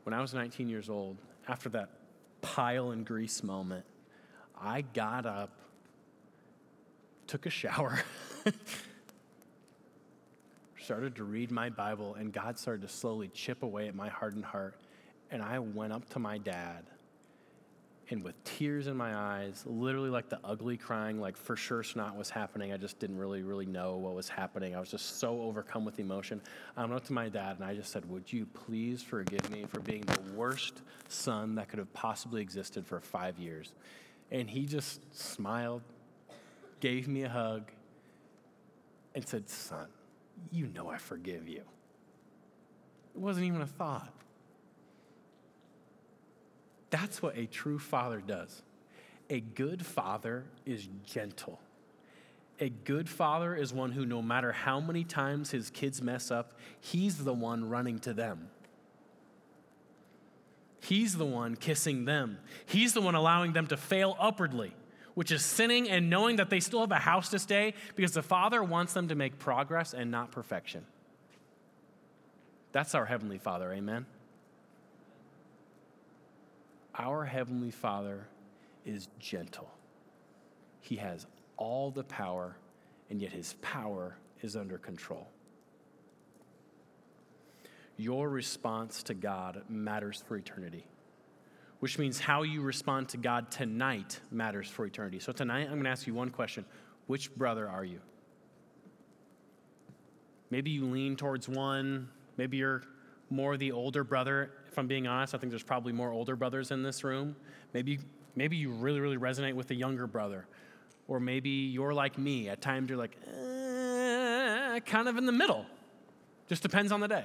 when 0.04 0.14
I 0.14 0.20
was 0.20 0.34
19 0.34 0.68
years 0.68 0.88
old, 0.88 1.16
after 1.48 1.68
that 1.70 1.90
pile 2.40 2.90
and 2.90 3.06
grease 3.06 3.42
moment, 3.42 3.84
I 4.60 4.82
got 4.82 5.26
up, 5.26 5.50
took 7.32 7.46
a 7.46 7.50
shower, 7.50 7.98
started 10.78 11.16
to 11.16 11.24
read 11.24 11.50
my 11.50 11.70
Bible, 11.70 12.14
and 12.14 12.30
God 12.30 12.58
started 12.58 12.82
to 12.82 12.92
slowly 12.92 13.28
chip 13.28 13.62
away 13.62 13.88
at 13.88 13.94
my 13.94 14.10
hardened 14.10 14.44
heart. 14.44 14.74
And 15.30 15.40
I 15.42 15.58
went 15.58 15.94
up 15.94 16.06
to 16.10 16.18
my 16.18 16.36
dad 16.36 16.84
and 18.10 18.22
with 18.22 18.34
tears 18.44 18.86
in 18.86 18.98
my 18.98 19.16
eyes, 19.16 19.64
literally 19.64 20.10
like 20.10 20.28
the 20.28 20.38
ugly 20.44 20.76
crying, 20.76 21.18
like 21.18 21.38
for 21.38 21.56
sure 21.56 21.82
snot 21.82 22.14
was 22.14 22.28
happening. 22.28 22.70
I 22.70 22.76
just 22.76 22.98
didn't 22.98 23.16
really, 23.16 23.42
really 23.42 23.64
know 23.64 23.96
what 23.96 24.14
was 24.14 24.28
happening. 24.28 24.76
I 24.76 24.80
was 24.80 24.90
just 24.90 25.18
so 25.18 25.40
overcome 25.40 25.86
with 25.86 25.98
emotion. 25.98 26.38
I 26.76 26.82
went 26.82 26.92
up 26.92 27.06
to 27.06 27.14
my 27.14 27.30
dad 27.30 27.56
and 27.56 27.64
I 27.64 27.74
just 27.74 27.90
said, 27.90 28.06
Would 28.10 28.30
you 28.30 28.44
please 28.44 29.02
forgive 29.02 29.50
me 29.50 29.64
for 29.66 29.80
being 29.80 30.02
the 30.02 30.20
worst 30.34 30.82
son 31.08 31.54
that 31.54 31.70
could 31.70 31.78
have 31.78 31.90
possibly 31.94 32.42
existed 32.42 32.86
for 32.86 33.00
five 33.00 33.38
years? 33.38 33.72
And 34.30 34.50
he 34.50 34.66
just 34.66 35.00
smiled, 35.18 35.80
gave 36.82 37.06
me 37.06 37.22
a 37.22 37.28
hug, 37.28 37.70
and 39.14 39.26
said, 39.26 39.48
Son, 39.48 39.86
you 40.50 40.66
know 40.66 40.90
I 40.90 40.98
forgive 40.98 41.48
you. 41.48 41.62
It 43.14 43.20
wasn't 43.20 43.46
even 43.46 43.60
a 43.60 43.66
thought. 43.66 44.12
That's 46.90 47.22
what 47.22 47.38
a 47.38 47.46
true 47.46 47.78
father 47.78 48.20
does. 48.20 48.62
A 49.30 49.38
good 49.38 49.86
father 49.86 50.44
is 50.66 50.88
gentle. 51.06 51.60
A 52.58 52.68
good 52.68 53.08
father 53.08 53.54
is 53.54 53.72
one 53.72 53.92
who, 53.92 54.04
no 54.04 54.20
matter 54.20 54.50
how 54.50 54.80
many 54.80 55.04
times 55.04 55.52
his 55.52 55.70
kids 55.70 56.02
mess 56.02 56.32
up, 56.32 56.58
he's 56.80 57.18
the 57.22 57.32
one 57.32 57.68
running 57.68 58.00
to 58.00 58.12
them. 58.12 58.48
He's 60.80 61.16
the 61.16 61.24
one 61.24 61.54
kissing 61.54 62.06
them. 62.06 62.38
He's 62.66 62.92
the 62.92 63.00
one 63.00 63.14
allowing 63.14 63.52
them 63.52 63.68
to 63.68 63.76
fail 63.76 64.16
upwardly, 64.18 64.74
which 65.14 65.30
is 65.30 65.44
sinning 65.44 65.88
and 65.88 66.08
knowing 66.08 66.36
that 66.36 66.50
they 66.50 66.60
still 66.60 66.80
have 66.80 66.90
a 66.90 66.96
house 66.96 67.28
to 67.30 67.38
stay 67.38 67.74
because 67.96 68.12
the 68.12 68.22
Father 68.22 68.62
wants 68.62 68.92
them 68.92 69.08
to 69.08 69.14
make 69.14 69.38
progress 69.38 69.94
and 69.94 70.10
not 70.10 70.30
perfection. 70.30 70.84
That's 72.72 72.94
our 72.94 73.04
Heavenly 73.04 73.38
Father, 73.38 73.72
amen? 73.72 74.06
Our 76.98 77.24
Heavenly 77.24 77.70
Father 77.70 78.26
is 78.84 79.08
gentle. 79.18 79.70
He 80.80 80.96
has 80.96 81.26
all 81.56 81.90
the 81.90 82.04
power, 82.04 82.56
and 83.10 83.20
yet 83.20 83.32
his 83.32 83.54
power 83.62 84.16
is 84.42 84.56
under 84.56 84.78
control. 84.78 85.28
Your 87.96 88.28
response 88.28 89.02
to 89.04 89.14
God 89.14 89.62
matters 89.68 90.24
for 90.26 90.36
eternity, 90.36 90.84
which 91.82 91.98
means 91.98 92.20
how 92.20 92.42
you 92.44 92.62
respond 92.62 93.08
to 93.08 93.16
God 93.16 93.50
tonight 93.50 94.20
matters 94.30 94.68
for 94.68 94.86
eternity. 94.86 95.18
So, 95.18 95.32
tonight, 95.32 95.62
I'm 95.62 95.72
going 95.72 95.82
to 95.82 95.90
ask 95.90 96.06
you 96.06 96.14
one 96.14 96.30
question 96.30 96.64
Which 97.08 97.34
brother 97.34 97.68
are 97.68 97.84
you? 97.84 97.98
Maybe 100.48 100.70
you 100.70 100.84
lean 100.84 101.16
towards 101.16 101.48
one, 101.48 102.08
maybe 102.36 102.58
you're 102.58 102.84
more 103.30 103.56
the 103.56 103.72
older 103.72 104.04
brother. 104.04 104.52
If 104.70 104.78
I'm 104.78 104.86
being 104.86 105.08
honest, 105.08 105.34
I 105.34 105.38
think 105.38 105.50
there's 105.50 105.64
probably 105.64 105.92
more 105.92 106.12
older 106.12 106.36
brothers 106.36 106.70
in 106.70 106.84
this 106.84 107.02
room. 107.02 107.34
Maybe, 107.72 107.98
maybe 108.36 108.56
you 108.56 108.70
really, 108.70 109.00
really 109.00 109.18
resonate 109.18 109.54
with 109.54 109.66
the 109.66 109.74
younger 109.74 110.06
brother. 110.06 110.46
Or 111.08 111.18
maybe 111.18 111.50
you're 111.50 111.94
like 111.94 112.16
me. 112.16 112.48
At 112.48 112.60
times 112.60 112.90
you're 112.90 112.98
like, 112.98 113.16
eh, 113.26 114.78
kind 114.86 115.08
of 115.08 115.16
in 115.16 115.26
the 115.26 115.32
middle. 115.32 115.66
Just 116.48 116.62
depends 116.62 116.92
on 116.92 117.00
the 117.00 117.08
day. 117.08 117.24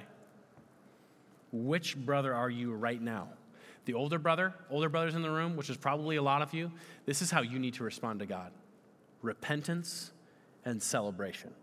Which 1.51 1.95
brother 1.95 2.33
are 2.33 2.49
you 2.49 2.73
right 2.73 2.99
now? 2.99 3.27
The 3.87 3.93
older 3.93 4.19
brother, 4.19 4.53
older 4.69 4.89
brothers 4.89 5.15
in 5.15 5.21
the 5.21 5.29
room, 5.31 5.55
which 5.55 5.69
is 5.69 5.77
probably 5.77 6.17
a 6.17 6.21
lot 6.21 6.41
of 6.41 6.53
you, 6.53 6.73
this 7.05 7.21
is 7.21 7.31
how 7.31 7.41
you 7.41 7.57
need 7.57 7.75
to 7.75 7.85
respond 7.85 8.19
to 8.19 8.25
God. 8.25 8.51
repentance 9.21 10.11
and 10.65 10.83
celebration. 10.83 11.53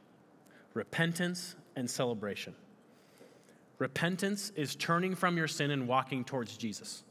Repentance 0.72 1.54
and 1.76 1.88
celebration. 1.88 2.54
Repentance 3.78 4.52
is 4.56 4.74
turning 4.74 5.14
from 5.14 5.36
your 5.36 5.48
sin 5.48 5.70
and 5.70 5.86
walking 5.86 6.24
towards 6.24 6.56
Jesus. 6.56 7.02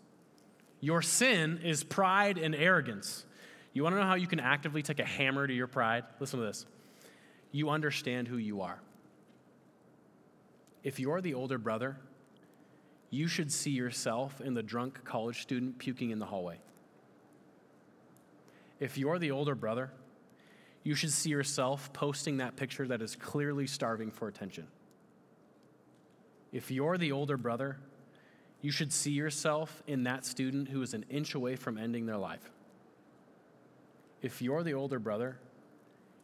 Your 0.80 1.04
sin 1.04 1.60
is 1.64 1.84
pride 1.84 2.40
and 2.40 2.56
arrogance. 2.56 3.26
You 3.74 3.84
want 3.84 3.96
to 3.96 4.00
know 4.00 4.08
how 4.08 4.16
you 4.16 4.28
can 4.28 4.40
actively 4.40 4.82
take 4.82 5.00
a 5.00 5.06
hammer 5.06 5.46
to 5.46 5.54
your 5.54 5.68
pride? 5.68 6.06
Listen 6.20 6.40
to 6.40 6.46
this. 6.46 6.66
You 7.52 7.70
understand 7.70 8.28
who 8.28 8.38
you 8.38 8.62
are. 8.62 8.80
If 10.84 11.00
you're 11.00 11.22
the 11.22 11.36
older 11.36 11.60
brother, 11.60 11.98
you 13.14 13.28
should 13.28 13.52
see 13.52 13.70
yourself 13.70 14.42
in 14.42 14.56
the 14.56 14.64
drunk 14.64 15.04
college 15.06 15.44
student 15.44 15.78
puking 15.78 16.10
in 16.10 16.18
the 16.18 16.26
hallway. 16.26 16.58
If 18.80 18.98
you're 18.98 19.20
the 19.20 19.30
older 19.30 19.54
brother, 19.54 19.92
you 20.82 20.96
should 20.96 21.12
see 21.12 21.30
yourself 21.30 21.94
posting 21.94 22.38
that 22.38 22.56
picture 22.56 22.88
that 22.88 23.04
is 23.04 23.16
clearly 23.16 23.68
starving 23.68 24.10
for 24.10 24.28
attention. 24.28 24.66
If 26.52 26.72
you're 26.72 26.98
the 26.98 27.12
older 27.12 27.38
brother, 27.38 27.78
you 28.62 28.72
should 28.72 28.92
see 28.92 29.12
yourself 29.12 29.84
in 29.86 30.04
that 30.06 30.26
student 30.26 30.70
who 30.70 30.82
is 30.82 30.96
an 30.96 31.06
inch 31.08 31.36
away 31.36 31.56
from 31.56 31.78
ending 31.78 32.08
their 32.08 32.18
life. 32.18 32.50
If 34.24 34.42
you're 34.42 34.64
the 34.64 34.74
older 34.74 34.98
brother, 34.98 35.38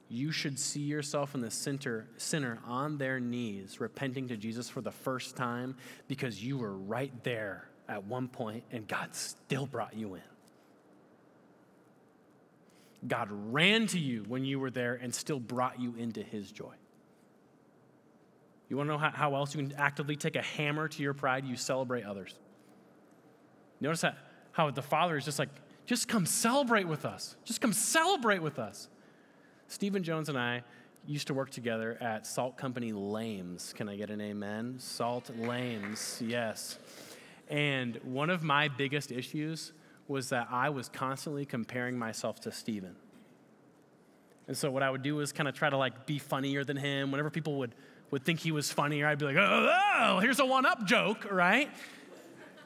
you 0.10 0.32
should 0.32 0.58
see 0.58 0.82
yourself 0.82 1.36
in 1.36 1.42
the 1.42 1.52
center, 1.52 2.08
sinner 2.18 2.60
on 2.66 2.98
their 2.98 3.20
knees, 3.20 3.80
repenting 3.80 4.28
to 4.30 4.38
Jesus 4.38 4.68
for 4.68 4.82
the 4.82 4.92
first 4.92 5.36
time 5.36 5.76
because 6.08 6.44
you 6.44 6.58
were 6.58 6.74
right 6.74 7.14
there 7.24 7.70
at 7.88 8.04
one 8.06 8.28
point 8.28 8.64
and 8.72 8.88
God 8.88 9.14
still 9.14 9.68
brought 9.68 9.96
you 9.96 10.16
in. 10.16 10.22
God 13.08 13.30
ran 13.32 13.88
to 13.88 14.00
you 14.00 14.24
when 14.28 14.44
you 14.44 14.60
were 14.60 14.72
there 14.72 14.96
and 14.96 15.14
still 15.14 15.40
brought 15.40 15.80
you 15.80 15.96
into 15.96 16.22
his 16.22 16.52
joy. 16.52 16.74
You 18.68 18.78
want 18.78 18.88
to 18.88 18.94
know 18.94 19.00
how, 19.00 19.12
how 19.12 19.36
else 19.36 19.56
you 19.56 19.62
can 19.62 19.74
actively 19.78 20.16
take 20.16 20.36
a 20.36 20.42
hammer 20.42 20.88
to 20.88 21.04
your 21.04 21.14
pride? 21.14 21.46
You 21.46 21.56
celebrate 21.56 22.04
others. 22.04 22.36
Notice 23.80 24.02
how, 24.02 24.14
how 24.52 24.72
the 24.72 24.82
Father 24.82 25.18
is 25.18 25.26
just 25.26 25.40
like, 25.40 25.50
just 25.86 26.08
come 26.08 26.26
celebrate 26.26 26.88
with 26.88 27.06
us. 27.06 27.36
Just 27.46 27.62
come 27.62 27.74
celebrate 27.74 28.40
with 28.40 28.60
us. 28.60 28.90
Stephen 29.70 30.02
Jones 30.02 30.30
and 30.30 30.38
I 30.38 30.64
used 31.06 31.28
to 31.28 31.36
work 31.36 31.52
together 31.52 31.96
at 32.02 32.26
Salt 32.26 32.58
Company 32.58 32.90
Ames. 32.90 33.72
Can 33.74 33.88
I 33.88 33.96
get 33.96 34.10
an 34.10 34.20
amen? 34.20 34.76
Salt 34.80 35.30
Ames, 35.30 36.20
yes. 36.26 36.80
And 37.50 38.00
one 38.04 38.32
of 38.32 38.44
my 38.44 38.68
biggest 38.68 39.12
issues 39.12 39.72
was 40.08 40.30
that 40.30 40.48
I 40.50 40.70
was 40.72 40.90
constantly 40.90 41.46
comparing 41.46 42.00
myself 42.00 42.40
to 42.42 42.52
Stephen. 42.52 42.96
And 44.48 44.58
so 44.58 44.72
what 44.72 44.82
I 44.82 44.90
would 44.90 45.04
do 45.04 45.16
was 45.16 45.32
kind 45.32 45.48
of 45.48 45.54
try 45.54 45.70
to 45.70 45.78
like 45.78 46.08
be 46.08 46.18
funnier 46.18 46.64
than 46.64 46.76
him. 46.76 47.12
Whenever 47.12 47.30
people 47.30 47.60
would, 47.60 47.76
would 48.10 48.26
think 48.26 48.40
he 48.40 48.52
was 48.52 48.72
funnier, 48.72 49.06
I'd 49.06 49.20
be 49.20 49.26
like, 49.26 49.38
oh, 49.38 49.80
oh 50.00 50.20
here's 50.20 50.40
a 50.40 50.46
one-up 50.48 50.86
joke, 50.86 51.32
right? 51.32 51.70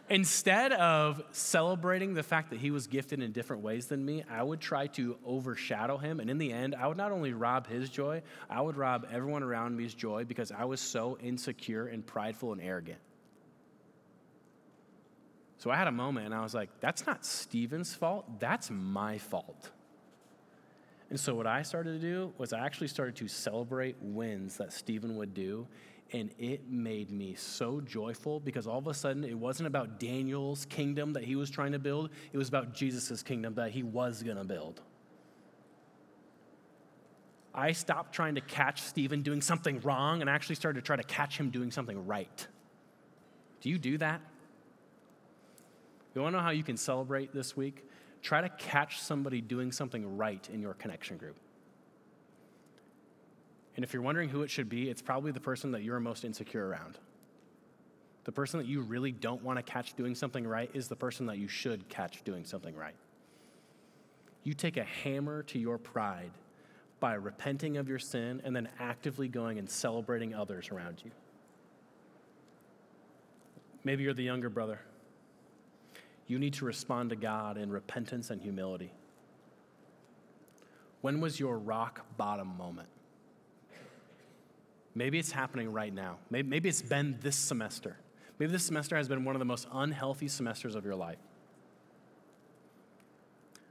Instead 0.10 0.74
of 0.74 1.24
celebrating 1.32 2.14
the 2.14 2.24
fact 2.24 2.50
that 2.50 2.60
he 2.60 2.72
was 2.72 2.88
gifted 2.88 3.22
in 3.22 3.32
different 3.32 3.64
ways 3.64 3.88
than 3.88 4.04
me, 4.04 4.24
I 4.30 4.44
would 4.44 4.60
try 4.60 4.88
to 4.88 5.18
overshadow 5.26 5.98
him. 5.98 6.20
And 6.20 6.30
in 6.30 6.38
the 6.38 6.52
end, 6.52 6.76
I 6.76 6.88
would 6.88 6.98
not 6.98 7.12
only 7.12 7.32
rob 7.32 7.68
his 7.68 7.90
joy, 7.90 8.22
I 8.50 8.62
would 8.62 8.76
rob 8.76 9.08
everyone 9.12 9.44
around 9.44 9.78
me's 9.78 9.94
joy 9.94 10.26
because 10.26 10.52
I 10.52 10.66
was 10.66 10.82
so 10.82 11.18
insecure 11.24 11.88
and 11.88 12.06
prideful 12.06 12.52
and 12.52 12.62
arrogant. 12.62 13.00
So 15.58 15.72
I 15.72 15.78
had 15.78 15.88
a 15.88 15.94
moment 15.94 16.26
and 16.26 16.36
I 16.36 16.42
was 16.42 16.54
like, 16.54 16.70
that's 16.82 17.08
not 17.08 17.26
Stephen's 17.26 17.96
fault, 17.96 18.42
that's 18.42 18.70
my 18.70 19.18
fault. 19.18 19.72
And 21.10 21.18
so 21.18 21.36
what 21.36 21.48
I 21.48 21.62
started 21.62 22.02
to 22.02 22.06
do 22.06 22.34
was 22.38 22.52
I 22.52 22.66
actually 22.66 22.88
started 22.90 23.16
to 23.18 23.30
celebrate 23.30 23.96
wins 24.02 24.58
that 24.58 24.74
Stephen 24.74 25.16
would 25.16 25.34
do 25.34 25.66
and 26.12 26.30
it 26.38 26.70
made 26.70 27.12
me 27.12 27.34
so 27.36 27.82
joyful 27.82 28.40
because 28.40 28.68
all 28.68 28.78
of 28.78 28.88
a 28.88 28.94
sudden 28.94 29.24
it 29.24 29.38
wasn't 29.38 29.68
about 29.68 30.00
Daniel's 30.00 30.66
kingdom 30.66 31.14
that 31.14 31.24
he 31.24 31.36
was 31.36 31.50
trying 31.50 31.72
to 31.72 31.80
build, 31.80 32.10
it 32.32 32.38
was 32.38 32.50
about 32.50 32.74
Jesus' 32.74 33.24
kingdom 33.24 33.56
that 33.56 33.72
he 33.72 33.82
was 33.84 34.22
going 34.22 34.38
to 34.38 34.44
build. 34.44 34.82
I 37.56 37.72
stopped 37.72 38.14
trying 38.14 38.36
to 38.36 38.42
catch 38.42 38.82
Stephen 38.82 39.22
doing 39.22 39.42
something 39.42 39.80
wrong 39.82 40.22
and 40.22 40.30
actually 40.30 40.56
started 40.56 40.80
to 40.82 40.86
try 40.86 40.96
to 40.96 41.04
catch 41.04 41.38
him 41.38 41.50
doing 41.50 41.72
something 41.72 42.08
right. 42.08 42.48
Do 43.62 43.70
you 43.70 43.78
do 43.78 43.98
that? 44.00 44.22
You 46.16 46.22
want 46.22 46.34
to 46.34 46.38
know 46.38 46.44
how 46.44 46.52
you 46.52 46.64
can 46.64 46.78
celebrate 46.78 47.34
this 47.34 47.56
week? 47.56 47.88
Try 48.22 48.42
to 48.42 48.50
catch 48.50 49.00
somebody 49.02 49.42
doing 49.42 49.72
something 49.72 50.18
right 50.18 50.48
in 50.52 50.62
your 50.62 50.74
connection 50.74 51.18
group. 51.18 51.38
And 53.76 53.84
if 53.84 53.94
you're 53.94 54.04
wondering 54.04 54.30
who 54.30 54.44
it 54.44 54.50
should 54.50 54.70
be, 54.70 54.90
it's 54.90 55.02
probably 55.02 55.32
the 55.32 55.40
person 55.40 55.72
that 55.72 55.84
you're 55.84 56.00
most 56.00 56.24
insecure 56.24 56.68
around. 56.68 56.98
The 58.26 58.32
person 58.32 58.60
that 58.60 58.68
you 58.68 58.82
really 58.82 59.12
don't 59.12 59.44
want 59.44 59.58
to 59.58 59.64
catch 59.64 59.96
doing 59.96 60.16
something 60.16 60.46
right 60.46 60.70
is 60.74 60.88
the 60.88 60.96
person 60.96 61.26
that 61.26 61.38
you 61.38 61.48
should 61.48 61.90
catch 61.90 62.24
doing 62.24 62.46
something 62.46 62.76
right. 62.76 62.96
You 64.44 64.54
take 64.54 64.78
a 64.78 64.84
hammer 64.84 65.44
to 65.44 65.60
your 65.60 65.78
pride 65.78 66.32
by 67.00 67.16
repenting 67.16 67.78
of 67.78 67.90
your 67.90 68.00
sin 68.00 68.42
and 68.46 68.56
then 68.56 68.70
actively 68.80 69.28
going 69.28 69.60
and 69.60 69.70
celebrating 69.70 70.34
others 70.34 70.70
around 70.72 71.02
you. 71.04 71.12
Maybe 73.84 74.04
you're 74.04 74.14
the 74.14 74.24
younger 74.24 74.50
brother. 74.50 74.80
You 76.28 76.40
need 76.40 76.54
to 76.54 76.66
respond 76.66 77.10
to 77.10 77.18
God 77.18 77.58
in 77.58 77.70
repentance 77.70 78.30
and 78.30 78.42
humility. 78.42 78.94
When 81.02 81.20
was 81.20 81.40
your 81.40 81.58
rock 81.58 82.06
bottom 82.16 82.56
moment? 82.58 82.88
Maybe 84.96 85.20
it's 85.20 85.32
happening 85.32 85.72
right 85.72 85.94
now. 85.94 86.18
Maybe, 86.30 86.48
maybe 86.48 86.70
it's 86.70 86.82
been 86.82 87.18
this 87.22 87.36
semester. 87.36 87.98
Maybe 88.40 88.52
this 88.52 88.66
semester 88.66 88.96
has 88.96 89.08
been 89.08 89.26
one 89.26 89.36
of 89.36 89.40
the 89.40 89.46
most 89.46 89.68
unhealthy 89.72 90.28
semesters 90.28 90.76
of 90.76 90.86
your 90.86 90.96
life. 90.96 91.18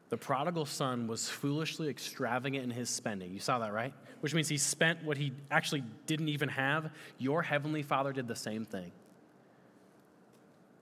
The 0.08 0.16
prodigal 0.18 0.66
son 0.66 1.06
was 1.06 1.28
foolishly 1.28 1.88
extravagant 1.88 2.64
in 2.64 2.70
his 2.70 2.90
spending. 2.90 3.32
You 3.32 3.40
saw 3.40 3.60
that, 3.60 3.72
right? 3.72 3.94
Which 4.20 4.34
means 4.34 4.48
he 4.48 4.58
spent 4.58 5.02
what 5.04 5.16
he 5.16 5.32
actually 5.50 5.84
didn't 6.06 6.28
even 6.28 6.50
have. 6.50 6.90
Your 7.18 7.42
heavenly 7.42 7.82
father 7.82 8.12
did 8.12 8.28
the 8.28 8.36
same 8.36 8.66
thing. 8.66 8.92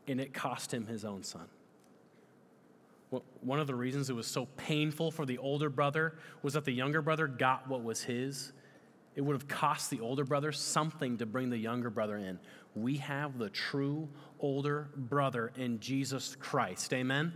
And 0.09 0.21
it 0.21 0.35
cost 0.35 0.75
him 0.75 0.87
his 0.87 1.05
own 1.05 1.23
son. 1.23 1.47
One 3.41 3.61
of 3.61 3.67
the 3.67 3.75
reasons 3.75 4.11
it 4.11 4.15
was 4.15 4.27
so 4.27 4.47
painful 4.57 5.11
for 5.11 5.25
the 5.25 5.39
older 5.39 5.69
brother 5.69 6.15
was 6.43 6.55
that 6.55 6.65
the 6.65 6.73
younger 6.73 7.03
brother 7.03 7.27
got 7.27 7.69
what 7.69 7.85
was 7.85 8.03
his 8.03 8.53
it 9.17 9.23
would 9.23 9.35
have 9.35 9.49
cost 9.49 9.91
the 9.91 10.01
older 10.01 10.25
brother 10.25 10.53
something 10.53 11.19
to 11.19 11.27
bring 11.27 11.51
the 11.51 11.59
younger 11.59 11.91
brother 11.91 12.17
in. 12.17 12.39
We 12.75 12.99
have 12.99 13.39
the 13.39 13.51
true 13.51 14.09
older 14.39 14.89
brother 14.97 15.53
in 15.57 15.81
Jesus 15.81 16.37
Christ. 16.37 16.93
Amen? 16.93 17.33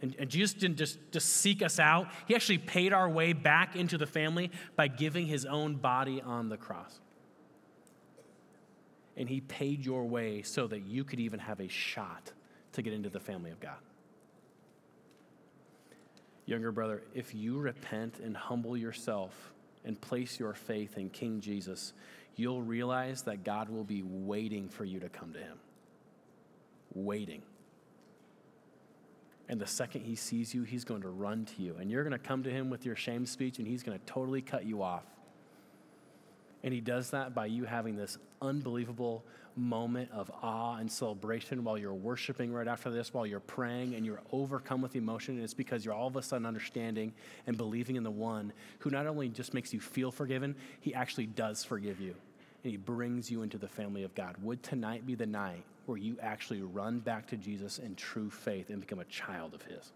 And, 0.00 0.14
and, 0.18 0.28
Jesus 0.28 0.54
didn't 0.54 0.76
just, 0.76 0.98
just 1.12 1.28
seek 1.28 1.62
us 1.62 1.78
out, 1.78 2.08
He 2.26 2.34
actually 2.34 2.58
paid 2.58 2.92
our 2.92 3.08
way 3.08 3.32
back 3.32 3.74
into 3.74 3.96
the 3.96 4.06
family 4.06 4.50
by 4.76 4.88
giving 4.88 5.26
His 5.26 5.46
own 5.46 5.76
body 5.76 6.20
on 6.20 6.48
the 6.48 6.56
cross. 6.56 7.00
And 9.16 9.28
He 9.28 9.40
paid 9.40 9.84
your 9.84 10.04
way 10.04 10.42
so 10.42 10.66
that 10.66 10.82
you 10.82 11.04
could 11.04 11.20
even 11.20 11.40
have 11.40 11.60
a 11.60 11.68
shot 11.68 12.32
to 12.72 12.82
get 12.82 12.92
into 12.92 13.08
the 13.08 13.20
family 13.20 13.50
of 13.50 13.60
God. 13.60 13.78
Younger 16.46 16.70
brother, 16.70 17.02
if 17.14 17.34
you 17.34 17.58
repent 17.58 18.20
and 18.22 18.36
humble 18.36 18.76
yourself, 18.76 19.53
and 19.84 20.00
place 20.00 20.38
your 20.38 20.54
faith 20.54 20.96
in 20.96 21.10
King 21.10 21.40
Jesus, 21.40 21.92
you'll 22.36 22.62
realize 22.62 23.22
that 23.22 23.44
God 23.44 23.68
will 23.68 23.84
be 23.84 24.02
waiting 24.02 24.68
for 24.68 24.84
you 24.84 25.00
to 25.00 25.08
come 25.08 25.32
to 25.32 25.38
Him. 25.38 25.58
Waiting. 26.94 27.42
And 29.48 29.60
the 29.60 29.66
second 29.66 30.02
He 30.02 30.16
sees 30.16 30.54
you, 30.54 30.62
He's 30.62 30.84
going 30.84 31.02
to 31.02 31.10
run 31.10 31.44
to 31.44 31.62
you. 31.62 31.76
And 31.78 31.90
you're 31.90 32.02
going 32.02 32.12
to 32.12 32.18
come 32.18 32.42
to 32.44 32.50
Him 32.50 32.70
with 32.70 32.86
your 32.86 32.96
shame 32.96 33.26
speech, 33.26 33.58
and 33.58 33.68
He's 33.68 33.82
going 33.82 33.98
to 33.98 34.04
totally 34.06 34.42
cut 34.42 34.64
you 34.64 34.82
off. 34.82 35.04
And 36.62 36.72
He 36.72 36.80
does 36.80 37.10
that 37.10 37.34
by 37.34 37.46
you 37.46 37.64
having 37.64 37.96
this 37.96 38.16
unbelievable 38.40 39.24
moment 39.56 40.10
of 40.12 40.30
awe 40.42 40.76
and 40.76 40.90
celebration 40.90 41.64
while 41.64 41.78
you're 41.78 41.94
worshiping 41.94 42.52
right 42.52 42.66
after 42.66 42.90
this, 42.90 43.14
while 43.14 43.26
you're 43.26 43.40
praying 43.40 43.94
and 43.94 44.04
you're 44.04 44.20
overcome 44.32 44.80
with 44.80 44.96
emotion. 44.96 45.36
And 45.36 45.44
it's 45.44 45.54
because 45.54 45.84
you're 45.84 45.94
all 45.94 46.08
of 46.08 46.16
a 46.16 46.22
sudden 46.22 46.46
understanding 46.46 47.12
and 47.46 47.56
believing 47.56 47.96
in 47.96 48.02
the 48.02 48.10
one 48.10 48.52
who 48.80 48.90
not 48.90 49.06
only 49.06 49.28
just 49.28 49.54
makes 49.54 49.72
you 49.72 49.80
feel 49.80 50.10
forgiven, 50.10 50.54
he 50.80 50.94
actually 50.94 51.26
does 51.26 51.64
forgive 51.64 52.00
you. 52.00 52.14
And 52.62 52.70
he 52.70 52.76
brings 52.76 53.30
you 53.30 53.42
into 53.42 53.58
the 53.58 53.68
family 53.68 54.02
of 54.04 54.14
God. 54.14 54.36
Would 54.42 54.62
tonight 54.62 55.06
be 55.06 55.14
the 55.14 55.26
night 55.26 55.62
where 55.86 55.98
you 55.98 56.16
actually 56.20 56.62
run 56.62 56.98
back 56.98 57.26
to 57.28 57.36
Jesus 57.36 57.78
in 57.78 57.94
true 57.94 58.30
faith 58.30 58.70
and 58.70 58.80
become 58.80 59.00
a 59.00 59.04
child 59.04 59.54
of 59.54 59.62
his? 59.62 59.92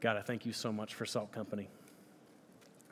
God, 0.00 0.16
I 0.16 0.20
thank 0.20 0.44
you 0.44 0.52
so 0.52 0.70
much 0.70 0.94
for 0.94 1.06
Salt 1.06 1.32
Company. 1.32 1.68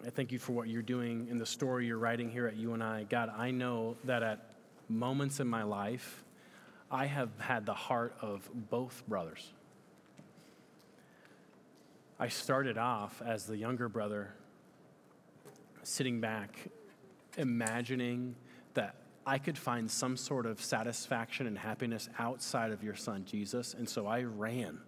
I 0.04 0.10
thank 0.10 0.32
you 0.32 0.38
for 0.38 0.52
what 0.52 0.68
you're 0.68 0.82
doing 0.82 1.28
in 1.30 1.38
the 1.38 1.46
story 1.46 1.86
you're 1.86 1.98
writing 1.98 2.30
here 2.30 2.46
at 2.46 2.56
UNI. 2.56 3.06
God, 3.08 3.30
I 3.36 3.52
know 3.52 3.96
that 4.04 4.22
at 4.22 4.51
moments 4.88 5.40
in 5.40 5.48
my 5.48 5.62
life, 5.62 6.24
I 6.90 7.06
have 7.06 7.30
had 7.38 7.66
the 7.66 7.74
heart 7.74 8.14
of 8.20 8.48
both 8.70 9.02
brothers. 9.08 9.52
I 12.20 12.28
started 12.28 12.78
off 12.78 13.22
as 13.24 13.46
the 13.46 13.56
younger 13.56 13.88
brother 13.88 14.34
sitting 15.82 16.20
back, 16.20 16.56
imagining 17.36 18.36
that 18.74 18.96
I 19.26 19.38
could 19.38 19.56
find 19.56 19.90
some 19.90 20.16
sort 20.16 20.46
of 20.46 20.60
satisfaction 20.60 21.46
and 21.46 21.58
happiness 21.58 22.08
outside 22.18 22.72
of 22.72 22.82
your 22.82 22.94
son, 22.94 23.24
Jesus. 23.24 23.74
And 23.74 23.88
so 23.88 24.06
I 24.06 24.22
ran. 24.22 24.78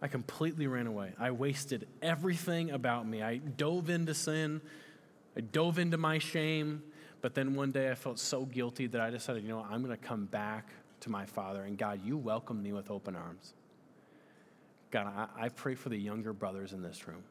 I 0.00 0.08
completely 0.08 0.66
ran 0.66 0.86
away. 0.86 1.12
I 1.18 1.32
wasted 1.32 1.88
everything 2.00 2.70
about 2.70 3.06
me. 3.06 3.22
I 3.22 3.38
dove 3.38 3.90
into 3.90 4.14
sin, 4.14 4.60
I 5.36 5.40
dove 5.40 5.78
into 5.78 5.98
my 5.98 6.18
shame. 6.18 6.82
But 7.20 7.34
then 7.34 7.54
one 7.54 7.72
day 7.72 7.90
I 7.90 7.94
felt 7.94 8.18
so 8.18 8.44
guilty 8.44 8.86
that 8.88 9.00
I 9.00 9.10
decided, 9.10 9.42
you 9.42 9.48
know 9.48 9.66
I'm 9.68 9.82
going 9.82 9.96
to 9.96 10.02
come 10.02 10.26
back 10.26 10.68
to 11.00 11.10
my 11.10 11.26
father. 11.26 11.62
And 11.62 11.76
God, 11.76 12.00
you 12.04 12.16
welcomed 12.16 12.62
me 12.62 12.72
with 12.72 12.90
open 12.90 13.16
arms. 13.16 13.54
God, 14.90 15.06
I, 15.06 15.46
I 15.46 15.48
pray 15.48 15.74
for 15.74 15.88
the 15.88 15.98
younger 15.98 16.32
brothers 16.32 16.72
in 16.72 16.82
this 16.82 17.06
room, 17.06 17.22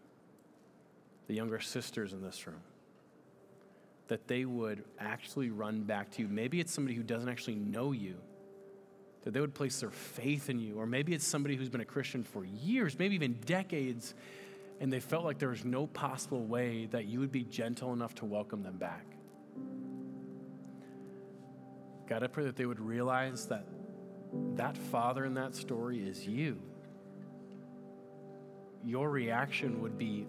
the 1.27 1.33
younger 1.33 1.59
sisters 1.59 2.13
in 2.13 2.21
this 2.21 2.45
room 2.45 2.61
that 4.07 4.27
they 4.27 4.45
would 4.45 4.83
actually 4.99 5.49
run 5.49 5.83
back 5.83 6.11
to 6.11 6.21
you. 6.21 6.27
Maybe 6.27 6.59
it's 6.59 6.71
somebody 6.71 6.95
who 6.95 7.03
doesn't 7.03 7.29
actually 7.29 7.55
know 7.55 7.91
you, 7.91 8.15
that 9.23 9.33
they 9.33 9.41
would 9.41 9.53
place 9.53 9.79
their 9.79 9.91
faith 9.91 10.49
in 10.49 10.59
you. 10.59 10.75
Or 10.79 10.85
maybe 10.85 11.13
it's 11.13 11.25
somebody 11.25 11.55
who's 11.55 11.69
been 11.69 11.81
a 11.81 11.85
Christian 11.85 12.23
for 12.23 12.45
years, 12.45 12.97
maybe 12.97 13.15
even 13.15 13.33
decades, 13.45 14.13
and 14.79 14.91
they 14.91 14.99
felt 14.99 15.25
like 15.25 15.39
there 15.39 15.49
was 15.49 15.65
no 15.65 15.87
possible 15.87 16.45
way 16.45 16.87
that 16.91 17.05
you 17.05 17.19
would 17.19 17.31
be 17.31 17.43
gentle 17.43 17.93
enough 17.93 18.15
to 18.15 18.25
welcome 18.25 18.63
them 18.63 18.77
back. 18.77 19.05
God, 22.07 22.23
I 22.23 22.27
pray 22.27 22.45
that 22.45 22.55
they 22.55 22.65
would 22.65 22.79
realize 22.79 23.47
that 23.47 23.65
that 24.55 24.77
father 24.77 25.25
in 25.25 25.33
that 25.35 25.55
story 25.55 25.99
is 25.99 26.25
you. 26.25 26.61
Your 28.83 29.09
reaction 29.09 29.81
would 29.81 29.97
be 29.97 30.25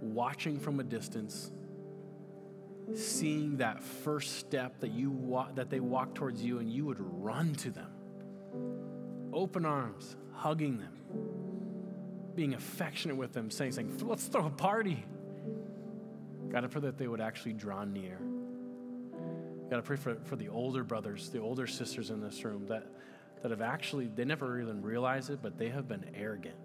watching 0.00 0.58
from 0.58 0.80
a 0.80 0.84
distance 0.84 1.50
seeing 2.94 3.56
that 3.58 3.82
first 3.82 4.38
step 4.38 4.78
that 4.80 4.90
you 4.90 5.46
that 5.54 5.70
they 5.70 5.80
walk 5.80 6.14
towards 6.14 6.42
you 6.42 6.58
and 6.58 6.70
you 6.70 6.84
would 6.84 7.00
run 7.00 7.54
to 7.54 7.70
them. 7.70 7.90
Open 9.32 9.64
arms 9.64 10.16
hugging 10.32 10.78
them 10.78 10.90
being 12.34 12.54
affectionate 12.54 13.16
with 13.16 13.32
them 13.32 13.50
saying, 13.50 13.72
saying 13.72 13.96
let's 14.02 14.26
throw 14.26 14.46
a 14.46 14.50
party. 14.50 15.04
God 16.50 16.64
i 16.64 16.66
pray 16.66 16.82
that 16.82 16.98
they 16.98 17.06
would 17.06 17.20
actually 17.20 17.52
draw 17.52 17.84
near 17.84 18.18
god 19.74 19.82
i 19.82 19.86
pray 19.86 19.96
for, 19.96 20.14
for 20.24 20.36
the 20.36 20.48
older 20.48 20.84
brothers 20.84 21.30
the 21.30 21.40
older 21.40 21.66
sisters 21.66 22.10
in 22.10 22.20
this 22.20 22.44
room 22.44 22.66
that 22.66 22.86
that 23.44 23.50
have 23.50 23.60
actually 23.60 24.06
they 24.06 24.24
never 24.24 24.58
even 24.58 24.80
realize 24.80 25.28
it 25.28 25.40
but 25.42 25.58
they 25.58 25.68
have 25.68 25.86
been 25.86 26.02
arrogant. 26.14 26.56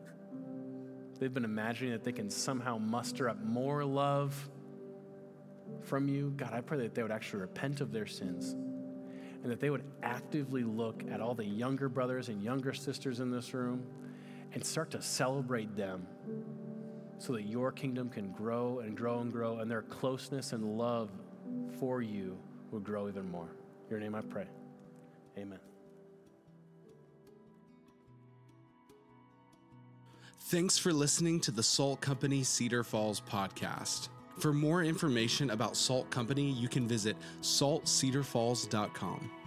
They've 1.19 1.33
been 1.33 1.43
imagining 1.43 1.91
that 1.91 2.05
they 2.05 2.13
can 2.13 2.29
somehow 2.29 2.77
muster 2.77 3.27
up 3.27 3.43
more 3.43 3.83
love 3.83 4.49
from 5.83 6.07
you, 6.07 6.33
God, 6.37 6.53
I 6.53 6.61
pray 6.61 6.77
that 6.77 6.95
they 6.95 7.03
would 7.03 7.11
actually 7.11 7.41
repent 7.41 7.81
of 7.81 7.91
their 7.91 8.07
sins 8.07 8.53
and 9.43 9.51
that 9.51 9.59
they 9.59 9.69
would 9.69 9.83
actively 10.03 10.63
look 10.63 11.03
at 11.11 11.19
all 11.19 11.35
the 11.35 11.43
younger 11.43 11.89
brothers 11.89 12.29
and 12.29 12.41
younger 12.41 12.73
sisters 12.73 13.19
in 13.19 13.29
this 13.29 13.53
room 13.53 13.85
and 14.53 14.65
start 14.65 14.89
to 14.91 15.01
celebrate 15.01 15.75
them 15.75 16.07
so 17.17 17.33
that 17.33 17.43
your 17.43 17.73
kingdom 17.73 18.07
can 18.07 18.31
grow 18.31 18.79
and 18.79 18.95
grow 18.95 19.19
and 19.19 19.33
grow 19.33 19.59
and 19.59 19.69
their 19.69 19.81
closeness 19.81 20.53
and 20.53 20.63
love 20.77 21.11
for 21.77 22.01
you 22.01 22.37
would 22.71 22.83
grow 22.83 23.07
even 23.07 23.29
more. 23.29 23.49
In 23.85 23.91
your 23.91 23.99
name 23.99 24.15
I 24.15 24.21
pray. 24.21 24.47
Amen. 25.37 25.59
Thanks 30.41 30.77
for 30.77 30.91
listening 30.91 31.39
to 31.41 31.51
the 31.51 31.61
Salt 31.61 32.01
Company 32.01 32.43
Cedar 32.43 32.83
Falls 32.83 33.21
podcast. 33.21 34.09
For 34.39 34.51
more 34.51 34.83
information 34.83 35.51
about 35.51 35.75
Salt 35.75 36.09
Company, 36.09 36.49
you 36.49 36.67
can 36.67 36.87
visit 36.87 37.15
saltcedarfalls.com. 37.41 39.38